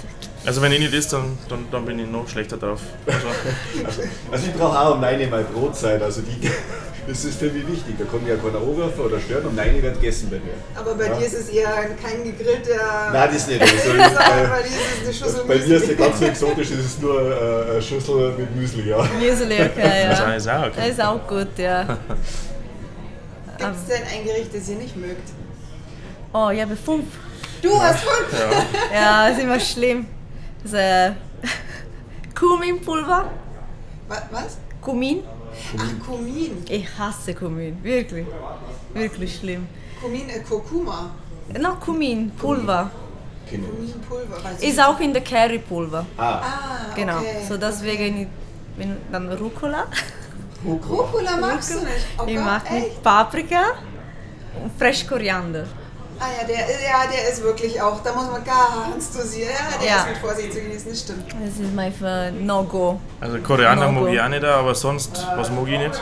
Also 0.46 0.60
wenn 0.60 0.72
ich 0.72 0.78
nicht 0.80 0.94
das, 0.94 1.08
dann, 1.08 1.38
dann, 1.48 1.66
dann 1.72 1.84
bin 1.86 1.98
ich 1.98 2.06
noch 2.06 2.28
schlechter 2.28 2.56
drauf. 2.58 2.80
Also, 3.06 4.02
Also 4.32 4.46
ich 4.46 4.52
brauche 4.54 4.78
auch 4.78 4.94
um 4.94 5.00
9 5.00 5.20
Uhr 5.22 5.26
meine 5.28 5.44
Brotzeit, 5.44 6.02
also 6.02 6.20
die, 6.20 6.50
das 7.08 7.24
ist 7.24 7.38
für 7.38 7.46
mich 7.50 7.66
wichtig. 7.66 7.94
Da 7.98 8.04
kann 8.04 8.26
ja 8.26 8.36
keiner 8.36 8.58
anrufen 8.58 9.00
oder 9.00 9.18
stören, 9.20 9.46
um 9.46 9.54
9 9.54 9.74
Uhr 9.76 9.82
wird 9.82 9.94
gegessen 10.00 10.28
bei 10.30 10.36
mir. 10.36 10.52
Aber 10.78 10.94
bei 10.96 11.06
Ja. 11.06 11.14
dir 11.16 11.26
ist 11.26 11.32
es 11.34 11.48
eher 11.48 11.72
kein 12.02 12.24
gegrillter. 12.24 13.10
Nein, 13.12 13.30
das 13.32 13.46
nicht. 13.46 13.62
Also, 13.62 13.72
bei, 13.96 14.46
bei 14.46 14.62
dir 14.62 14.68
ist 14.68 14.76
es 15.00 15.04
eine 15.04 15.14
Schüssel 15.14 15.44
bei 15.46 15.54
mir 15.54 15.60
ist 15.62 15.68
Müsli. 15.68 15.86
der 15.96 16.06
ganz 16.08 16.20
exotisch, 16.20 16.70
es 16.72 16.84
ist 16.84 17.00
nur 17.02 17.20
äh, 17.20 17.70
eine 17.72 17.82
Schüssel 17.82 18.32
mit 18.38 18.54
Müsli, 18.56 18.88
ja. 18.90 19.02
Müsli, 19.18 19.54
okay, 19.62 20.06
das 20.10 20.18
ja. 20.18 20.34
ist 20.34 20.48
auch 20.48 20.62
Das 20.64 20.76
okay. 20.76 20.90
ist 20.90 21.00
auch 21.02 21.26
gut, 21.26 21.58
ja. 21.58 21.84
Gibt 23.56 23.70
es 23.76 23.86
denn 23.86 24.02
ein 24.12 24.24
Gericht, 24.26 24.50
das 24.54 24.68
ihr 24.68 24.76
nicht 24.76 24.96
mögt? 24.96 25.28
Oh, 26.34 26.50
ich 26.50 26.60
habe 26.60 26.76
fünf. 26.76 27.04
Du 27.62 27.80
hast 27.80 28.00
fünf! 28.00 28.32
Ja. 28.92 28.94
Ja, 28.94 29.28
das 29.28 29.38
ist 29.38 29.44
immer 29.44 29.58
schlimm. 29.60 30.06
Das 30.64 30.72
ist, 30.72 30.78
äh, 30.78 31.12
Kuminpulver. 32.34 33.30
Wa- 34.08 34.22
Was? 34.30 34.58
Kumin. 34.80 35.22
Ach, 35.78 36.06
Kumin. 36.06 36.64
Ich 36.68 36.86
hasse 36.98 37.34
Kumin, 37.34 37.78
wirklich. 37.82 38.26
Wirklich 38.92 39.36
schlimm. 39.36 39.66
Kumin, 40.00 40.28
äh, 40.28 40.40
Kurkuma. 40.40 41.10
Noch 41.60 41.78
Kumin, 41.80 42.30
Pulver. 42.30 42.90
Kuminpulver. 43.48 44.42
weiß 44.44 44.62
Ist 44.62 44.80
auch 44.80 44.98
in 45.00 45.12
der 45.12 45.22
Currypulver. 45.22 46.06
Ah, 46.16 46.22
Ah, 46.22 46.94
Genau. 46.96 47.18
okay. 47.18 47.44
So 47.48 47.56
deswegen, 47.56 48.22
ich- 48.22 48.28
wenn, 48.76 48.96
dann 49.12 49.30
Rucola. 49.32 49.86
Rucola 50.66 51.36
magst 51.36 51.74
du 51.74 51.78
nicht? 51.80 52.06
Oh 52.18 52.24
ich 52.26 52.34
Gott, 52.36 52.44
mag 52.44 52.70
mit 52.72 53.02
Paprika 53.02 53.62
und 54.62 54.72
Fresh 54.78 55.06
Koriander. 55.06 55.66
Ah 56.20 56.26
ja 56.40 56.46
der, 56.46 56.56
ja, 56.58 57.10
der 57.12 57.28
ist 57.32 57.42
wirklich 57.42 57.80
auch, 57.82 58.00
da 58.02 58.12
muss 58.12 58.30
man 58.30 58.42
ganz 58.44 59.10
dosieren. 59.12 59.50
Ja, 59.52 59.78
der 59.78 59.88
Ja. 59.88 59.96
ist 60.02 60.08
mit 60.08 60.16
Vorsicht 60.18 60.52
zu 60.52 60.60
genießen, 60.60 60.90
das 60.90 61.00
stimmt. 61.00 61.32
Das 61.32 61.58
ist 61.58 61.74
mein 61.74 62.46
No-Go. 62.46 63.00
Also 63.20 63.38
Koriander 63.38 63.88
No-go. 63.90 64.04
mag 64.06 64.14
ich 64.14 64.20
auch 64.20 64.28
nicht, 64.28 64.44
aber 64.44 64.74
sonst, 64.74 65.26
was 65.36 65.50
mag 65.50 65.66
ich 65.68 65.78
nicht? 65.78 66.00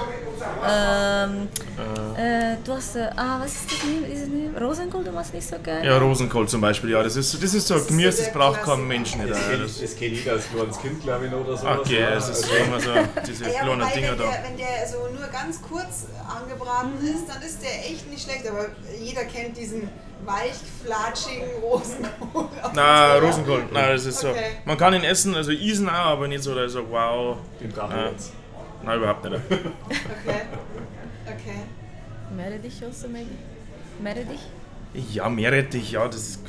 Ähm, 0.64 1.48
äh, 2.16 2.56
du 2.64 2.72
hast, 2.72 2.96
äh, 2.96 3.08
ah, 3.16 3.40
was 3.40 3.52
ist 3.52 3.72
das? 3.72 3.84
nicht? 3.84 4.12
Ist 4.14 4.22
es 4.22 4.28
nicht? 4.28 4.60
Rosenkohl, 4.60 5.04
du 5.04 5.12
machst 5.12 5.34
nicht 5.34 5.46
so 5.48 5.56
geil? 5.62 5.84
Ja, 5.84 5.98
Rosenkohl 5.98 6.46
zum 6.48 6.60
Beispiel, 6.60 6.90
ja, 6.90 7.02
das 7.02 7.16
ist, 7.16 7.42
das 7.42 7.54
ist 7.54 7.66
so 7.66 7.74
ein 7.74 7.80
ist 7.80 7.88
Gemüse, 7.88 8.12
so 8.12 8.22
das 8.24 8.32
braucht 8.32 8.62
kein. 8.62 8.86
Mensch 8.86 9.16
nicht. 9.16 9.30
das 9.30 9.38
kenne 9.48 9.62
das, 9.62 9.80
ich, 9.80 10.24
das 10.24 10.32
als 10.34 10.48
kleines 10.50 10.80
Kind, 10.80 11.02
glaube 11.02 11.24
ich, 11.26 11.30
noch 11.32 11.40
oder 11.46 11.56
so. 11.56 11.66
okay, 11.68 12.00
ja. 12.00 12.10
das 12.10 12.28
ist 12.28 12.44
Also, 12.44 12.56
immer 12.64 12.80
so, 12.80 12.90
diese 13.26 13.44
ja, 13.44 13.50
kleinen 13.62 13.80
wobei, 13.80 13.92
Dinger 13.92 14.10
wenn 14.10 14.18
da. 14.18 14.24
der, 14.24 14.44
wenn 14.44 14.56
der 14.56 14.88
so 14.88 14.98
nur 15.18 15.28
ganz 15.28 15.60
kurz 15.62 16.06
angebraten 16.28 16.92
Mhm. 17.00 17.06
ist, 17.06 17.28
dann 17.28 17.42
ist 17.42 17.62
der 17.62 17.90
echt 17.90 18.10
nicht 18.10 18.22
schlecht. 18.22 18.46
Aber 18.48 18.66
jeder 19.00 19.24
kennt 19.24 19.56
diesen 19.56 19.88
weich 20.24 20.54
flatschigen 20.84 21.48
Rosenkohl. 21.62 22.48
Na. 22.74 23.18
Rosenkohl, 23.18 23.64
na, 23.72 23.88
das 23.92 24.04
ist 24.06 24.20
so. 24.20 24.28
Okay. 24.30 24.58
Man 24.64 24.76
kann 24.76 24.94
ihn 24.94 25.02
essen, 25.04 25.34
also 25.34 25.50
isen 25.50 25.88
auch, 25.88 25.92
aber 25.94 26.28
nicht 26.28 26.42
so, 26.44 26.54
dass 26.54 26.66
ich 26.68 26.72
sage, 26.74 26.86
wow. 26.90 27.36
Den 27.60 27.70
brauchen 27.70 27.94
wir 27.96 28.10
jetzt. 28.12 28.32
Nein, 28.84 28.98
überhaupt 28.98 29.24
nicht. 29.24 29.34
Okay. 29.50 29.60
Okay. 31.26 31.60
Meerrettich 32.36 32.82
also, 32.84 33.08
maybe? 33.08 33.30
Meerrettich? 34.02 34.40
Ja, 35.12 35.28
Meerrettich, 35.28 35.92
ja, 35.92 36.06
das 36.06 36.16
ist, 36.28 36.40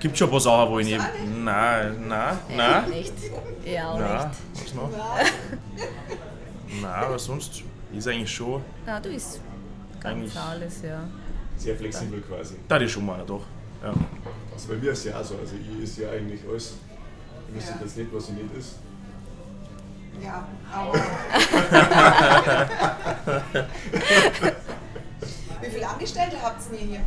gibt 0.00 0.16
schon 0.18 0.28
ein 0.28 0.30
paar 0.32 0.40
Sachen, 0.40 0.70
wo 0.72 0.78
ich 0.78 0.86
nicht. 0.86 0.98
Nein, 1.44 2.08
nein, 2.08 2.38
nein. 2.56 2.90
Nicht. 2.90 3.12
Ja, 3.64 3.90
auch 3.92 3.98
Nein, 3.98 4.28
nicht. 4.28 4.64
was 4.66 4.74
noch? 4.74 4.90
Nein, 6.82 6.84
aber 6.84 7.18
sonst 7.18 7.62
ist 7.96 8.08
eigentlich 8.08 8.30
schon, 8.34 8.62
Ja, 8.86 8.98
du 9.00 9.08
isst 9.10 9.40
ganz 10.00 10.16
Eigentlich- 10.16 10.36
alles, 10.36 10.82
ja. 10.82 11.04
Sehr 11.56 11.76
flexibel 11.76 12.20
quasi. 12.22 12.56
da 12.66 12.76
ist 12.78 12.90
schon 12.90 13.06
mal 13.06 13.22
doch. 13.24 13.42
Ja. 13.82 13.92
Also 14.52 14.68
bei 14.68 14.74
mir 14.74 14.90
ist 14.90 15.04
ja 15.04 15.20
auch 15.20 15.24
so, 15.24 15.36
also 15.36 15.54
ich 15.54 15.82
esse 15.84 16.02
ja 16.02 16.10
eigentlich 16.10 16.40
alles. 16.48 16.74
Ich 17.48 17.54
wüsste 17.54 17.74
Ja. 17.74 17.80
jetzt 17.84 17.96
nicht, 17.96 18.12
was 18.12 18.24
ich 18.28 18.34
nicht 18.34 18.56
esse. 18.58 18.74
Ja, 20.22 20.46
aber. 20.72 20.94
Wie 25.60 25.70
viele 25.70 25.88
Angestellte 25.88 26.36
habt 26.42 26.60
ihr 26.72 26.78
denn 26.78 26.88
hier? 26.88 27.00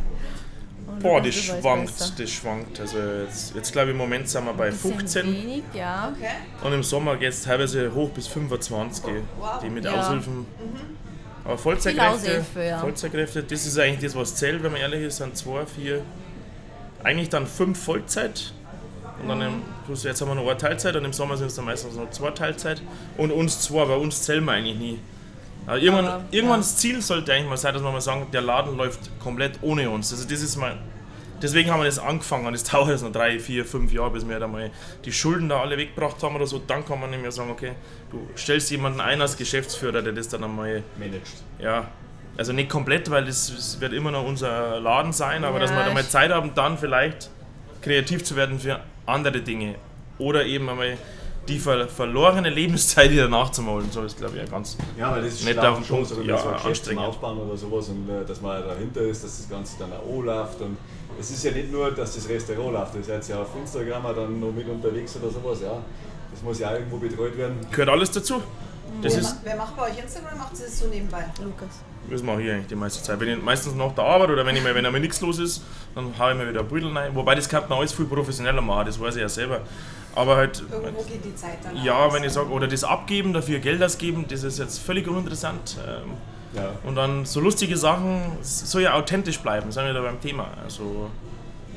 Und 0.86 1.00
Boah, 1.00 1.20
das 1.20 1.34
schwankt, 1.34 2.18
das 2.18 2.30
schwankt. 2.30 2.80
Also 2.80 2.98
jetzt, 2.98 3.54
jetzt 3.54 3.72
glaube 3.72 3.88
ich 3.88 3.92
im 3.92 3.98
Moment 3.98 4.28
sind 4.28 4.44
wir 4.46 4.54
bei 4.54 4.70
Bisschen 4.70 4.92
15 4.98 5.26
Wenig, 5.26 5.62
ja. 5.74 6.12
Okay. 6.16 6.30
und 6.66 6.72
im 6.72 6.82
Sommer 6.82 7.16
geht 7.16 7.32
es 7.32 7.42
teilweise 7.42 7.92
hoch 7.94 8.08
bis 8.10 8.26
25, 8.26 9.04
Wow. 9.38 9.60
die 9.62 9.68
mit 9.68 9.84
Ja. 9.84 10.00
Aushilfen. 10.00 10.46
Aber 11.44 11.58
Vollzeitkräfte, 11.58 12.42
ja. 12.62 12.78
Vollzeitkräfte, 12.78 13.42
das 13.42 13.66
ist 13.66 13.78
eigentlich 13.78 14.10
das, 14.10 14.18
was 14.18 14.34
zählt, 14.34 14.62
wenn 14.62 14.72
man 14.72 14.80
ehrlich 14.80 15.02
ist, 15.02 15.18
sind 15.18 15.36
zwei, 15.36 15.66
vier, 15.66 16.02
eigentlich 17.04 17.28
dann 17.28 17.46
fünf 17.46 17.82
Vollzeit. 17.82 18.52
Und 19.22 19.28
dann 19.28 19.40
im, 19.42 19.62
plus 19.86 20.04
jetzt 20.04 20.20
haben 20.20 20.28
wir 20.28 20.34
noch 20.36 20.46
eine 20.48 20.56
Teilzeit 20.56 20.94
und 20.96 21.04
im 21.04 21.12
Sommer 21.12 21.36
sind 21.36 21.48
es 21.48 21.54
dann 21.56 21.64
meistens 21.64 21.96
noch 21.96 22.08
zwei 22.10 22.30
Teilzeit. 22.30 22.80
Und 23.16 23.32
uns 23.32 23.60
zwei, 23.62 23.84
bei 23.84 23.96
uns 23.96 24.22
zählen 24.22 24.44
wir 24.44 24.52
eigentlich 24.52 24.76
nie. 24.78 24.98
Aber 25.66 25.78
irgendwann, 25.78 26.06
Aber, 26.06 26.24
irgendwann 26.30 26.60
ja. 26.60 26.62
das 26.66 26.76
Ziel 26.76 27.02
sollte 27.02 27.32
eigentlich 27.32 27.48
mal 27.48 27.56
sein, 27.56 27.74
dass 27.74 27.82
wir 27.82 27.90
mal 27.92 28.00
sagen, 28.00 28.26
der 28.32 28.40
Laden 28.42 28.76
läuft 28.76 29.10
komplett 29.20 29.58
ohne 29.62 29.90
uns. 29.90 30.12
Also 30.12 30.26
das 30.28 30.40
ist 30.40 30.56
mal. 30.56 30.76
Deswegen 31.42 31.70
haben 31.70 31.80
wir 31.80 31.84
das 31.86 31.98
angefangen 31.98 32.46
und 32.46 32.54
es 32.54 32.62
dauert 32.70 32.88
jetzt 32.88 33.02
noch 33.02 33.12
drei, 33.12 33.38
vier, 33.38 33.64
fünf 33.64 33.92
Jahre, 33.92 34.10
bis 34.10 34.26
wir 34.28 34.38
da 34.40 34.46
mal 34.48 34.70
die 35.04 35.12
Schulden 35.12 35.48
da 35.48 35.60
alle 35.60 35.76
weggebracht 35.76 36.22
haben 36.22 36.34
oder 36.36 36.46
so. 36.46 36.60
Dann 36.64 36.84
kann 36.84 37.00
man 37.00 37.10
nicht 37.10 37.20
mehr 37.22 37.30
sagen, 37.32 37.50
okay, 37.50 37.72
du 38.10 38.26
stellst 38.36 38.70
jemanden 38.70 39.00
ein 39.00 39.20
als 39.20 39.36
Geschäftsführer, 39.36 40.00
der 40.02 40.12
das 40.12 40.28
dann 40.28 40.42
einmal 40.44 40.82
Managed. 40.96 41.22
ja, 41.60 41.86
also 42.36 42.52
nicht 42.52 42.70
komplett, 42.70 43.10
weil 43.10 43.24
das, 43.24 43.52
das 43.54 43.80
wird 43.80 43.92
immer 43.92 44.10
noch 44.12 44.24
unser 44.24 44.78
Laden 44.80 45.12
sein, 45.12 45.44
aber 45.44 45.56
Ja, 45.56 45.62
dass 45.62 45.70
wir 45.72 45.84
da 45.84 45.92
mal 45.92 46.02
ich- 46.02 46.08
Zeit 46.08 46.30
haben, 46.32 46.52
dann 46.54 46.78
vielleicht 46.78 47.30
kreativ 47.82 48.24
zu 48.24 48.34
werden 48.36 48.58
für 48.58 48.80
andere 49.08 49.40
Dinge. 49.40 49.76
Oder 50.18 50.44
eben 50.44 50.68
einmal 50.68 50.98
die 51.48 51.58
ver 51.58 51.88
verlorene 51.88 52.50
Lebenszeit 52.50 53.10
wieder 53.10 53.28
nachzuholen. 53.28 53.90
So 53.90 54.02
ist, 54.02 54.18
glaube 54.18 54.36
ich, 54.36 54.42
ja 54.42 54.48
ganz. 54.48 54.76
Ja, 54.98 55.12
weil 55.12 55.22
das 55.22 55.34
ist 55.34 55.44
Nicht 55.44 55.58
auf 55.58 55.86
schon 55.86 56.04
so, 56.04 56.20
ja, 56.22 56.36
so 56.36 56.48
ein 56.48 56.54
anstrengend. 56.56 57.04
Aufbauen 57.04 57.38
oder 57.38 57.56
sowas 57.56 57.88
und 57.88 58.08
äh, 58.08 58.24
dass 58.24 58.40
man 58.40 58.62
dahinter 58.62 59.00
ist, 59.00 59.24
dass 59.24 59.38
das 59.38 59.48
Ganze 59.48 59.78
dann 59.78 59.92
auch 59.92 60.22
läuft. 60.22 60.60
Und 60.60 60.76
es 61.18 61.30
ist 61.30 61.44
ja 61.44 61.52
nicht 61.52 61.72
nur, 61.72 61.90
dass 61.90 62.14
das 62.14 62.28
Restaurant 62.28 62.72
läuft, 62.72 62.94
ihr 62.96 63.02
seid 63.02 63.26
ja 63.28 63.40
auf 63.40 63.48
Instagram 63.58 64.02
dann 64.14 64.40
noch 64.40 64.52
mit 64.52 64.68
unterwegs 64.68 65.16
oder 65.16 65.30
sowas, 65.30 65.60
ja. 65.62 65.82
Das 66.30 66.42
muss 66.42 66.58
ja 66.58 66.68
auch 66.68 66.74
irgendwo 66.74 66.98
betreut 66.98 67.36
werden. 67.38 67.56
Gehört 67.70 67.88
alles 67.88 68.10
dazu. 68.10 68.42
Das 69.02 69.12
wer, 69.12 69.20
ist, 69.20 69.28
macht, 69.28 69.44
wer 69.44 69.56
macht 69.56 69.76
bei 69.76 69.82
euch 69.84 69.98
Instagram? 69.98 70.38
Macht 70.38 70.56
sie 70.56 70.64
das 70.64 70.78
so 70.78 70.86
nebenbei? 70.86 71.24
Lukas. 71.42 71.68
das 72.10 72.22
mache 72.22 72.42
ich 72.42 72.50
eigentlich 72.50 72.66
die 72.68 72.74
meiste 72.74 73.02
Zeit. 73.02 73.20
Wenn 73.20 73.28
ich 73.28 73.42
meistens 73.42 73.74
nach 73.74 73.94
der 73.94 74.04
Arbeit 74.04 74.30
oder 74.30 74.44
wenn, 74.44 74.56
ich 74.56 74.62
mal, 74.62 74.74
wenn 74.74 74.84
einmal 74.86 75.00
nichts 75.00 75.20
los 75.20 75.38
ist, 75.38 75.62
dann 75.94 76.12
haue 76.18 76.32
ich 76.32 76.38
mir 76.38 76.48
wieder 76.48 76.60
ein 76.60 76.68
Büdel 76.68 76.96
rein. 76.96 77.14
Wobei 77.14 77.34
das 77.34 77.48
kann 77.48 77.64
man 77.68 77.78
alles 77.78 77.92
viel 77.92 78.06
professioneller 78.06 78.60
machen, 78.60 78.86
das 78.86 78.98
weiß 79.00 79.16
ich 79.16 79.22
ja 79.22 79.28
selber. 79.28 79.60
Aber 80.14 80.36
halt, 80.36 80.62
Irgendwo 80.70 81.02
geht 81.02 81.24
die 81.24 81.34
Zeit 81.36 81.58
dann 81.62 81.76
ja, 81.84 81.94
aus. 81.94 82.12
wenn 82.14 82.24
ich 82.24 82.32
sage, 82.32 82.48
oder 82.48 82.66
das 82.66 82.82
Abgeben, 82.82 83.32
dafür 83.32 83.58
Geld 83.60 83.82
ausgeben, 83.82 84.24
das 84.28 84.42
ist 84.42 84.58
jetzt 84.58 84.78
völlig 84.78 85.06
uninteressant. 85.06 85.76
Ähm, 85.86 86.12
Ja. 86.56 86.70
Und 86.82 86.96
dann 86.96 87.26
so 87.26 87.40
lustige 87.40 87.76
Sachen, 87.76 88.38
soll 88.40 88.82
ja 88.82 88.94
authentisch 88.94 89.38
bleiben, 89.40 89.70
sind 89.70 89.84
wir 89.84 89.92
da 89.92 90.00
beim 90.00 90.18
Thema. 90.20 90.48
Also, 90.64 91.10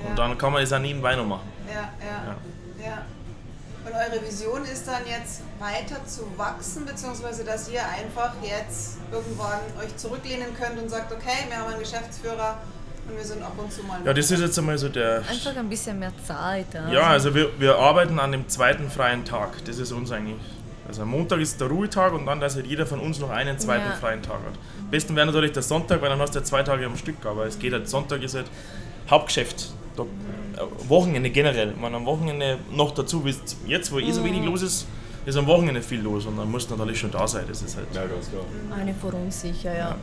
Ja. 0.01 0.09
Und 0.09 0.17
dann 0.17 0.37
kann 0.37 0.53
man 0.53 0.61
das 0.61 0.71
auch 0.73 0.79
nebenbei 0.79 1.15
noch 1.15 1.25
machen. 1.27 1.47
Ja, 1.67 1.89
ja, 1.99 2.35
ja. 2.87 3.05
Und 3.85 3.91
eure 3.93 4.23
Vision 4.25 4.63
ist 4.65 4.87
dann 4.87 5.01
jetzt 5.09 5.41
weiter 5.59 6.05
zu 6.05 6.21
wachsen, 6.37 6.85
beziehungsweise 6.85 7.43
dass 7.43 7.67
ihr 7.69 7.81
einfach 7.83 8.33
jetzt 8.43 8.97
irgendwann 9.11 9.59
euch 9.83 9.95
zurücklehnen 9.97 10.47
könnt 10.59 10.79
und 10.81 10.89
sagt, 10.89 11.11
okay, 11.11 11.45
wir 11.49 11.57
haben 11.57 11.71
einen 11.71 11.79
Geschäftsführer 11.79 12.59
und 13.09 13.17
wir 13.17 13.23
sind 13.25 13.41
ab 13.41 13.53
und 13.57 13.73
zu 13.73 13.81
mal. 13.83 13.99
Ja, 14.05 14.13
das 14.13 14.29
ist 14.29 14.39
jetzt 14.39 14.57
einmal 14.59 14.77
so 14.77 14.87
der. 14.89 15.23
Einfach 15.27 15.55
ein 15.57 15.67
bisschen 15.67 15.97
mehr 15.97 16.11
Zeit. 16.25 16.67
Ja, 16.73 16.89
Ja, 16.91 17.01
also 17.07 17.33
wir, 17.33 17.59
wir 17.59 17.75
arbeiten 17.77 18.19
an 18.19 18.31
dem 18.31 18.47
zweiten 18.47 18.89
freien 18.91 19.25
Tag. 19.25 19.65
Das 19.65 19.79
ist 19.79 19.91
uns 19.91 20.11
eigentlich. 20.11 20.37
Also 20.87 21.01
am 21.03 21.09
Montag 21.09 21.39
ist 21.39 21.59
der 21.59 21.67
Ruhetag 21.67 22.13
und 22.13 22.25
dann, 22.25 22.39
dass 22.39 22.55
halt 22.55 22.67
jeder 22.67 22.85
von 22.85 22.99
uns 22.99 23.17
noch 23.19 23.29
einen 23.31 23.57
zweiten 23.57 23.89
Ja. 23.89 23.95
freien 23.95 24.21
Tag 24.21 24.35
hat. 24.35 24.53
Am 24.79 24.89
besten 24.91 25.15
wäre 25.15 25.25
natürlich 25.25 25.53
der 25.53 25.63
Sonntag, 25.63 26.01
weil 26.01 26.09
dann 26.09 26.19
hast 26.19 26.35
du 26.35 26.39
ja 26.39 26.45
zwei 26.45 26.61
Tage 26.63 26.85
am 26.85 26.97
Stück. 26.97 27.25
Aber 27.25 27.45
es 27.47 27.57
geht 27.57 27.73
halt, 27.73 27.89
Sonntag 27.89 28.21
ist 28.21 28.35
halt 28.35 28.47
Hauptgeschäft. 29.09 29.71
Da, 29.95 30.03
Wochenende 30.87 31.29
generell. 31.29 31.73
Man 31.79 31.93
am 31.95 32.05
Wochenende 32.05 32.59
noch 32.71 32.91
dazu, 32.91 33.25
wie 33.25 33.35
jetzt, 33.67 33.91
wo 33.91 33.99
eh 33.99 34.11
so 34.11 34.23
wenig 34.23 34.43
los 34.43 34.61
ist, 34.61 34.87
ist 35.25 35.37
am 35.37 35.47
Wochenende 35.47 35.81
viel 35.81 36.01
los 36.01 36.25
und 36.25 36.37
dann 36.37 36.49
muss 36.49 36.69
natürlich 36.69 36.99
schon 36.99 37.11
da 37.11 37.27
sein. 37.27 37.45
Das 37.47 37.61
ist 37.61 37.75
halt. 37.75 37.87
Ja, 37.93 38.05
ganz 38.05 38.29
klar. 38.29 38.43
Eine 38.75 38.95
uns 39.15 39.41
sicher, 39.41 39.75
ja. 39.75 39.95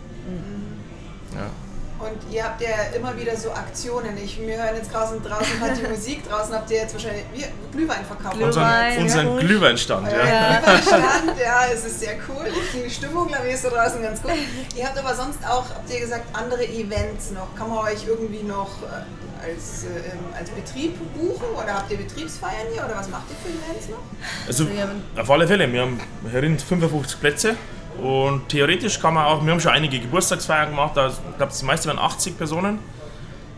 Ja. 1.35 1.51
Und 1.99 2.33
ihr 2.33 2.45
habt 2.45 2.61
ja 2.61 2.69
immer 2.97 3.17
wieder 3.19 3.37
so 3.37 3.51
Aktionen. 3.51 4.17
Ich, 4.23 4.41
wir 4.41 4.57
hören 4.57 4.77
jetzt 4.77 4.93
draußen, 4.95 5.21
draußen 5.21 5.61
hat 5.61 5.77
die 5.77 5.89
Musik, 5.91 6.29
draußen 6.29 6.55
habt 6.55 6.71
ihr 6.71 6.79
jetzt 6.79 6.95
wahrscheinlich 6.95 7.25
Glühwein 7.73 8.05
verkauft. 8.05 8.37
Glühwein. 8.37 8.99
Unseren, 8.99 9.27
unseren 9.27 9.35
ja. 9.35 9.41
Glühweinstand, 9.41 10.13
ja. 10.13 10.25
Ja. 10.25 10.61
Glühweinstand, 10.61 11.41
ja, 11.41 11.67
es 11.73 11.85
ist 11.85 11.99
sehr 11.99 12.15
cool. 12.29 12.47
Die 12.73 12.89
Stimmung, 12.89 13.27
glaube 13.27 13.49
ich, 13.49 13.55
ist 13.55 13.65
da 13.65 13.71
draußen 13.71 14.01
ganz 14.01 14.23
gut. 14.23 14.31
Ihr 14.77 14.87
habt 14.87 14.97
aber 14.97 15.13
sonst 15.13 15.45
auch, 15.45 15.69
habt 15.71 15.91
ihr 15.93 15.99
gesagt, 15.99 16.25
andere 16.33 16.65
Events 16.69 17.33
noch. 17.33 17.53
Kann 17.57 17.69
man 17.69 17.79
euch 17.79 18.07
irgendwie 18.07 18.45
noch 18.45 18.71
äh, 18.83 19.28
als, 19.43 19.85
äh, 19.85 19.89
ähm, 20.13 20.19
als 20.39 20.51
Betrieb 20.51 20.97
buchen 21.15 21.47
oder 21.55 21.75
habt 21.75 21.91
ihr 21.91 21.99
Betriebsfeiern 21.99 22.67
hier 22.73 22.85
oder 22.85 22.97
was 22.97 23.09
macht 23.09 23.25
ihr 23.31 23.37
für 23.43 23.57
Events 23.57 23.89
noch? 23.89 23.99
Also 24.47 24.65
haben- 24.65 25.03
auf 25.21 25.31
alle 25.31 25.47
Fälle, 25.47 25.71
wir 25.73 25.83
haben 25.83 26.01
herin 26.31 26.59
55 26.59 27.21
Plätze 27.21 27.55
und 28.03 28.49
theoretisch 28.49 29.01
kann 29.01 29.15
man 29.15 29.25
auch, 29.27 29.45
wir 29.45 29.53
haben 29.53 29.61
schon 29.61 29.73
einige 29.73 29.99
Geburtstagsfeiern 29.99 30.71
gemacht, 30.71 30.97
da, 30.97 31.09
ich 31.09 31.15
glaube 31.37 31.51
das 31.51 31.63
meiste 31.63 31.89
waren 31.89 31.99
80 31.99 32.37
Personen. 32.39 32.79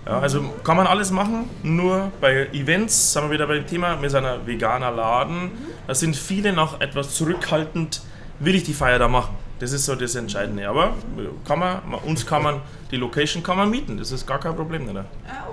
Ja, 0.06 0.18
also 0.18 0.42
kann 0.64 0.78
man 0.78 0.86
alles 0.86 1.10
machen, 1.10 1.50
nur 1.62 2.10
bei 2.22 2.46
Events 2.52 3.12
sind 3.12 3.22
wir 3.24 3.30
wieder 3.32 3.46
bei 3.46 3.54
dem 3.56 3.66
Thema, 3.66 4.00
wir 4.00 4.08
sind 4.08 4.24
ein 4.24 4.46
veganer 4.46 4.90
Laden, 4.90 5.50
da 5.86 5.94
sind 5.94 6.16
viele 6.16 6.54
noch 6.54 6.80
etwas 6.80 7.14
zurückhaltend, 7.14 8.00
will 8.38 8.54
ich 8.54 8.62
die 8.64 8.72
Feier 8.72 8.98
da 8.98 9.08
machen. 9.08 9.34
Das 9.60 9.72
ist 9.72 9.84
so 9.84 9.94
das 9.94 10.14
Entscheidende. 10.14 10.66
Aber 10.68 10.94
kann 11.46 11.58
man, 11.58 11.80
uns 12.06 12.26
kann 12.26 12.42
man, 12.42 12.60
die 12.90 12.96
Location 12.96 13.42
kann 13.42 13.58
man 13.58 13.68
mieten, 13.70 13.98
das 13.98 14.10
ist 14.10 14.26
gar 14.26 14.40
kein 14.40 14.56
Problem. 14.56 14.86
Nicht? 14.86 14.96
Ah, 14.96 15.04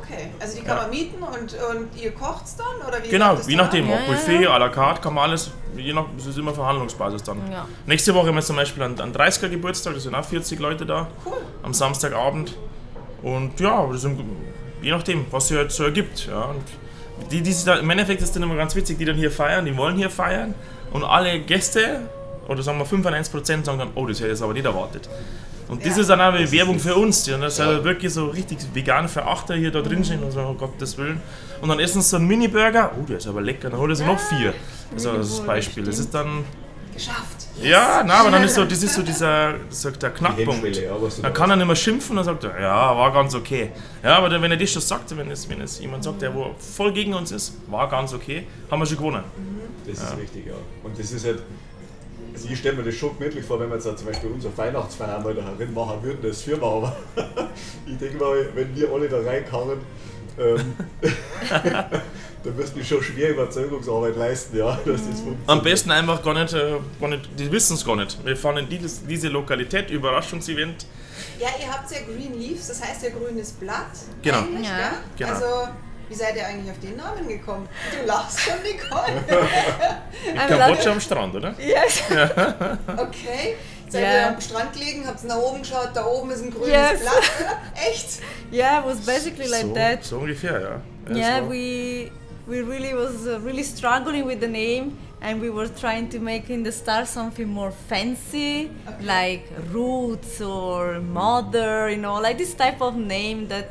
okay. 0.02 0.30
Also 0.40 0.58
die 0.58 0.64
kann 0.64 0.78
Ja. 0.78 0.82
man 0.84 0.90
mieten 0.92 1.22
und, 1.22 1.34
und 1.54 2.02
ihr 2.02 2.12
kocht 2.12 2.46
dann? 2.58 2.88
Oder 2.88 3.04
wie 3.04 3.10
Genau, 3.10 3.36
das 3.36 3.48
je 3.50 3.56
nachdem? 3.58 3.88
Ja, 3.90 3.96
ob 3.96 4.00
ja, 4.08 4.14
Buffet, 4.14 4.42
ja. 4.44 4.56
à 4.56 4.58
la 4.60 4.70
carte, 4.70 5.02
kann 5.02 5.14
man 5.14 5.30
alles, 5.30 5.52
je 5.76 5.92
nach, 5.94 6.06
das 6.16 6.26
ist 6.26 6.38
immer 6.38 6.54
Verhandlungsbasis 6.54 7.22
dann. 7.24 7.40
Ja. 7.52 7.68
Nächste 7.86 8.16
Woche 8.16 8.28
haben 8.28 8.36
wir 8.36 8.42
zum 8.42 8.56
Beispiel 8.56 8.82
einen, 8.84 9.00
einen 9.00 9.14
30er 9.14 9.50
Geburtstag, 9.50 9.94
da 9.94 10.00
sind 10.00 10.16
auch 10.16 10.24
40 10.26 10.58
Leute 10.60 10.86
da, 10.86 11.08
Cool. 11.26 11.34
am 11.64 11.74
Samstagabend. 11.74 12.56
Und 13.24 13.60
ja, 13.60 13.86
das 13.92 14.02
sind, 14.04 14.20
je 14.82 14.92
nachdem, 14.92 15.26
was 15.32 15.50
sich 15.50 15.58
halt 15.58 15.72
so 15.72 15.84
ergibt. 15.84 16.28
Ja. 16.28 16.44
Und 16.46 16.64
die, 17.32 17.42
die 17.42 17.52
sich 17.52 17.66
da, 17.66 17.76
Im 17.76 17.90
Endeffekt 17.90 18.22
ist 18.22 18.36
dann 18.36 18.44
immer 18.44 18.56
ganz 18.56 18.74
witzig, 18.76 18.98
die 19.00 19.06
dann 19.06 19.16
hier 19.18 19.32
feiern, 19.32 19.66
die 19.66 19.76
wollen 19.76 19.98
hier 19.98 20.10
feiern 20.10 20.54
und 20.94 21.04
alle 21.04 21.40
Gäste, 21.42 22.08
oder 22.48 22.62
sagen 22.64 22.78
wir 22.80 22.86
95% 22.86 23.66
sagen 23.66 23.80
dann, 23.80 23.90
oh, 23.96 24.06
das 24.06 24.18
hätte 24.18 24.28
ich 24.28 24.32
jetzt 24.34 24.42
aber 24.42 24.54
nicht 24.54 24.66
erwartet. 24.66 25.10
Und 25.68 25.86
das 25.86 25.96
Ja. 25.96 26.02
ist 26.02 26.10
dann 26.10 26.22
auch 26.22 26.34
eine 26.34 26.50
Werbung 26.52 26.80
für 26.80 26.96
uns, 26.96 27.24
die, 27.24 27.34
und 27.34 27.42
das 27.42 27.58
Ja. 27.58 27.84
wirklich 27.84 28.14
so 28.14 28.28
richtig 28.28 28.60
vegane 28.74 29.10
Verachter 29.10 29.56
hier 29.56 29.70
da 29.72 29.82
drin 29.82 30.04
sind 30.04 30.24
und 30.24 30.32
so, 30.32 30.40
um 30.40 30.58
Gottes 30.58 30.98
Willen. 30.98 31.20
Und 31.62 31.68
dann 31.70 31.80
essen 31.80 32.02
sie 32.02 32.08
so 32.10 32.18
einen 32.18 32.28
Mini-Burger, 32.28 32.92
oh, 32.98 33.04
der 33.06 33.18
ist 33.18 33.28
aber 33.28 33.42
lecker, 33.42 33.70
dann 33.70 33.80
holen 33.80 33.94
sie 33.96 34.06
noch 34.06 34.20
vier. 34.20 34.54
Also 34.94 35.14
das 35.18 35.28
ist 35.28 35.40
das 35.40 35.46
Beispiel. 35.46 35.84
Das 35.84 36.00
ist 36.00 36.14
dann, 36.14 36.46
Geschafft. 36.94 37.48
ja, 37.62 38.02
na, 38.06 38.22
aber 38.22 38.32
dann 38.32 38.44
ist 38.44 38.56
so, 38.56 38.64
das 38.66 38.82
ist 38.82 38.96
so 38.96 39.02
dieser, 39.04 39.56
ist 39.70 39.84
der 40.02 40.10
Knackpunkt. 40.12 40.78
Ja, 40.78 40.92
Dann 40.94 41.22
da 41.22 41.30
kann 41.32 41.50
er 41.50 41.56
nicht 41.58 41.68
mehr 41.68 41.76
schimpfen, 41.76 42.16
dann 42.16 42.24
sagt 42.26 42.46
er, 42.46 42.60
ja, 42.62 42.96
war 42.96 43.12
ganz 43.12 43.36
okay. 43.36 43.72
Ja, 44.04 44.18
aber 44.18 44.30
dann, 44.30 44.42
wenn 44.42 44.52
er 44.52 44.58
das 44.58 44.72
schon 44.72 44.82
sagt, 44.82 45.16
wenn 45.18 45.30
es, 45.30 45.48
wenn 45.50 45.60
es 45.62 45.80
jemand 45.80 46.06
sagt, 46.06 46.22
der 46.22 46.34
wo 46.34 46.56
voll 46.58 46.94
gegen 46.94 47.14
uns 47.14 47.32
ist, 47.32 47.54
war 47.70 47.90
ganz 47.90 48.14
okay, 48.14 48.48
haben 48.72 48.80
wir 48.80 48.86
schon 48.86 48.98
gewonnen. 48.98 49.24
Das 49.86 49.98
ist 50.02 50.18
richtig, 50.18 50.48
ja. 50.48 50.54
Und 50.84 50.98
das 50.98 51.12
ist 51.12 51.26
halt, 51.26 51.40
also 52.38 52.50
ich 52.50 52.60
stelle 52.60 52.78
mir 52.78 52.84
das 52.84 52.96
schon 52.96 53.18
gemütlich 53.18 53.44
vor, 53.44 53.60
wenn 53.60 53.70
wir 53.70 53.78
jetzt 53.78 53.98
zum 53.98 54.08
Beispiel 54.08 54.30
unsere 54.30 54.56
Weihnachtsfeier 54.56 55.20
mal 55.20 55.34
da 55.34 55.42
herin 55.42 55.74
machen 55.74 56.04
würden, 56.04 56.20
das 56.22 56.44
Firma, 56.44 56.68
aber 56.68 56.96
ich 57.88 57.98
denke 57.98 58.18
mal, 58.18 58.48
wenn 58.54 58.76
wir 58.76 58.92
alle 58.92 59.10
da 59.10 59.20
reinkamen, 59.22 59.80
ähm, 60.38 60.76
dann 62.44 62.56
müssten 62.56 62.78
wir 62.78 62.86
schon 62.86 63.02
schwer 63.02 63.32
Überzeugungsarbeit 63.32 64.16
leisten, 64.16 64.56
ja, 64.56 64.76
dass 64.86 64.86
das 64.86 65.04
funktioniert. 65.04 65.48
Am 65.50 65.64
besten 65.64 65.90
einfach 65.90 66.22
gar 66.22 66.36
nicht, 66.36 66.54
äh, 66.54 66.74
gar 67.02 67.10
nicht 67.10 67.28
die 67.40 67.52
wissen 67.52 67.74
es 67.76 67.84
gar 67.84 67.96
nicht. 67.96 68.24
Wir 68.24 68.38
fahren 68.38 68.58
in 68.58 68.70
dieses, 68.70 69.04
diese 69.04 69.30
Lokalität, 69.30 69.90
Überraschungsevent. 69.90 70.86
Ja, 71.40 71.48
ihr 71.60 71.72
habt 71.72 71.90
ja 71.90 71.98
Green 72.06 72.40
Leaves, 72.40 72.68
das 72.68 72.84
heißt 72.84 73.02
ja 73.02 73.10
grünes 73.10 73.52
Blatt. 73.54 73.94
Genau. 74.22 74.44
Ja. 74.62 75.00
Genau. 75.18 75.34
Also, 75.34 75.70
wie 76.10 76.16
seid 76.16 76.36
ihr 76.36 76.46
eigentlich 76.48 76.72
auf 76.72 76.80
den 76.80 76.96
Namen 76.96 77.28
gekommen? 77.28 77.68
Du 78.00 78.06
lachst 78.06 78.40
schon, 78.42 78.56
Nicole. 78.64 79.24
In 80.28 80.36
Kambodscha 80.58 80.92
am 80.92 81.00
Strand, 81.02 81.36
oder? 81.36 81.54
Yes. 81.60 82.04
Okay. 82.98 83.56
Seid 83.90 84.04
Ja. 84.04 84.12
ihr 84.12 84.28
am 84.36 84.42
Strand 84.42 84.74
gelegen, 84.74 85.08
habt 85.08 85.24
nach 85.24 85.38
oben 85.38 85.62
geschaut, 85.62 85.92
da 85.94 86.06
oben 86.06 86.32
ist 86.32 86.44
ein 86.44 86.52
grünes 86.52 86.68
Yes. 86.70 87.00
Blatt. 87.02 87.58
Echt? 87.90 88.20
Yeah, 88.52 88.80
it 88.80 88.86
was 88.86 88.98
basically 89.06 89.48
like 89.48 89.62
so, 89.64 89.74
that. 89.74 90.04
so 90.04 90.18
ungefähr, 90.18 90.60
ja. 90.62 90.82
Ja, 91.10 91.16
yeah, 91.16 91.40
so. 91.40 91.50
we 91.50 92.12
we 92.48 92.62
really 92.62 92.94
was 92.94 93.26
uh, 93.26 93.40
really 93.46 93.64
struggling 93.64 94.26
with 94.26 94.40
the 94.42 94.48
name, 94.48 94.98
and 95.22 95.42
we 95.42 95.50
were 95.50 95.70
trying 95.70 96.10
to 96.10 96.20
make 96.20 96.50
in 96.50 96.64
the 96.64 96.72
start 96.72 97.08
something 97.08 97.48
more 97.48 97.72
fancy, 97.90 98.70
Okay. 98.88 99.06
like 99.06 99.44
roots 99.74 100.42
or 100.42 101.00
mother, 101.00 101.90
you 101.90 101.98
know, 101.98 102.20
like 102.22 102.38
this 102.38 102.54
type 102.54 102.82
of 102.82 102.96
name 102.96 103.48
that 103.48 103.70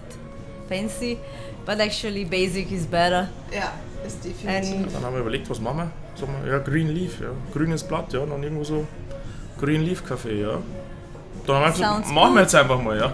fancy, 0.68 1.18
but 1.66 1.78
actually 1.80 2.24
basic 2.24 2.70
is 2.72 2.86
better. 2.86 3.28
Ja, 3.52 3.72
ist 4.06 4.24
definitiv. 4.24 4.74
And 4.74 4.94
Dann 4.94 5.04
haben 5.04 5.14
wir 5.14 5.20
überlegt, 5.20 5.50
was 5.50 5.60
machen 5.60 5.78
wir? 5.78 5.90
Sagen 6.18 6.32
wir, 6.42 6.52
ja, 6.52 6.58
Green 6.60 6.88
Leaf, 6.94 7.20
ja. 7.20 7.28
Grünes 7.52 7.82
Blatt, 7.82 8.12
ja, 8.12 8.24
dann 8.24 8.42
irgendwo 8.42 8.64
so 8.64 8.86
Green 9.60 9.82
Leaf 9.82 10.02
Café, 10.02 10.40
ja. 10.40 10.58
Dann 11.46 11.56
haben 11.56 11.64
wir 11.64 11.72
gesagt, 11.72 11.94
Sounds 11.94 12.10
machen 12.12 12.34
wir 12.34 12.42
jetzt 12.42 12.54
einfach 12.54 12.80
mal, 12.80 12.96
ja. 12.98 13.12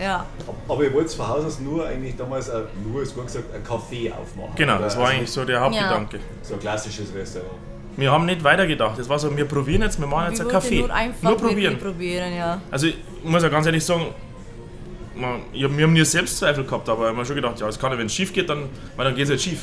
yeah, 0.00 0.26
Aber 0.68 0.82
ihr 0.82 0.92
wollt 0.92 1.10
von 1.12 1.28
Haus 1.28 1.44
aus 1.44 1.60
nur 1.60 1.86
eigentlich 1.86 2.16
damals, 2.16 2.50
ein, 2.50 2.62
nur 2.90 3.02
ist 3.02 3.14
gut 3.14 3.26
gesagt, 3.26 3.44
ein 3.54 3.62
Café 3.62 4.10
aufmachen. 4.12 4.54
Genau, 4.56 4.74
oder? 4.74 4.84
das 4.84 4.96
war 4.96 5.04
Also 5.04 5.16
eigentlich 5.16 5.30
so 5.30 5.44
der 5.44 5.60
Hauptgedanke. 5.60 6.18
So 6.42 6.54
ein 6.54 6.60
klassisches 6.60 7.14
Restaurant. 7.14 7.52
Wir 7.96 8.10
haben 8.10 8.24
nicht 8.24 8.42
weitergedacht. 8.42 8.98
Das 8.98 9.08
war 9.08 9.18
so, 9.18 9.36
wir 9.36 9.44
probieren 9.44 9.82
jetzt, 9.82 10.00
wir 10.00 10.06
machen 10.06 10.30
jetzt 10.30 10.38
wir 10.38 10.46
ein 10.46 10.52
wollten 10.52 10.66
Café. 10.66 10.78
nur 10.80 10.94
einfach 10.94 11.22
Nur 11.28 11.36
probieren. 11.36 11.78
probieren, 11.78 12.34
ja. 12.34 12.60
Also 12.70 12.86
ich 12.86 12.96
muss 13.22 13.42
ja 13.42 13.50
ganz 13.50 13.66
ehrlich 13.66 13.84
sagen, 13.84 14.06
man, 15.16 15.40
ich 15.52 15.64
hab, 15.64 15.76
wir 15.76 15.84
haben 15.84 15.92
nie 15.92 16.04
Selbstzweifel 16.04 16.64
gehabt, 16.64 16.88
aber 16.88 17.02
ich 17.02 17.08
habe 17.08 17.18
mir 17.18 17.24
schon 17.26 17.36
gedacht, 17.36 17.60
ja, 17.60 17.68
es 17.68 17.78
kann 17.78 17.92
ja, 17.92 17.98
wenn 17.98 18.06
es 18.06 18.14
schief 18.14 18.32
geht, 18.32 18.48
dann, 18.48 18.64
weil 18.96 19.04
dann 19.04 19.14
geht 19.14 19.24
es 19.24 19.30
halt 19.30 19.40
schief. 19.40 19.60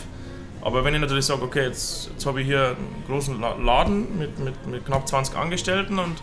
Aber 0.61 0.83
wenn 0.83 0.93
ich 0.93 0.99
natürlich 1.01 1.25
sage, 1.25 1.41
okay, 1.41 1.63
jetzt, 1.65 2.09
jetzt 2.11 2.25
habe 2.25 2.41
ich 2.41 2.47
hier 2.47 2.67
einen 2.77 3.03
großen 3.07 3.39
La- 3.39 3.55
Laden 3.55 4.17
mit, 4.19 4.37
mit, 4.39 4.67
mit 4.67 4.85
knapp 4.85 5.07
20 5.07 5.35
Angestellten 5.37 5.97
und 5.99 6.21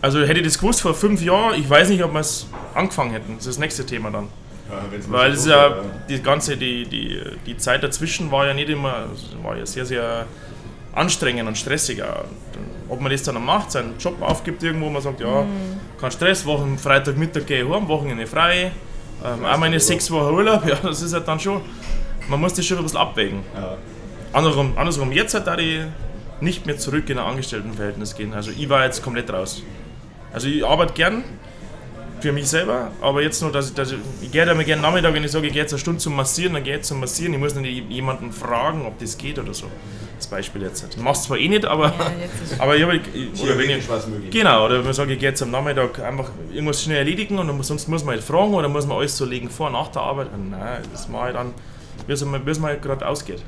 also 0.00 0.20
hätte 0.20 0.38
ich 0.38 0.46
das 0.46 0.58
gewusst 0.58 0.80
vor 0.80 0.94
fünf 0.94 1.20
Jahren, 1.22 1.58
ich 1.60 1.68
weiß 1.68 1.88
nicht, 1.88 2.04
ob 2.04 2.12
wir 2.12 2.20
es 2.20 2.46
angefangen 2.74 3.10
hätten. 3.10 3.34
Das 3.36 3.46
ist 3.46 3.56
das 3.56 3.58
nächste 3.58 3.84
Thema 3.84 4.10
dann. 4.12 4.28
Ja, 4.70 4.82
Weil 5.08 5.32
es 5.32 5.44
ja, 5.46 5.70
war, 5.70 5.84
die 6.08 6.22
ganze, 6.22 6.56
die, 6.56 6.84
die, 6.86 7.20
die 7.46 7.56
Zeit 7.56 7.82
dazwischen 7.82 8.30
war 8.30 8.46
ja 8.46 8.54
nicht 8.54 8.68
immer, 8.68 9.06
war 9.42 9.56
ja 9.56 9.66
sehr, 9.66 9.84
sehr 9.86 10.26
anstrengend 10.94 11.48
und 11.48 11.58
stressig. 11.58 12.00
Ob 12.88 13.00
man 13.00 13.10
das 13.10 13.22
dann 13.24 13.34
noch 13.34 13.40
macht, 13.42 13.72
seinen 13.72 13.98
Job 13.98 14.22
aufgibt 14.22 14.62
irgendwo, 14.62 14.88
man 14.88 15.02
sagt, 15.02 15.20
ja, 15.20 15.44
kein 16.00 16.10
Stress, 16.10 16.44
Wochen, 16.46 16.78
Freitagmittag 16.78 17.46
gehe 17.46 17.64
ich 17.64 17.68
heim, 17.68 17.88
Wochenende 17.88 18.26
frei, 18.26 18.72
ähm, 19.24 19.44
auch 19.44 19.58
meine 19.58 19.80
sechs 19.80 20.10
Wochen 20.10 20.34
Urlaub, 20.34 20.66
ja, 20.68 20.76
das 20.76 21.02
ist 21.02 21.12
halt 21.12 21.26
dann 21.26 21.40
schon, 21.40 21.60
man 22.28 22.40
muss 22.40 22.54
das 22.54 22.64
schon 22.64 22.78
ein 22.78 22.84
bisschen 22.84 22.98
abwägen. 22.98 23.40
Ja. 23.54 23.76
Andersrum, 24.32 24.72
andersrum 24.76 25.12
jetzt 25.12 25.34
hat 25.34 25.46
da 25.46 25.56
die 25.56 25.84
nicht 26.40 26.66
mehr 26.66 26.78
zurück 26.78 27.08
in 27.10 27.18
ein 27.18 27.24
Angestelltenverhältnis 27.24 28.14
gehen. 28.14 28.32
Also 28.32 28.50
ich 28.50 28.68
war 28.68 28.84
jetzt 28.84 29.02
komplett 29.02 29.30
raus. 29.32 29.62
Also 30.32 30.48
ich 30.48 30.64
arbeite 30.64 30.92
gern 30.92 31.24
für 32.20 32.32
mich 32.32 32.48
selber, 32.48 32.90
aber 33.00 33.22
jetzt 33.22 33.40
nur, 33.42 33.52
dass 33.52 33.68
ich, 33.68 33.74
dass 33.74 33.92
ich, 33.92 33.98
ich 34.22 34.30
gehe 34.30 34.44
da 34.46 34.54
mal 34.54 34.64
gerne 34.64 34.82
Nachmittag, 34.82 35.14
wenn 35.14 35.24
ich 35.24 35.30
sage, 35.30 35.46
ich 35.46 35.52
gehe 35.52 35.62
jetzt 35.62 35.72
eine 35.72 35.78
Stunde 35.80 36.00
zum 36.00 36.16
Massieren, 36.16 36.54
dann 36.54 36.64
gehe 36.64 36.76
ich 36.76 36.82
zum 36.82 37.00
Massieren. 37.00 37.32
Ich 37.34 37.38
muss 37.40 37.54
nicht 37.54 37.90
jemanden 37.90 38.32
fragen, 38.32 38.86
ob 38.86 38.98
das 38.98 39.16
geht 39.18 39.38
oder 39.38 39.54
so. 39.54 39.66
Das 40.16 40.26
Beispiel 40.26 40.62
jetzt. 40.62 40.84
Ich 40.90 40.96
mach's 41.02 41.22
zwar 41.24 41.38
eh 41.38 41.48
nicht, 41.48 41.64
aber, 41.64 41.86
Ja, 41.86 42.12
aber 42.58 42.76
ich, 42.76 42.82
habe- 42.82 42.96
ich, 42.96 43.42
oder 43.42 43.56
wenn 43.58 43.70
ich, 43.70 43.88
es 43.88 44.06
möglich. 44.08 44.30
Genau, 44.30 44.66
oder 44.66 44.82
man 44.82 44.92
sagt, 44.92 45.10
ich 45.10 45.18
gehe 45.18 45.28
jetzt 45.28 45.42
am 45.42 45.50
Nachmittag 45.50 46.00
einfach 46.00 46.30
irgendwas 46.52 46.82
schnell 46.82 46.98
erledigen 46.98 47.38
und 47.38 47.46
dann 47.48 47.62
sonst 47.62 47.88
muss 47.88 48.04
man 48.04 48.14
halt 48.16 48.24
fragen 48.24 48.52
oder 48.54 48.68
muss 48.68 48.86
man 48.86 48.98
alles 48.98 49.16
so 49.16 49.24
legen 49.24 49.48
vor, 49.48 49.70
nach 49.70 49.88
der 49.88 50.02
Arbeit. 50.02 50.28
Und 50.34 50.50
nein, 50.50 50.82
das 50.92 51.08
mache 51.08 51.28
ich 51.28 51.34
dann, 51.34 51.54
bis 52.06 52.24
man, 52.24 52.44
bis 52.44 52.58
man 52.58 52.70
halt 52.70 52.82
gerade 52.82 53.06
ausgeht. 53.06 53.42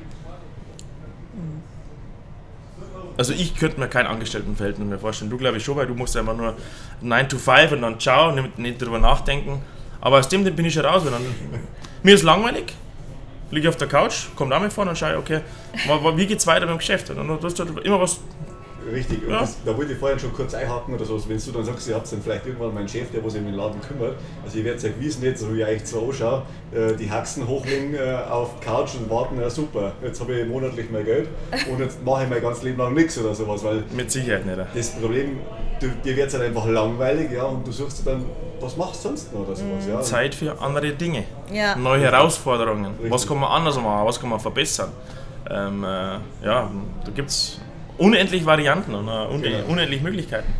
Also 3.21 3.33
ich 3.33 3.55
könnte 3.55 3.79
mir 3.79 3.87
kein 3.87 4.07
Angestelltenverhältnis 4.07 4.87
mehr 4.87 4.97
vorstellen. 4.97 5.29
Du 5.29 5.37
glaube 5.37 5.57
ich 5.57 5.63
schon, 5.63 5.75
weil 5.75 5.85
du 5.85 5.93
musst 5.93 6.17
einfach 6.17 6.35
nur 6.35 6.55
9 7.01 7.29
to 7.29 7.37
5 7.37 7.73
und 7.73 7.83
dann 7.83 7.99
ciao, 7.99 8.31
nicht, 8.31 8.57
nicht 8.57 8.81
drüber 8.81 8.97
nachdenken. 8.97 9.61
Aber 10.01 10.17
aus 10.17 10.27
dem 10.27 10.43
bin 10.43 10.65
ich 10.65 10.73
schon 10.73 10.85
raus. 10.85 11.03
Dann, 11.05 11.21
mir 12.01 12.15
ist 12.15 12.23
langweilig, 12.23 12.73
liege 13.51 13.69
auf 13.69 13.75
der 13.75 13.87
Couch, 13.87 14.25
kommt 14.35 14.51
auch 14.51 14.59
mit 14.59 14.73
vor 14.73 14.87
und 14.87 14.97
schaue, 14.97 15.19
okay, 15.19 15.41
wie 16.15 16.25
geht's 16.25 16.47
weiter 16.47 16.65
beim 16.65 16.79
Geschäft? 16.79 17.11
Und 17.11 17.17
dann 17.17 17.39
hast 17.43 17.59
du 17.59 17.63
halt 17.63 17.85
immer 17.85 18.01
was 18.01 18.21
Richtig, 18.91 19.23
und 19.25 19.31
Ja. 19.31 19.39
das, 19.41 19.57
da 19.65 19.75
wollte 19.77 19.93
ich 19.93 19.99
vorhin 19.99 20.17
schon 20.19 20.33
kurz 20.33 20.53
einhaken 20.53 20.93
oder 20.95 21.05
so, 21.05 21.21
wenn 21.29 21.37
du 21.37 21.51
dann 21.51 21.63
sagst, 21.65 21.87
ihr 21.87 21.95
habt 21.95 22.11
dann 22.11 22.21
vielleicht 22.21 22.45
irgendwann 22.45 22.73
meinen 22.73 22.87
Chef, 22.87 23.11
der 23.11 23.23
was 23.23 23.33
sich 23.33 23.41
um 23.41 23.47
den 23.47 23.55
Laden 23.55 23.81
kümmert, 23.81 24.15
also 24.43 24.57
ich 24.57 24.63
werde 24.65 24.81
ja 24.81 24.89
gewiss 24.93 25.19
nicht, 25.19 25.37
so 25.37 25.53
wie 25.53 25.61
ich 25.61 25.67
euch 25.67 25.83
zwar 25.85 26.03
anschaue, 26.03 26.43
äh, 26.73 26.93
die 26.95 27.09
Haxen 27.11 27.47
hochlegen 27.47 27.93
äh, 27.95 28.17
auf 28.29 28.59
die 28.59 28.65
Couch 28.65 28.95
und 28.95 29.09
warten, 29.09 29.39
ja 29.39 29.49
super, 29.49 29.91
jetzt 30.03 30.19
habe 30.21 30.33
ich 30.33 30.47
monatlich 30.47 30.89
mehr 30.89 31.03
Geld 31.03 31.29
und 31.69 31.79
jetzt 31.79 32.03
mache 32.03 32.23
ich 32.23 32.29
mein 32.29 32.41
ganzes 32.41 32.63
Leben 32.63 32.77
lang 32.79 32.93
nichts 32.93 33.17
oder 33.17 33.35
sowas, 33.35 33.63
weil 33.63 33.83
mit 33.91 34.09
Sicherheit 34.11 34.45
nicht. 34.45 34.57
das 34.73 34.89
Problem, 34.91 35.39
du, 35.79 35.87
dir 36.03 36.15
wird 36.15 36.27
es 36.27 36.33
halt 36.33 36.45
einfach 36.45 36.65
langweilig, 36.67 37.31
ja, 37.31 37.43
und 37.43 37.65
du 37.65 37.71
suchst 37.71 37.99
dir 38.05 38.11
dann, 38.11 38.25
was 38.59 38.77
machst 38.77 39.03
du 39.03 39.09
sonst 39.09 39.33
noch 39.33 39.41
oder 39.41 39.55
sowas, 39.55 39.87
ja. 39.89 40.01
Zeit 40.01 40.35
für 40.35 40.59
andere 40.61 40.91
Dinge. 40.91 41.23
Ja. 41.51 41.75
Neue 41.75 42.01
Herausforderungen. 42.03 42.91
Richtig. 42.93 43.11
Was 43.11 43.27
kann 43.27 43.39
man 43.39 43.49
anders 43.51 43.75
machen? 43.75 44.05
Was 44.05 44.19
kann 44.19 44.29
man 44.29 44.39
verbessern? 44.39 44.89
Ähm, 45.49 45.83
äh, 45.83 45.87
ja, 46.45 46.69
da 47.03 47.11
gibt 47.13 47.29
es 47.29 47.59
unendlich 48.01 48.45
Varianten 48.45 48.95
und 48.95 49.07
äh, 49.07 49.11
unendlich, 49.11 49.53
Genau. 49.53 49.71
unendlich 49.71 50.01
Möglichkeiten. 50.01 50.53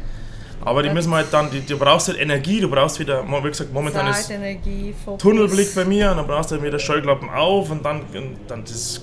Aber 0.63 0.83
die 0.83 0.91
müssen 0.91 1.09
wir 1.09 1.15
halt 1.17 1.27
dann, 1.31 1.49
die, 1.49 1.61
du 1.65 1.77
brauchst 1.77 2.07
halt 2.07 2.19
Energie, 2.19 2.61
du 2.61 2.69
brauchst 2.69 2.99
wieder, 2.99 3.23
wie 3.27 3.47
gesagt, 3.49 3.73
momentan 3.73 4.07
ist 4.07 4.27
Zeit, 4.27 4.37
Energie, 4.37 4.93
Fokus. 5.03 5.21
Tunnelblick 5.21 5.73
bei 5.73 5.85
mir 5.85 6.11
und 6.11 6.17
dann 6.17 6.27
brauchst 6.27 6.51
du 6.51 6.55
halt 6.55 6.63
wieder 6.63 6.77
Scheuklappen 6.77 7.29
auf 7.31 7.71
und 7.71 7.83
dann, 7.83 8.01
und 8.13 8.37
dann 8.47 8.63
das 8.63 9.01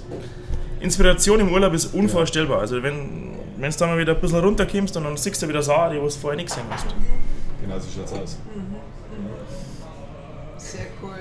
Inspiration 0.80 1.41
im 1.41 1.53
Urlaub 1.53 1.74
ist 1.74 1.93
unvorstellbar. 1.95 2.61
Also 2.61 2.80
wenn 2.82 3.36
wenn 3.59 3.72
du 3.72 3.76
dann 3.76 3.89
mal 3.91 3.99
wieder 3.99 4.14
ein 4.14 4.20
bisschen 4.20 4.39
runterkommst 4.39 4.97
und 4.97 5.03
dann 5.05 5.16
siehst 5.16 5.43
du 5.43 5.49
wieder 5.49 5.62
Sachen, 5.62 5.95
die 5.95 5.99
du 5.99 6.09
vorher 6.09 6.36
nicht 6.36 6.49
gesehen 6.49 6.62
hast. 6.70 6.86
Genau 7.61 7.78
so 7.80 7.89
schaut's 7.93 8.12
aus. 8.12 8.36
Sehr 10.59 10.86
cool. 11.03 11.16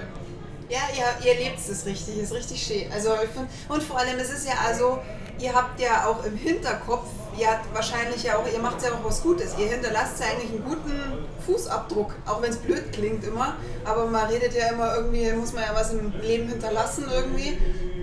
Ja, 0.69 0.81
ihr, 0.95 1.25
ihr 1.25 1.39
lebt 1.39 1.57
es 1.57 1.85
richtig, 1.85 2.17
ist 2.17 2.33
richtig 2.33 2.61
schön. 2.61 2.91
Also 2.91 3.09
find, 3.33 3.47
und 3.69 3.81
vor 3.81 3.97
allem, 3.97 4.19
es 4.19 4.29
ist 4.29 4.45
ja 4.47 4.53
also, 4.67 4.99
ihr 5.39 5.53
habt 5.53 5.79
ja 5.79 6.07
auch 6.07 6.23
im 6.23 6.35
Hinterkopf, 6.35 7.07
ihr 7.37 7.47
habt 7.47 7.73
wahrscheinlich 7.73 8.23
ja 8.23 8.37
auch, 8.37 8.45
ihr 8.51 8.59
macht 8.59 8.81
ja 8.81 8.91
auch 8.91 9.03
was 9.03 9.21
Gutes. 9.21 9.55
Ihr 9.57 9.67
hinterlasst 9.67 10.19
ja 10.19 10.27
eigentlich 10.27 10.51
einen 10.51 10.65
guten 10.65 11.27
Fußabdruck, 11.45 12.13
auch 12.25 12.41
wenn 12.41 12.49
es 12.49 12.57
blöd 12.57 12.91
klingt 12.91 13.23
immer. 13.23 13.55
Aber 13.85 14.05
man 14.05 14.27
redet 14.27 14.53
ja 14.53 14.69
immer 14.69 14.95
irgendwie, 14.95 15.31
muss 15.33 15.53
man 15.53 15.63
ja 15.63 15.73
was 15.73 15.93
im 15.93 16.13
Leben 16.21 16.47
hinterlassen 16.47 17.05
irgendwie. 17.13 17.57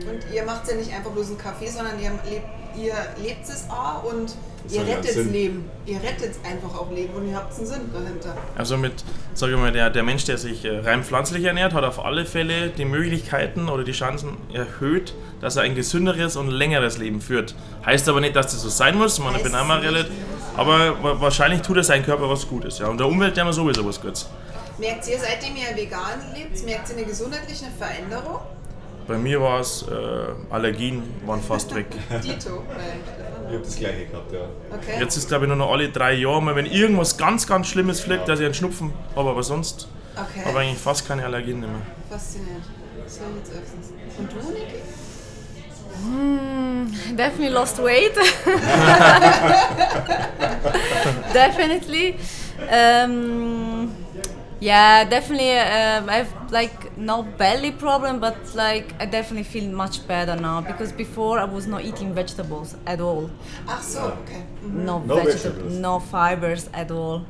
Und 0.08 0.32
ihr 0.32 0.44
macht 0.44 0.68
ja 0.68 0.76
nicht 0.76 0.92
einfach 0.92 1.10
bloß 1.10 1.28
einen 1.28 1.38
Kaffee, 1.38 1.68
sondern 1.68 2.00
ihr 2.00 2.10
lebt, 2.28 2.46
ihr 2.76 2.94
lebt 3.22 3.44
es 3.48 3.64
auch 3.70 4.02
und 4.04 4.34
ihr 4.70 4.80
hat 4.80 4.88
ja 4.88 4.94
rettet. 4.96 5.32
Leben. 5.32 5.70
Ihr 5.86 6.02
rettet 6.02 6.34
einfach 6.44 6.78
auch 6.78 6.90
Leben 6.90 7.14
und 7.14 7.28
ihr 7.28 7.36
habt 7.36 7.56
einen 7.56 7.66
Sinn 7.66 7.90
dahinter. 7.92 8.36
Also 8.56 8.76
mit, 8.76 8.92
sag 9.34 9.50
ich 9.50 9.56
mal, 9.56 9.72
der, 9.72 9.90
der 9.90 10.02
Mensch, 10.02 10.24
der 10.24 10.38
sich 10.38 10.64
äh, 10.64 10.78
rein 10.80 11.04
pflanzlich 11.04 11.44
ernährt, 11.44 11.74
hat 11.74 11.84
auf 11.84 12.04
alle 12.04 12.24
Fälle 12.26 12.70
die 12.70 12.84
Möglichkeiten 12.84 13.68
oder 13.68 13.84
die 13.84 13.92
Chancen 13.92 14.36
erhöht, 14.52 15.14
dass 15.40 15.56
er 15.56 15.62
ein 15.62 15.74
gesünderes 15.74 16.36
und 16.36 16.48
längeres 16.50 16.98
Leben 16.98 17.20
führt. 17.20 17.54
Heißt 17.84 18.08
aber 18.08 18.20
nicht, 18.20 18.34
dass 18.36 18.46
das 18.52 18.62
so 18.62 18.68
sein 18.68 18.96
muss, 18.96 19.18
man 19.18 19.40
bin 19.42 19.54
einmal 19.54 19.80
relativ, 19.80 20.12
aber 20.56 21.02
wa- 21.02 21.20
wahrscheinlich 21.20 21.60
tut 21.62 21.76
es 21.78 21.88
seinem 21.88 22.04
Körper 22.04 22.28
was 22.30 22.46
Gutes. 22.48 22.78
Ja. 22.78 22.88
Und 22.88 22.98
der 22.98 23.06
Umwelt 23.06 23.36
ja 23.36 23.52
sowieso 23.52 23.86
was 23.86 24.00
Gutes. 24.00 24.28
Merkt 24.78 25.06
ihr, 25.08 25.18
seitdem 25.20 25.54
ihr 25.56 25.76
vegan 25.76 26.20
lebt, 26.34 26.64
merkt 26.64 26.88
ihr 26.90 26.96
eine 26.96 27.06
gesundheitliche 27.06 27.66
Veränderung? 27.78 28.40
Bei 29.06 29.18
mir 29.18 29.38
war 29.40 29.60
es, 29.60 29.82
äh, 29.82 29.92
Allergien 30.50 31.02
waren 31.26 31.40
fast 31.42 31.74
weg. 31.74 31.86
Dito. 32.22 32.62
Ich 33.48 33.54
habe 33.54 33.62
das 33.62 33.76
gleiche 33.76 34.06
gehabt, 34.06 34.32
ja. 34.32 34.48
Okay. 34.72 35.00
Jetzt 35.00 35.16
ist 35.16 35.28
glaube 35.28 35.44
ich 35.44 35.48
nur 35.48 35.56
noch 35.56 35.70
alle 35.70 35.90
drei 35.90 36.14
Jahre 36.14 36.42
mal, 36.42 36.56
wenn 36.56 36.66
irgendwas 36.66 37.16
ganz, 37.18 37.46
ganz 37.46 37.68
Schlimmes 37.68 38.00
fliegt, 38.00 38.28
dass 38.28 38.40
ich 38.40 38.46
einen 38.46 38.54
Schnupfen 38.54 38.92
habe, 39.14 39.30
aber 39.30 39.42
sonst 39.42 39.88
okay. 40.14 40.40
habe 40.40 40.50
ich 40.50 40.56
eigentlich 40.68 40.78
fast 40.78 41.06
keine 41.06 41.24
Allergien 41.24 41.60
mehr. 41.60 41.68
Faszinierend. 42.08 42.64
War 42.96 43.04
jetzt 43.36 43.52
öfters. 43.52 43.92
Und 44.18 44.32
du, 44.32 44.36
Niki? 44.52 44.80
Definitely 47.16 47.48
lost 47.48 47.78
weight. 47.78 48.14
definitely. 51.34 52.14
Um, 52.70 54.03
yeah, 54.60 55.04
definitely. 55.04 55.52
Um, 55.58 56.08
I 56.08 56.16
have 56.24 56.32
like 56.52 56.96
no 56.96 57.22
belly 57.22 57.70
problem, 57.72 58.20
but 58.20 58.36
like 58.54 58.94
I 59.00 59.06
definitely 59.06 59.44
feel 59.44 59.70
much 59.70 60.06
better 60.06 60.36
now 60.36 60.60
because 60.60 60.92
before 60.92 61.38
I 61.38 61.44
was 61.44 61.66
not 61.66 61.82
eating 61.84 62.14
vegetables 62.14 62.76
at 62.86 63.00
all. 63.00 63.30
Ach 63.68 63.82
so, 63.82 64.00
okay. 64.22 64.42
Mhm. 64.64 64.84
No, 64.84 64.98
No 64.98 65.14
vegetables, 65.16 65.42
vegetables. 65.42 65.72
no 65.78 65.98
fibers 66.00 66.68
at 66.72 66.90
all. 66.90 67.22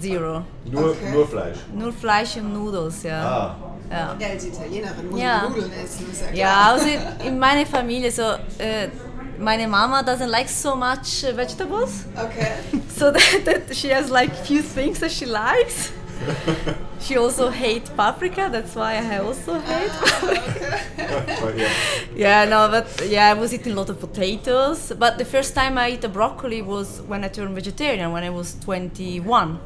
Zero. 0.00 0.44
Nur, 0.64 0.90
Okay. 0.90 1.10
nur 1.12 1.26
Fleisch. 1.26 1.58
Nur 1.74 1.92
Fleisch 1.92 2.36
und 2.36 2.52
Noodles, 2.52 3.02
ja. 3.02 3.20
Ah, 3.20 3.56
ja. 3.90 4.16
Ja, 4.20 4.28
als 4.28 4.44
Italienerin 4.46 5.10
muss 5.10 5.20
Ja. 5.20 5.42
man 5.42 5.52
Nudeln 5.52 5.72
essen, 5.72 6.06
ist 6.12 6.20
ja 6.20 6.26
klar. 6.28 6.36
Ja, 6.38 6.70
also 6.72 6.86
in 7.26 7.36
meiner 7.46 7.66
Familie 7.66 8.12
so, 8.12 8.22
äh, 8.58 8.88
meine 9.40 9.66
Mama 9.66 10.02
doesn't 10.02 10.28
like 10.30 10.48
so 10.48 10.76
much 10.76 11.24
uh, 11.24 11.32
vegetables, 11.36 12.04
Okay. 12.16 12.52
so 12.96 13.10
that, 13.10 13.44
that 13.44 13.74
she 13.74 13.88
has 13.92 14.08
like 14.08 14.30
few 14.46 14.62
things 14.62 15.00
that 15.00 15.10
she 15.10 15.24
likes. 15.24 15.90
she 17.00 17.16
also 17.16 17.50
hates 17.50 17.90
paprika, 17.90 18.48
that's 18.50 18.74
why 18.74 18.96
I 18.96 19.18
also 19.18 19.58
hate. 19.60 19.92
aber 21.42 21.56
ja. 21.56 21.68
Yeah, 22.16 22.44
no, 22.46 22.68
but 22.68 22.86
yeah, 23.08 23.30
I 23.30 23.34
was 23.34 23.52
eating 23.52 23.72
a 23.72 23.76
lot 23.76 23.90
of 23.90 24.00
potatoes. 24.00 24.92
But 24.98 25.18
the 25.18 25.24
first 25.24 25.54
time 25.54 25.78
I 25.78 25.88
ate 25.88 26.04
a 26.04 26.08
broccoli 26.08 26.62
was 26.62 27.00
when 27.06 27.24
I 27.24 27.28
turned 27.28 27.54
vegetarian, 27.54 28.12
when 28.12 28.24
I 28.24 28.30
was 28.30 28.56
21. 28.64 29.58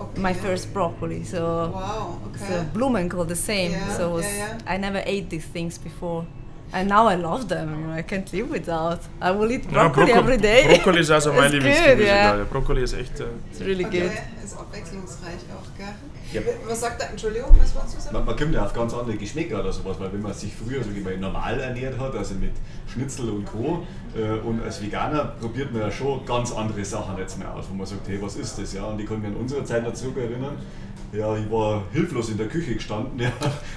okay. 0.00 0.20
My 0.20 0.34
first 0.34 0.72
broccoli, 0.72 1.24
so. 1.24 1.70
Wow, 1.72 2.18
So. 2.36 2.64
Blumenkohl 2.74 3.26
the 3.28 3.36
same. 3.36 3.70
Yeah, 3.70 3.96
so 3.96 4.10
was, 4.10 4.24
yeah, 4.24 4.58
yeah. 4.58 4.74
I 4.74 4.76
never 4.76 5.02
ate 5.06 5.30
these 5.30 5.46
things 5.46 5.78
before. 5.78 6.26
And 6.74 6.88
now 6.88 7.06
I 7.06 7.16
love 7.16 7.46
them. 7.48 7.90
I 7.98 8.02
can't 8.02 8.30
live 8.32 8.50
without. 8.50 9.00
I 9.20 9.30
will 9.30 9.50
eat 9.50 9.64
Ja, 9.70 9.88
broccoli 9.88 10.06
Brocco- 10.12 10.18
every 10.20 10.38
day. 10.38 10.64
Brokkoli 10.68 11.00
ist 11.00 11.10
also 11.10 11.30
mein 11.38 11.52
Lieblingsgemüse. 11.52 12.02
yeah. 12.06 12.38
ja. 12.38 12.44
Brokkoli 12.44 12.82
ist 12.82 12.94
echt. 12.94 13.20
Äh, 13.20 13.24
It's 13.50 13.60
really 13.60 13.84
Okay, 13.84 14.00
good. 14.00 14.10
ist 14.44 14.58
abwechslungsreich 14.58 15.40
auch, 15.54 15.76
gell? 15.76 15.94
Ja. 16.32 16.40
Was 16.66 16.80
sagt 16.80 17.02
er? 17.02 17.10
Entschuldigung, 17.10 17.50
was 17.60 17.74
wolltest 17.74 17.96
du 17.96 18.00
sagen? 18.00 18.16
Man, 18.16 18.24
man 18.24 18.36
kommt 18.36 18.54
ja 18.54 18.64
auf 18.64 18.72
ganz 18.72 18.94
andere 18.94 19.16
Geschmäcker 19.18 19.60
oder 19.60 19.70
sowas, 19.70 20.00
weil 20.00 20.10
wenn 20.14 20.22
man 20.22 20.32
sich 20.32 20.50
früher 20.54 20.82
so 20.82 20.88
mal 21.04 21.14
normal 21.18 21.60
ernährt 21.60 21.98
hat, 22.00 22.16
also 22.16 22.34
mit 22.36 22.52
Schnitzel 22.90 23.28
und 23.28 23.44
Co. 23.44 23.86
Äh, 24.16 24.38
und 24.40 24.62
als 24.64 24.80
Veganer 24.80 25.24
probiert 25.38 25.72
man 25.72 25.82
ja 25.82 25.90
schon 25.90 26.24
ganz 26.24 26.52
andere 26.52 26.82
Sachen 26.86 27.18
jetzt 27.18 27.38
mehr 27.38 27.52
aus, 27.54 27.66
wo 27.70 27.74
man 27.74 27.84
sagt, 27.86 28.08
hey, 28.08 28.18
was 28.22 28.36
ist 28.36 28.58
das? 28.58 28.72
Ja? 28.72 28.84
Und 28.84 28.98
ich 28.98 29.06
kann 29.06 29.20
mich 29.20 29.28
an 29.28 29.36
unsere 29.36 29.62
Zeit 29.62 29.84
noch 29.84 29.92
zurückerinnern. 29.92 30.56
Ja, 31.12 31.36
ich 31.36 31.50
war 31.50 31.82
hilflos 31.92 32.30
in 32.30 32.38
der 32.38 32.48
Küche 32.48 32.74
gestanden. 32.74 33.18
Ja, 33.18 33.30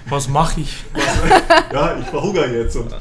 was 0.09 0.29
mache 0.29 0.61
ich? 0.61 0.85
ja 1.73 1.97
ich 1.99 2.05
verhungere 2.05 2.47
jetzt 2.47 2.77
und 2.77 2.89
äh, 2.89 2.97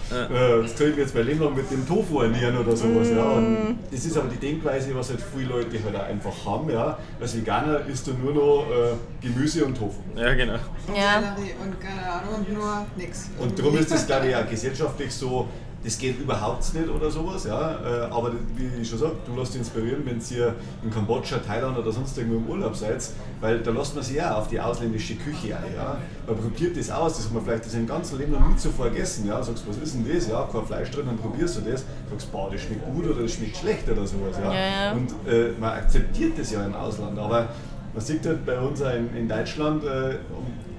das 0.60 0.76
soll 0.76 0.88
ich 0.88 0.96
jetzt 0.96 1.14
mein 1.14 1.26
Leben 1.26 1.40
lang 1.40 1.54
mit 1.54 1.70
dem 1.70 1.86
Tofu 1.86 2.20
ernähren 2.20 2.58
oder 2.58 2.76
sowas. 2.76 3.08
Ja. 3.10 3.22
Und 3.22 3.78
das 3.92 4.04
ist 4.04 4.16
aber 4.16 4.28
die 4.28 4.36
Denkweise, 4.36 4.92
was 4.92 5.10
halt 5.10 5.20
viele 5.20 5.50
Leute 5.50 5.78
halt 5.84 5.94
auch 5.94 6.02
einfach 6.02 6.32
haben. 6.44 6.68
Ja. 6.68 6.98
Als 7.20 7.36
Veganer 7.36 7.86
isst 7.86 8.08
du 8.08 8.14
nur 8.14 8.34
noch 8.34 8.66
äh, 8.72 8.94
Gemüse 9.24 9.64
und 9.64 9.78
Tofu. 9.78 10.00
Ja, 10.16 10.34
genau. 10.34 10.54
Ja. 10.88 11.36
Und 11.62 11.80
keine 11.80 12.02
Ahnung, 12.10 12.34
und 12.38 12.52
nur 12.52 12.86
nix. 12.96 13.30
Und 13.38 13.56
darum 13.56 13.78
ist 13.78 13.92
das, 13.92 14.04
glaube 14.04 14.28
ich, 14.28 14.34
auch 14.34 14.48
gesellschaftlich 14.50 15.14
so, 15.14 15.48
das 15.84 15.98
geht 15.98 16.18
überhaupt 16.18 16.72
nicht 16.74 16.88
oder 16.88 17.10
sowas. 17.10 17.44
Ja? 17.44 17.72
Äh, 17.72 18.10
Aber 18.10 18.32
wie 18.56 18.80
ich 18.80 18.88
schon 18.88 18.98
sage, 18.98 19.12
du 19.26 19.38
lässt 19.38 19.52
dich 19.52 19.60
inspirieren, 19.60 20.02
wenn 20.04 20.20
ihr 20.36 20.54
in 20.82 20.90
Kambodscha, 20.90 21.38
Thailand 21.38 21.76
oder 21.78 21.92
sonst 21.92 22.16
irgendwo 22.16 22.38
im 22.38 22.48
Urlaub 22.48 22.74
seid, 22.74 23.06
weil 23.40 23.60
da 23.60 23.70
lässt 23.70 23.94
man 23.94 24.02
sich 24.02 24.16
ja 24.16 24.34
auf 24.34 24.48
die 24.48 24.58
ausländische 24.58 25.14
Küche 25.16 25.56
ein. 25.56 25.74
Ja? 25.76 25.98
Man 26.26 26.36
probiert 26.36 26.76
das 26.76 26.90
aus, 26.90 27.16
das 27.16 27.26
hat 27.26 27.34
man 27.34 27.44
vielleicht 27.44 27.66
das 27.66 27.74
im 27.74 27.86
ganzen 27.86 28.18
Leben 28.18 28.32
noch 28.32 28.48
nie 28.48 28.56
zuvor 28.56 28.88
gegessen. 28.88 29.26
Ja? 29.28 29.42
Sagst, 29.42 29.64
was 29.68 29.76
ist 29.76 29.94
denn 29.94 30.06
das? 30.12 30.26
Ja, 30.26 30.48
kein 30.50 30.64
Fleisch 30.64 30.90
drin, 30.90 31.06
dann 31.06 31.18
probierst 31.18 31.58
du 31.58 31.60
das. 31.60 31.84
Sagst, 32.10 32.32
boah, 32.32 32.50
das 32.50 32.62
schmeckt 32.62 32.86
gut 32.86 33.06
oder 33.06 33.22
das 33.22 33.32
schmeckt 33.32 33.56
schlecht 33.56 33.88
oder 33.88 34.06
sowas. 34.06 34.36
Ja? 34.42 34.52
Ja, 34.52 34.86
ja. 34.86 34.92
Und 34.92 35.10
äh, 35.30 35.52
man 35.60 35.72
akzeptiert 35.72 36.38
das 36.38 36.50
ja 36.50 36.64
im 36.64 36.74
Ausland. 36.74 37.18
Aber 37.18 37.48
man 37.94 38.02
sieht 38.02 38.26
halt 38.26 38.44
bei 38.44 38.58
uns 38.58 38.80
in, 38.80 39.16
in 39.16 39.28
Deutschland, 39.28 39.84
äh, 39.84 40.16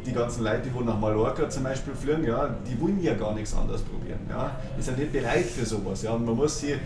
die 0.06 0.12
ganzen 0.12 0.44
Leute, 0.44 0.64
die 0.66 0.74
wo 0.74 0.82
nach 0.82 1.00
Mallorca 1.00 1.50
zum 1.50 1.64
Beispiel 1.64 1.94
fliegen, 1.96 2.26
ja, 2.26 2.56
die 2.68 2.80
wollen 2.80 3.02
ja 3.02 3.16
gar 3.16 3.34
nichts 3.34 3.56
anderes 3.56 3.82
probieren. 3.82 4.20
Ja. 4.30 4.52
Die 4.78 4.82
sind 4.82 5.00
nicht 5.00 5.12
bereit 5.12 5.46
für 5.46 5.66
sowas. 5.66 6.04
Ja. 6.04 6.12
Und 6.12 6.26
man 6.26 6.36
muss 6.36 6.60
hier 6.60 6.78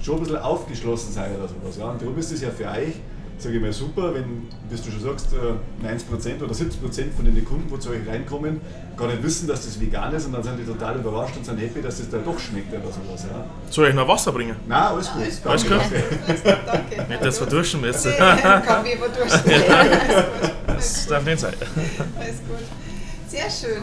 schon 0.00 0.16
ein 0.16 0.20
bisschen 0.20 0.38
aufgeschlossen 0.38 1.12
sein 1.12 1.30
oder 1.36 1.48
sowas. 1.48 1.76
Ja. 1.78 1.90
Und 1.90 2.00
darum 2.00 2.16
ist 2.16 2.32
es 2.32 2.40
ja 2.40 2.50
für 2.50 2.66
euch, 2.66 2.94
sage 3.42 3.56
ich 3.56 3.60
mal, 3.62 3.72
super, 3.72 4.14
wenn, 4.14 4.46
wie 4.70 4.76
du 4.76 4.90
schon 4.90 5.00
sagst, 5.00 5.28
äh, 5.32 5.86
90% 5.86 6.42
oder 6.42 6.54
70% 6.54 7.12
von 7.14 7.24
den 7.24 7.44
Kunden, 7.44 7.68
die 7.72 7.78
zu 7.80 7.90
euch 7.90 8.06
reinkommen, 8.06 8.60
gar 8.96 9.08
nicht 9.08 9.22
wissen, 9.22 9.48
dass 9.48 9.64
das 9.64 9.80
vegan 9.80 10.14
ist 10.14 10.26
und 10.26 10.32
dann 10.32 10.42
sind 10.42 10.58
die 10.58 10.64
total 10.64 10.96
überrascht 10.96 11.36
und 11.36 11.44
sind 11.44 11.58
happy, 11.58 11.82
dass 11.82 11.98
das 11.98 12.10
da 12.10 12.18
doch 12.18 12.38
schmeckt 12.38 12.72
oder 12.72 12.92
sowas. 12.92 13.26
Ja. 13.30 13.44
Soll 13.70 13.88
ich 13.88 13.94
noch 13.94 14.06
Wasser 14.06 14.32
bringen? 14.32 14.56
Nein, 14.66 14.82
alles 14.82 15.10
gut. 15.10 15.22
Alles 15.22 15.46
Alles 15.46 15.62
gut? 15.64 15.72
Alles 15.72 16.42
gut, 16.44 16.56
danke. 16.66 17.06
Nicht, 17.08 17.24
dass 17.24 17.40
wir 17.40 17.46
duschen 17.46 17.80
müssen. 17.80 18.10
Nee, 18.10 18.16
Kaffee 18.16 18.96
verdursten. 18.96 19.52
Das 20.66 21.06
darf 21.06 21.24
nicht 21.24 21.40
sein. 21.40 21.54
Alles 22.18 22.36
gut. 22.48 22.66
Sehr 23.28 23.50
schön. 23.50 23.82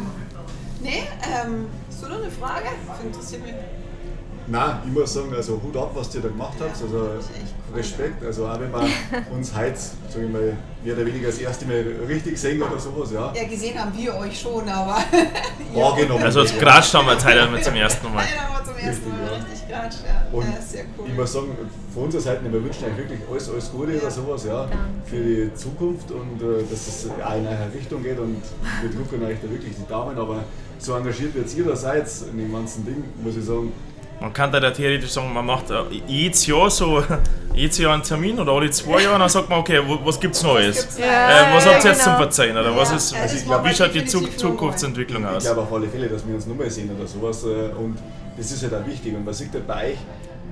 Nee, 0.81 1.03
ähm, 1.23 1.65
hast 1.89 2.03
du 2.03 2.07
noch 2.07 2.21
eine 2.21 2.31
Frage? 2.31 2.67
Das 2.87 3.05
interessiert 3.05 3.43
mich. 3.43 3.53
Nein, 4.47 4.77
ich 4.85 4.91
muss 4.91 5.13
sagen, 5.13 5.33
also 5.35 5.61
Hut 5.61 5.75
ab, 5.75 5.91
was 5.93 6.15
ihr 6.15 6.21
da 6.21 6.29
gemacht 6.29 6.57
habt. 6.59 6.81
Also 6.81 7.07
das 7.15 7.25
ist 7.25 7.31
echt. 7.31 7.58
Respekt. 7.75 8.23
Also 8.23 8.47
auch 8.47 8.59
wenn 8.59 8.71
wir 8.71 8.87
uns 9.35 9.55
heute, 9.55 9.77
sage 9.77 10.25
ich 10.25 10.31
mal, 10.31 10.57
mehr 10.83 10.93
oder 10.95 11.05
weniger 11.05 11.27
das 11.27 11.37
erste 11.39 11.65
Mal 11.65 11.83
richtig 12.07 12.37
sehen 12.37 12.61
oder 12.61 12.79
sowas, 12.79 13.11
ja. 13.11 13.33
Ja, 13.35 13.47
gesehen 13.47 13.79
haben 13.79 13.91
wir 13.95 14.15
euch 14.15 14.39
schon, 14.39 14.67
aber. 14.67 14.97
Wahrgenommen. 15.73 16.23
Also 16.23 16.41
als 16.41 16.57
Gratsch 16.57 16.93
haben 16.93 17.07
wir 17.07 17.47
mit 17.47 17.63
zum 17.63 17.75
ersten 17.75 18.13
Mal. 18.13 18.25
Aber 18.49 18.63
zum 18.63 18.77
ersten 18.77 19.09
Mal 19.09 19.19
Richtig, 19.19 19.51
richtig 19.51 19.69
Gratsch, 19.69 19.95
ja. 20.05 20.37
Und 20.37 20.45
ja. 20.45 20.61
Sehr 20.61 20.85
cool. 20.97 21.07
ich 21.07 21.15
muss 21.15 21.33
sagen, 21.33 21.57
von 21.93 22.03
unserer 22.03 22.21
Seite, 22.21 22.43
wir 22.43 22.63
wünschen 22.63 22.85
euch 22.85 22.97
wirklich 22.97 23.19
alles, 23.29 23.49
alles 23.49 23.71
Gute 23.71 23.97
oder 23.99 24.11
sowas, 24.11 24.45
ja, 24.45 24.67
für 25.05 25.23
die 25.23 25.53
Zukunft 25.53 26.11
und 26.11 26.41
äh, 26.41 26.63
dass 26.69 26.87
es 26.87 27.07
auch 27.09 27.35
in 27.35 27.47
eine 27.47 27.71
Richtung 27.73 28.03
geht 28.03 28.19
und 28.19 28.41
wir 28.81 28.89
drücken 28.89 29.23
euch 29.25 29.37
da 29.41 29.49
wirklich 29.49 29.75
die 29.75 29.87
Daumen, 29.87 30.17
aber 30.17 30.43
so 30.79 30.95
engagiert 30.95 31.35
wie 31.35 31.39
jetzt 31.39 31.57
ihr 31.57 31.65
da 31.65 31.75
seid 31.75 32.07
in 32.31 32.37
dem 32.37 32.53
ganzen 32.53 32.85
Ding, 32.85 33.03
muss 33.21 33.35
ich 33.35 33.43
sagen, 33.43 33.71
Man 34.21 34.33
kann 34.33 34.51
da 34.51 34.59
ja 34.59 34.71
theoretisch 34.71 35.11
sagen, 35.11 35.31
man 35.33 35.45
macht 35.45 35.71
äh, 35.71 35.75
jedes 36.07 36.45
Jahr 36.45 36.69
so 36.69 37.01
jedes 37.55 37.77
Jahr 37.77 37.93
einen 37.93 38.03
Termin 38.03 38.39
oder 38.39 38.51
alle 38.51 38.69
zwei 38.69 39.01
Jahre 39.03 39.15
und 39.15 39.21
dann 39.21 39.29
sagt 39.29 39.49
man, 39.49 39.59
okay, 39.59 39.79
was 40.03 40.19
gibt's 40.19 40.43
Neues? 40.43 40.77
gibt's 40.81 40.97
äh, 40.99 41.01
Ja, 41.07 41.53
was 41.55 41.65
ja, 41.65 41.73
habt 41.73 41.83
ihr 41.85 41.91
jetzt 41.91 42.03
zum 42.03 42.13
genau. 42.13 42.23
Verzeihen 42.23 42.57
oder 42.57 42.75
was 42.75 42.89
Ja, 42.89 42.95
ist, 42.97 43.11
ja, 43.13 43.21
das 43.23 43.45
wie 43.45 43.49
war 43.49 43.73
schaut 43.73 43.93
die 43.95 44.05
Zukunftsentwicklung 44.05 45.23
Ich 45.23 45.29
aus? 45.29 45.43
glaube 45.45 45.61
auf 45.61 45.73
alle 45.73 45.87
Fälle, 45.87 46.07
dass 46.09 46.27
wir 46.27 46.35
uns 46.35 46.45
nochmal 46.47 46.69
sehen 46.69 46.89
oder 46.97 47.07
sowas. 47.07 47.43
äh, 47.45 47.69
Und 47.77 47.97
das 48.37 48.51
ist 48.51 48.63
halt 48.63 48.73
auch 48.73 48.85
wichtig. 48.85 49.15
Und 49.15 49.23
man 49.25 49.33
sieht 49.33 49.53
halt 49.53 49.65
bei 49.67 49.91
euch, 49.91 49.97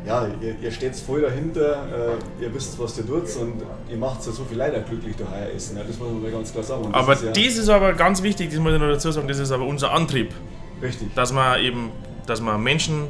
ja, 0.05 0.25
ihr, 0.41 0.55
ihr 0.61 0.71
steht 0.71 0.95
voll 0.95 1.21
dahinter, 1.23 2.17
äh, 2.39 2.43
ihr 2.43 2.53
wisst, 2.55 2.79
was 2.79 2.97
ihr 2.97 3.05
tut 3.05 3.23
und 3.35 3.61
ihr 3.89 3.97
macht 3.97 4.25
ja 4.25 4.31
so 4.31 4.45
viel 4.45 4.57
Leider 4.57 4.79
glücklich 4.79 5.15
durch 5.17 5.29
euer 5.29 5.53
Essen. 5.53 5.75
Ja, 5.77 5.83
das 5.83 5.97
muss 5.99 6.09
man 6.09 6.21
mal 6.21 6.31
ganz 6.31 6.51
klar 6.53 6.63
sagen. 6.63 6.83
Und 6.85 6.95
das 6.95 7.01
Aber 7.03 7.13
ist 7.13 7.23
ja, 7.23 7.31
das 7.31 7.57
ist 7.57 7.69
aber 7.69 7.93
ganz 7.93 8.23
wichtig, 8.23 8.49
das 8.51 8.59
muss 8.59 8.73
ich 8.73 8.79
noch 8.79 8.87
dazu 8.87 9.11
sagen, 9.11 9.27
das 9.27 9.39
ist 9.39 9.51
aber 9.51 9.65
unser 9.65 9.91
Antrieb, 9.91 10.33
Richtig. 10.81 11.13
dass 11.15 11.33
man 11.33 11.59
eben, 11.61 11.91
dass 12.25 12.39
man 12.39 12.61
Menschen 12.63 13.07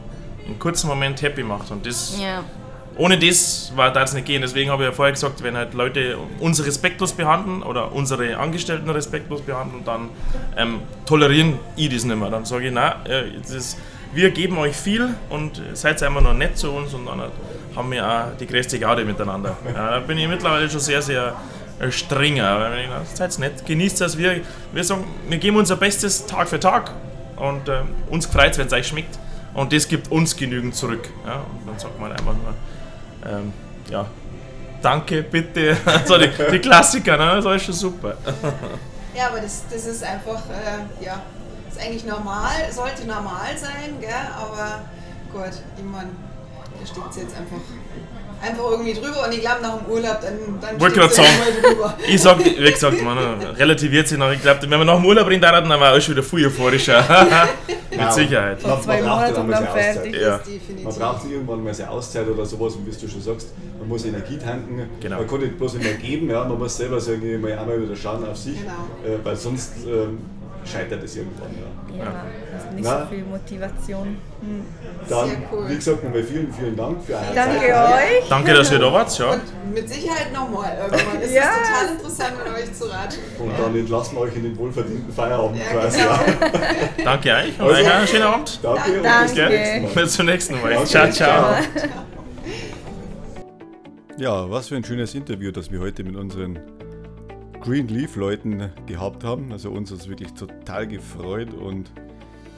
in 0.48 0.60
kurzen 0.60 0.88
Moment 0.88 1.22
happy 1.22 1.44
macht 1.44 1.72
und 1.72 1.86
das 1.86 2.18
Ja. 2.20 2.44
ohne 2.98 3.18
das 3.20 3.72
war 3.76 3.92
das 3.92 4.14
nicht 4.14 4.26
gehen. 4.26 4.42
Deswegen 4.42 4.72
habe 4.72 4.84
ich 4.84 4.90
ja 4.90 4.96
vorher 4.96 5.14
gesagt, 5.14 5.44
wenn 5.44 5.56
halt 5.56 5.74
Leute 5.74 6.18
uns 6.40 6.66
respektlos 6.66 7.14
behandeln 7.14 7.62
oder 7.64 7.92
unsere 7.92 8.38
Angestellten 8.38 8.90
respektlos 8.90 9.42
behandeln, 9.42 9.84
dann 9.86 10.10
ähm, 10.58 10.82
tolerieren 11.06 11.60
ich 11.76 11.90
das 11.90 12.04
nicht 12.06 12.18
mehr. 12.18 12.30
Dann 12.30 12.46
sage 12.46 12.68
ich, 12.68 12.74
nein, 12.74 12.94
äh, 13.06 13.24
das 13.42 13.78
wir 14.14 14.32
geben 14.32 14.58
euch 14.58 14.76
viel 14.76 15.10
und 15.30 15.62
seid 15.74 16.02
einfach 16.02 16.22
noch 16.22 16.34
nett 16.34 16.58
zu 16.58 16.72
uns 16.72 16.94
und 16.94 17.06
dann 17.06 17.22
haben 17.76 17.92
wir 17.92 18.08
auch 18.08 18.38
die 18.40 18.48
größte 18.48 18.80
Garde 18.80 19.04
miteinander. 19.06 19.58
Ja, 19.76 19.92
da 19.92 20.00
bin 20.00 20.18
ich 20.18 20.28
mittlerweile 20.28 20.70
schon 20.70 20.80
sehr, 20.80 21.02
sehr 21.02 21.36
äh, 21.80 21.92
strenger. 21.92 22.60
Weil 22.60 22.80
ich 22.80 23.10
seid 23.18 23.38
nett, 23.38 23.66
genießt 23.66 24.02
das. 24.02 24.18
Wir, 24.18 24.42
wir 24.74 24.84
sagen, 24.84 25.04
wir 25.30 25.38
geben 25.38 25.58
unser 25.58 25.76
Bestes 25.76 26.26
Tag 26.26 26.48
für 26.48 26.60
Tag 26.60 26.92
und 27.36 27.68
ähm, 27.70 27.90
uns 28.10 28.26
freut 28.26 28.54
es, 28.54 28.58
wenn 28.58 28.68
es 28.68 28.74
euch 28.74 28.88
schmeckt. 28.88 29.20
Und 29.58 29.74
das 29.74 29.88
gibt 29.88 30.12
uns 30.12 30.36
genügend 30.36 30.76
zurück. 30.76 31.10
Ja? 31.26 31.38
Und 31.38 31.68
dann 31.68 31.80
sagt 31.80 32.00
man 32.00 32.12
einfach 32.12 32.34
nur, 32.34 32.54
ähm, 33.26 33.52
ja, 33.90 34.06
danke, 34.84 35.24
bitte. 35.24 35.76
Also 35.86 36.20
die, 36.20 36.30
die 36.52 36.60
Klassiker, 36.60 37.18
ne? 37.18 37.42
das 37.42 37.56
ist 37.56 37.64
schon 37.64 37.74
super. 37.74 38.18
Ja, 39.16 39.30
aber 39.30 39.40
das, 39.40 39.64
das 39.68 39.88
ist 39.88 40.04
einfach, 40.04 40.44
äh, 40.52 41.04
ja, 41.04 41.24
ist 41.68 41.80
eigentlich 41.82 42.06
normal, 42.06 42.72
sollte 42.72 43.08
normal 43.08 43.58
sein, 43.58 44.00
gell? 44.00 44.12
aber 44.40 44.84
gut, 45.34 45.54
ich 45.76 45.84
meine, 45.84 46.12
da 46.80 46.86
steht 46.86 47.24
jetzt 47.24 47.36
einfach, 47.36 47.58
einfach 48.42 48.72
irgendwie 48.72 48.94
drüber 48.94 49.26
und 49.26 49.34
ich 49.34 49.42
glaube 49.42 49.62
nach 49.62 49.78
dem 49.78 49.92
Urlaub, 49.92 50.20
dann, 50.22 50.38
dann 50.62 50.80
Wollte 50.80 51.00
grad 51.00 51.18
irgendwann 51.18 51.72
drüber. 51.72 51.98
Ich 52.08 52.22
sag, 52.22 52.40
wie 52.44 52.72
gesagt, 52.72 53.02
man 53.02 53.18
relativiert 53.58 54.08
sich 54.08 54.18
noch. 54.18 54.32
Ich 54.32 54.42
glaube, 54.42 54.62
wenn 54.62 54.70
wir 54.80 54.86
nach 54.86 54.96
dem 54.96 55.06
Urlaub 55.06 55.28
reden, 55.28 55.42
dann 55.42 55.70
war 55.70 55.94
auch 55.94 56.02
schon 56.02 56.16
wieder 56.16 56.24
viel 56.24 56.46
euphorischer. 56.48 57.04
Mit 57.90 58.14
Sicherheit. 58.14 58.62
Man, 58.62 58.82
zwei 58.82 59.02
man 59.02 59.06
braucht 59.06 59.16
Monate 59.16 59.34
dann 59.34 59.42
und 59.42 59.50
mal 59.50 59.64
dann 59.64 59.74
fertig. 59.74 60.16
Ja. 60.16 60.38
Das 60.38 60.44
definitiv. 60.44 60.84
Man 60.86 60.96
braucht 60.96 61.26
irgendwann 61.30 61.64
mal 61.64 61.74
seine 61.74 61.90
Auszeit 61.90 62.28
oder 62.28 62.46
sowas 62.46 62.76
und 62.76 62.86
wie 62.86 62.92
du 62.92 63.08
schon 63.08 63.22
sagst, 63.22 63.54
man 63.80 63.88
muss 63.88 64.06
Energie 64.06 64.38
tanken. 64.38 64.90
Genau. 65.00 65.18
Man 65.18 65.28
kann 65.28 65.40
nicht 65.40 65.58
bloß 65.58 65.76
immer 65.76 65.94
geben, 65.94 66.30
ja, 66.30 66.44
man 66.44 66.58
muss 66.58 66.78
selber 66.78 67.00
sagen, 67.00 67.22
ich 67.26 67.40
mal 67.42 67.58
einmal 67.58 67.82
wieder 67.82 67.96
schauen 67.96 68.28
auf 68.28 68.38
sich, 68.38 68.60
Genau. 68.60 68.72
äh, 69.16 69.24
weil 69.24 69.36
sonst 69.36 69.74
ähm, 69.88 70.20
scheitert 70.68 71.04
es 71.04 71.16
irgendwann. 71.16 71.50
Ja. 71.56 71.68
Ja, 71.98 72.26
also 72.54 72.76
nicht 72.76 72.84
Na? 72.84 73.00
so 73.02 73.06
viel 73.08 73.24
Motivation. 73.24 74.08
Hm. 74.42 74.62
Dann, 75.10 75.30
Sehr 75.30 75.38
cool. 75.52 75.70
wie 75.70 75.76
gesagt, 75.76 76.04
nochmal 76.04 76.24
vielen, 76.24 76.54
vielen 76.54 76.76
Dank 76.76 77.04
für 77.04 77.14
eure 77.14 77.24
Danke 77.34 77.60
Zeit. 77.60 78.22
euch. 78.22 78.30
Danke, 78.30 78.54
dass 78.54 78.72
ihr 78.72 78.80
da 78.80 78.94
wart. 78.94 79.18
Ja. 79.18 79.32
Und 79.32 79.74
mit 79.74 79.90
Sicherheit 79.90 80.32
nochmal 80.34 80.78
irgendwann. 80.80 81.22
Es 81.24 81.32
Ja. 81.34 81.42
ist 81.44 81.50
total 81.58 81.96
interessant, 81.96 82.34
mit 82.44 82.54
euch 82.54 82.74
zu 82.74 82.86
ratschen. 82.86 83.24
Und 83.40 83.52
dann 83.60 83.76
entlassen 83.76 84.16
wir 84.18 84.22
euch 84.22 84.36
in 84.36 84.44
den 84.44 84.58
wohlverdienten 84.58 85.12
Feierabend 85.14 85.58
Ja, 85.60 85.80
quasi. 85.80 85.98
genau. 85.98 86.12
Ja. 86.12 87.04
Danke 87.04 87.30
euch 87.34 87.60
und 87.60 87.66
Also- 87.66 87.82
euch 87.82 87.92
einen 87.96 88.08
schönen 88.08 88.24
Abend. 88.24 88.60
Danke 88.62 88.92
und 88.98 89.04
Danke. 89.04 89.26
bis 89.26 89.34
zum 89.34 89.46
nächsten 89.48 89.82
Mal. 89.82 90.04
Bis 90.04 90.14
zum 90.14 90.26
nächsten 90.28 90.54
Mal. 90.62 90.74
Danke. 90.74 90.86
Ciao, 90.88 91.12
ciao. 91.12 91.56
Ja, 94.18 94.50
was 94.52 94.68
für 94.68 94.76
ein 94.76 94.84
schönes 94.84 95.16
Interview, 95.16 95.52
das 95.52 95.72
wir 95.72 95.80
heute 95.80 96.04
mit 96.04 96.16
unseren 96.16 96.60
Greenleaf-Leuten 97.68 98.70
gehabt 98.86 99.26
haben. 99.26 99.52
Also 99.52 99.72
uns 99.72 99.92
hat 99.92 100.00
es 100.00 100.08
wirklich 100.08 100.32
total 100.32 100.88
gefreut 100.88 101.54
und 101.54 101.92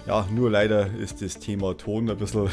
ja, 0.05 0.27
nur 0.31 0.51
leider 0.51 0.93
ist 0.97 1.23
das 1.23 1.39
Thema 1.39 1.75
Ton 1.75 2.11
ein 2.11 2.17
bisschen 2.17 2.47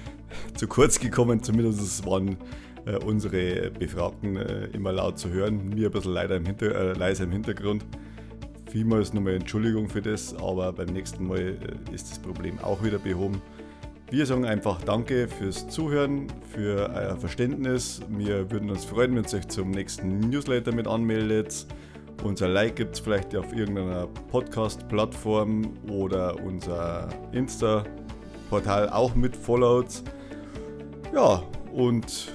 zu 0.54 0.66
kurz 0.68 0.98
gekommen. 0.98 1.42
Zumindest 1.42 2.06
waren 2.06 2.38
äh, 2.86 2.96
unsere 2.96 3.70
Befragten 3.70 4.36
äh, 4.36 4.68
immer 4.68 4.90
laut 4.90 5.18
zu 5.18 5.28
hören. 5.28 5.68
Mir 5.68 5.88
ein 5.88 5.92
bisschen 5.92 6.14
leider 6.14 6.36
im 6.36 6.46
Hinter 6.46 6.74
äh, 6.74 6.92
leiser 6.94 7.24
im 7.24 7.32
Hintergrund. 7.32 7.84
Vielmals 8.70 9.12
nochmal 9.12 9.34
Entschuldigung 9.34 9.90
für 9.90 10.00
das, 10.00 10.34
aber 10.34 10.72
beim 10.72 10.88
nächsten 10.88 11.26
Mal 11.26 11.40
äh, 11.40 11.94
ist 11.94 12.10
das 12.10 12.18
Problem 12.18 12.58
auch 12.60 12.82
wieder 12.82 12.98
behoben. 12.98 13.42
Wir 14.10 14.24
sagen 14.24 14.46
einfach 14.46 14.80
Danke 14.80 15.28
fürs 15.28 15.68
Zuhören, 15.68 16.28
für 16.54 16.88
euer 16.88 17.18
Verständnis. 17.18 18.00
Wir 18.08 18.50
würden 18.50 18.70
uns 18.70 18.86
freuen, 18.86 19.14
wenn 19.14 19.24
ihr 19.24 19.34
euch 19.34 19.48
zum 19.48 19.72
nächsten 19.72 20.20
Newsletter 20.20 20.72
mit 20.72 20.86
anmeldet. 20.86 21.66
Unser 22.24 22.48
Like 22.48 22.76
gibt 22.76 22.94
es 22.94 23.00
vielleicht 23.00 23.34
auf 23.36 23.52
irgendeiner 23.52 24.08
Podcast-Plattform 24.30 25.74
oder 25.90 26.36
unser 26.42 27.08
Insta-Portal 27.32 28.90
auch 28.90 29.14
mit 29.14 29.36
followt. 29.36 30.02
Ja, 31.14 31.42
und 31.72 32.32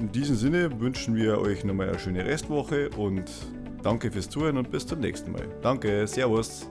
in 0.00 0.10
diesem 0.10 0.36
Sinne 0.36 0.80
wünschen 0.80 1.14
wir 1.14 1.38
euch 1.40 1.64
nochmal 1.64 1.90
eine 1.90 1.98
schöne 1.98 2.24
Restwoche 2.24 2.90
und 2.96 3.30
danke 3.82 4.10
fürs 4.10 4.28
Zuhören 4.28 4.58
und 4.58 4.70
bis 4.70 4.86
zum 4.86 5.00
nächsten 5.00 5.32
Mal. 5.32 5.48
Danke, 5.62 6.06
Servus. 6.06 6.68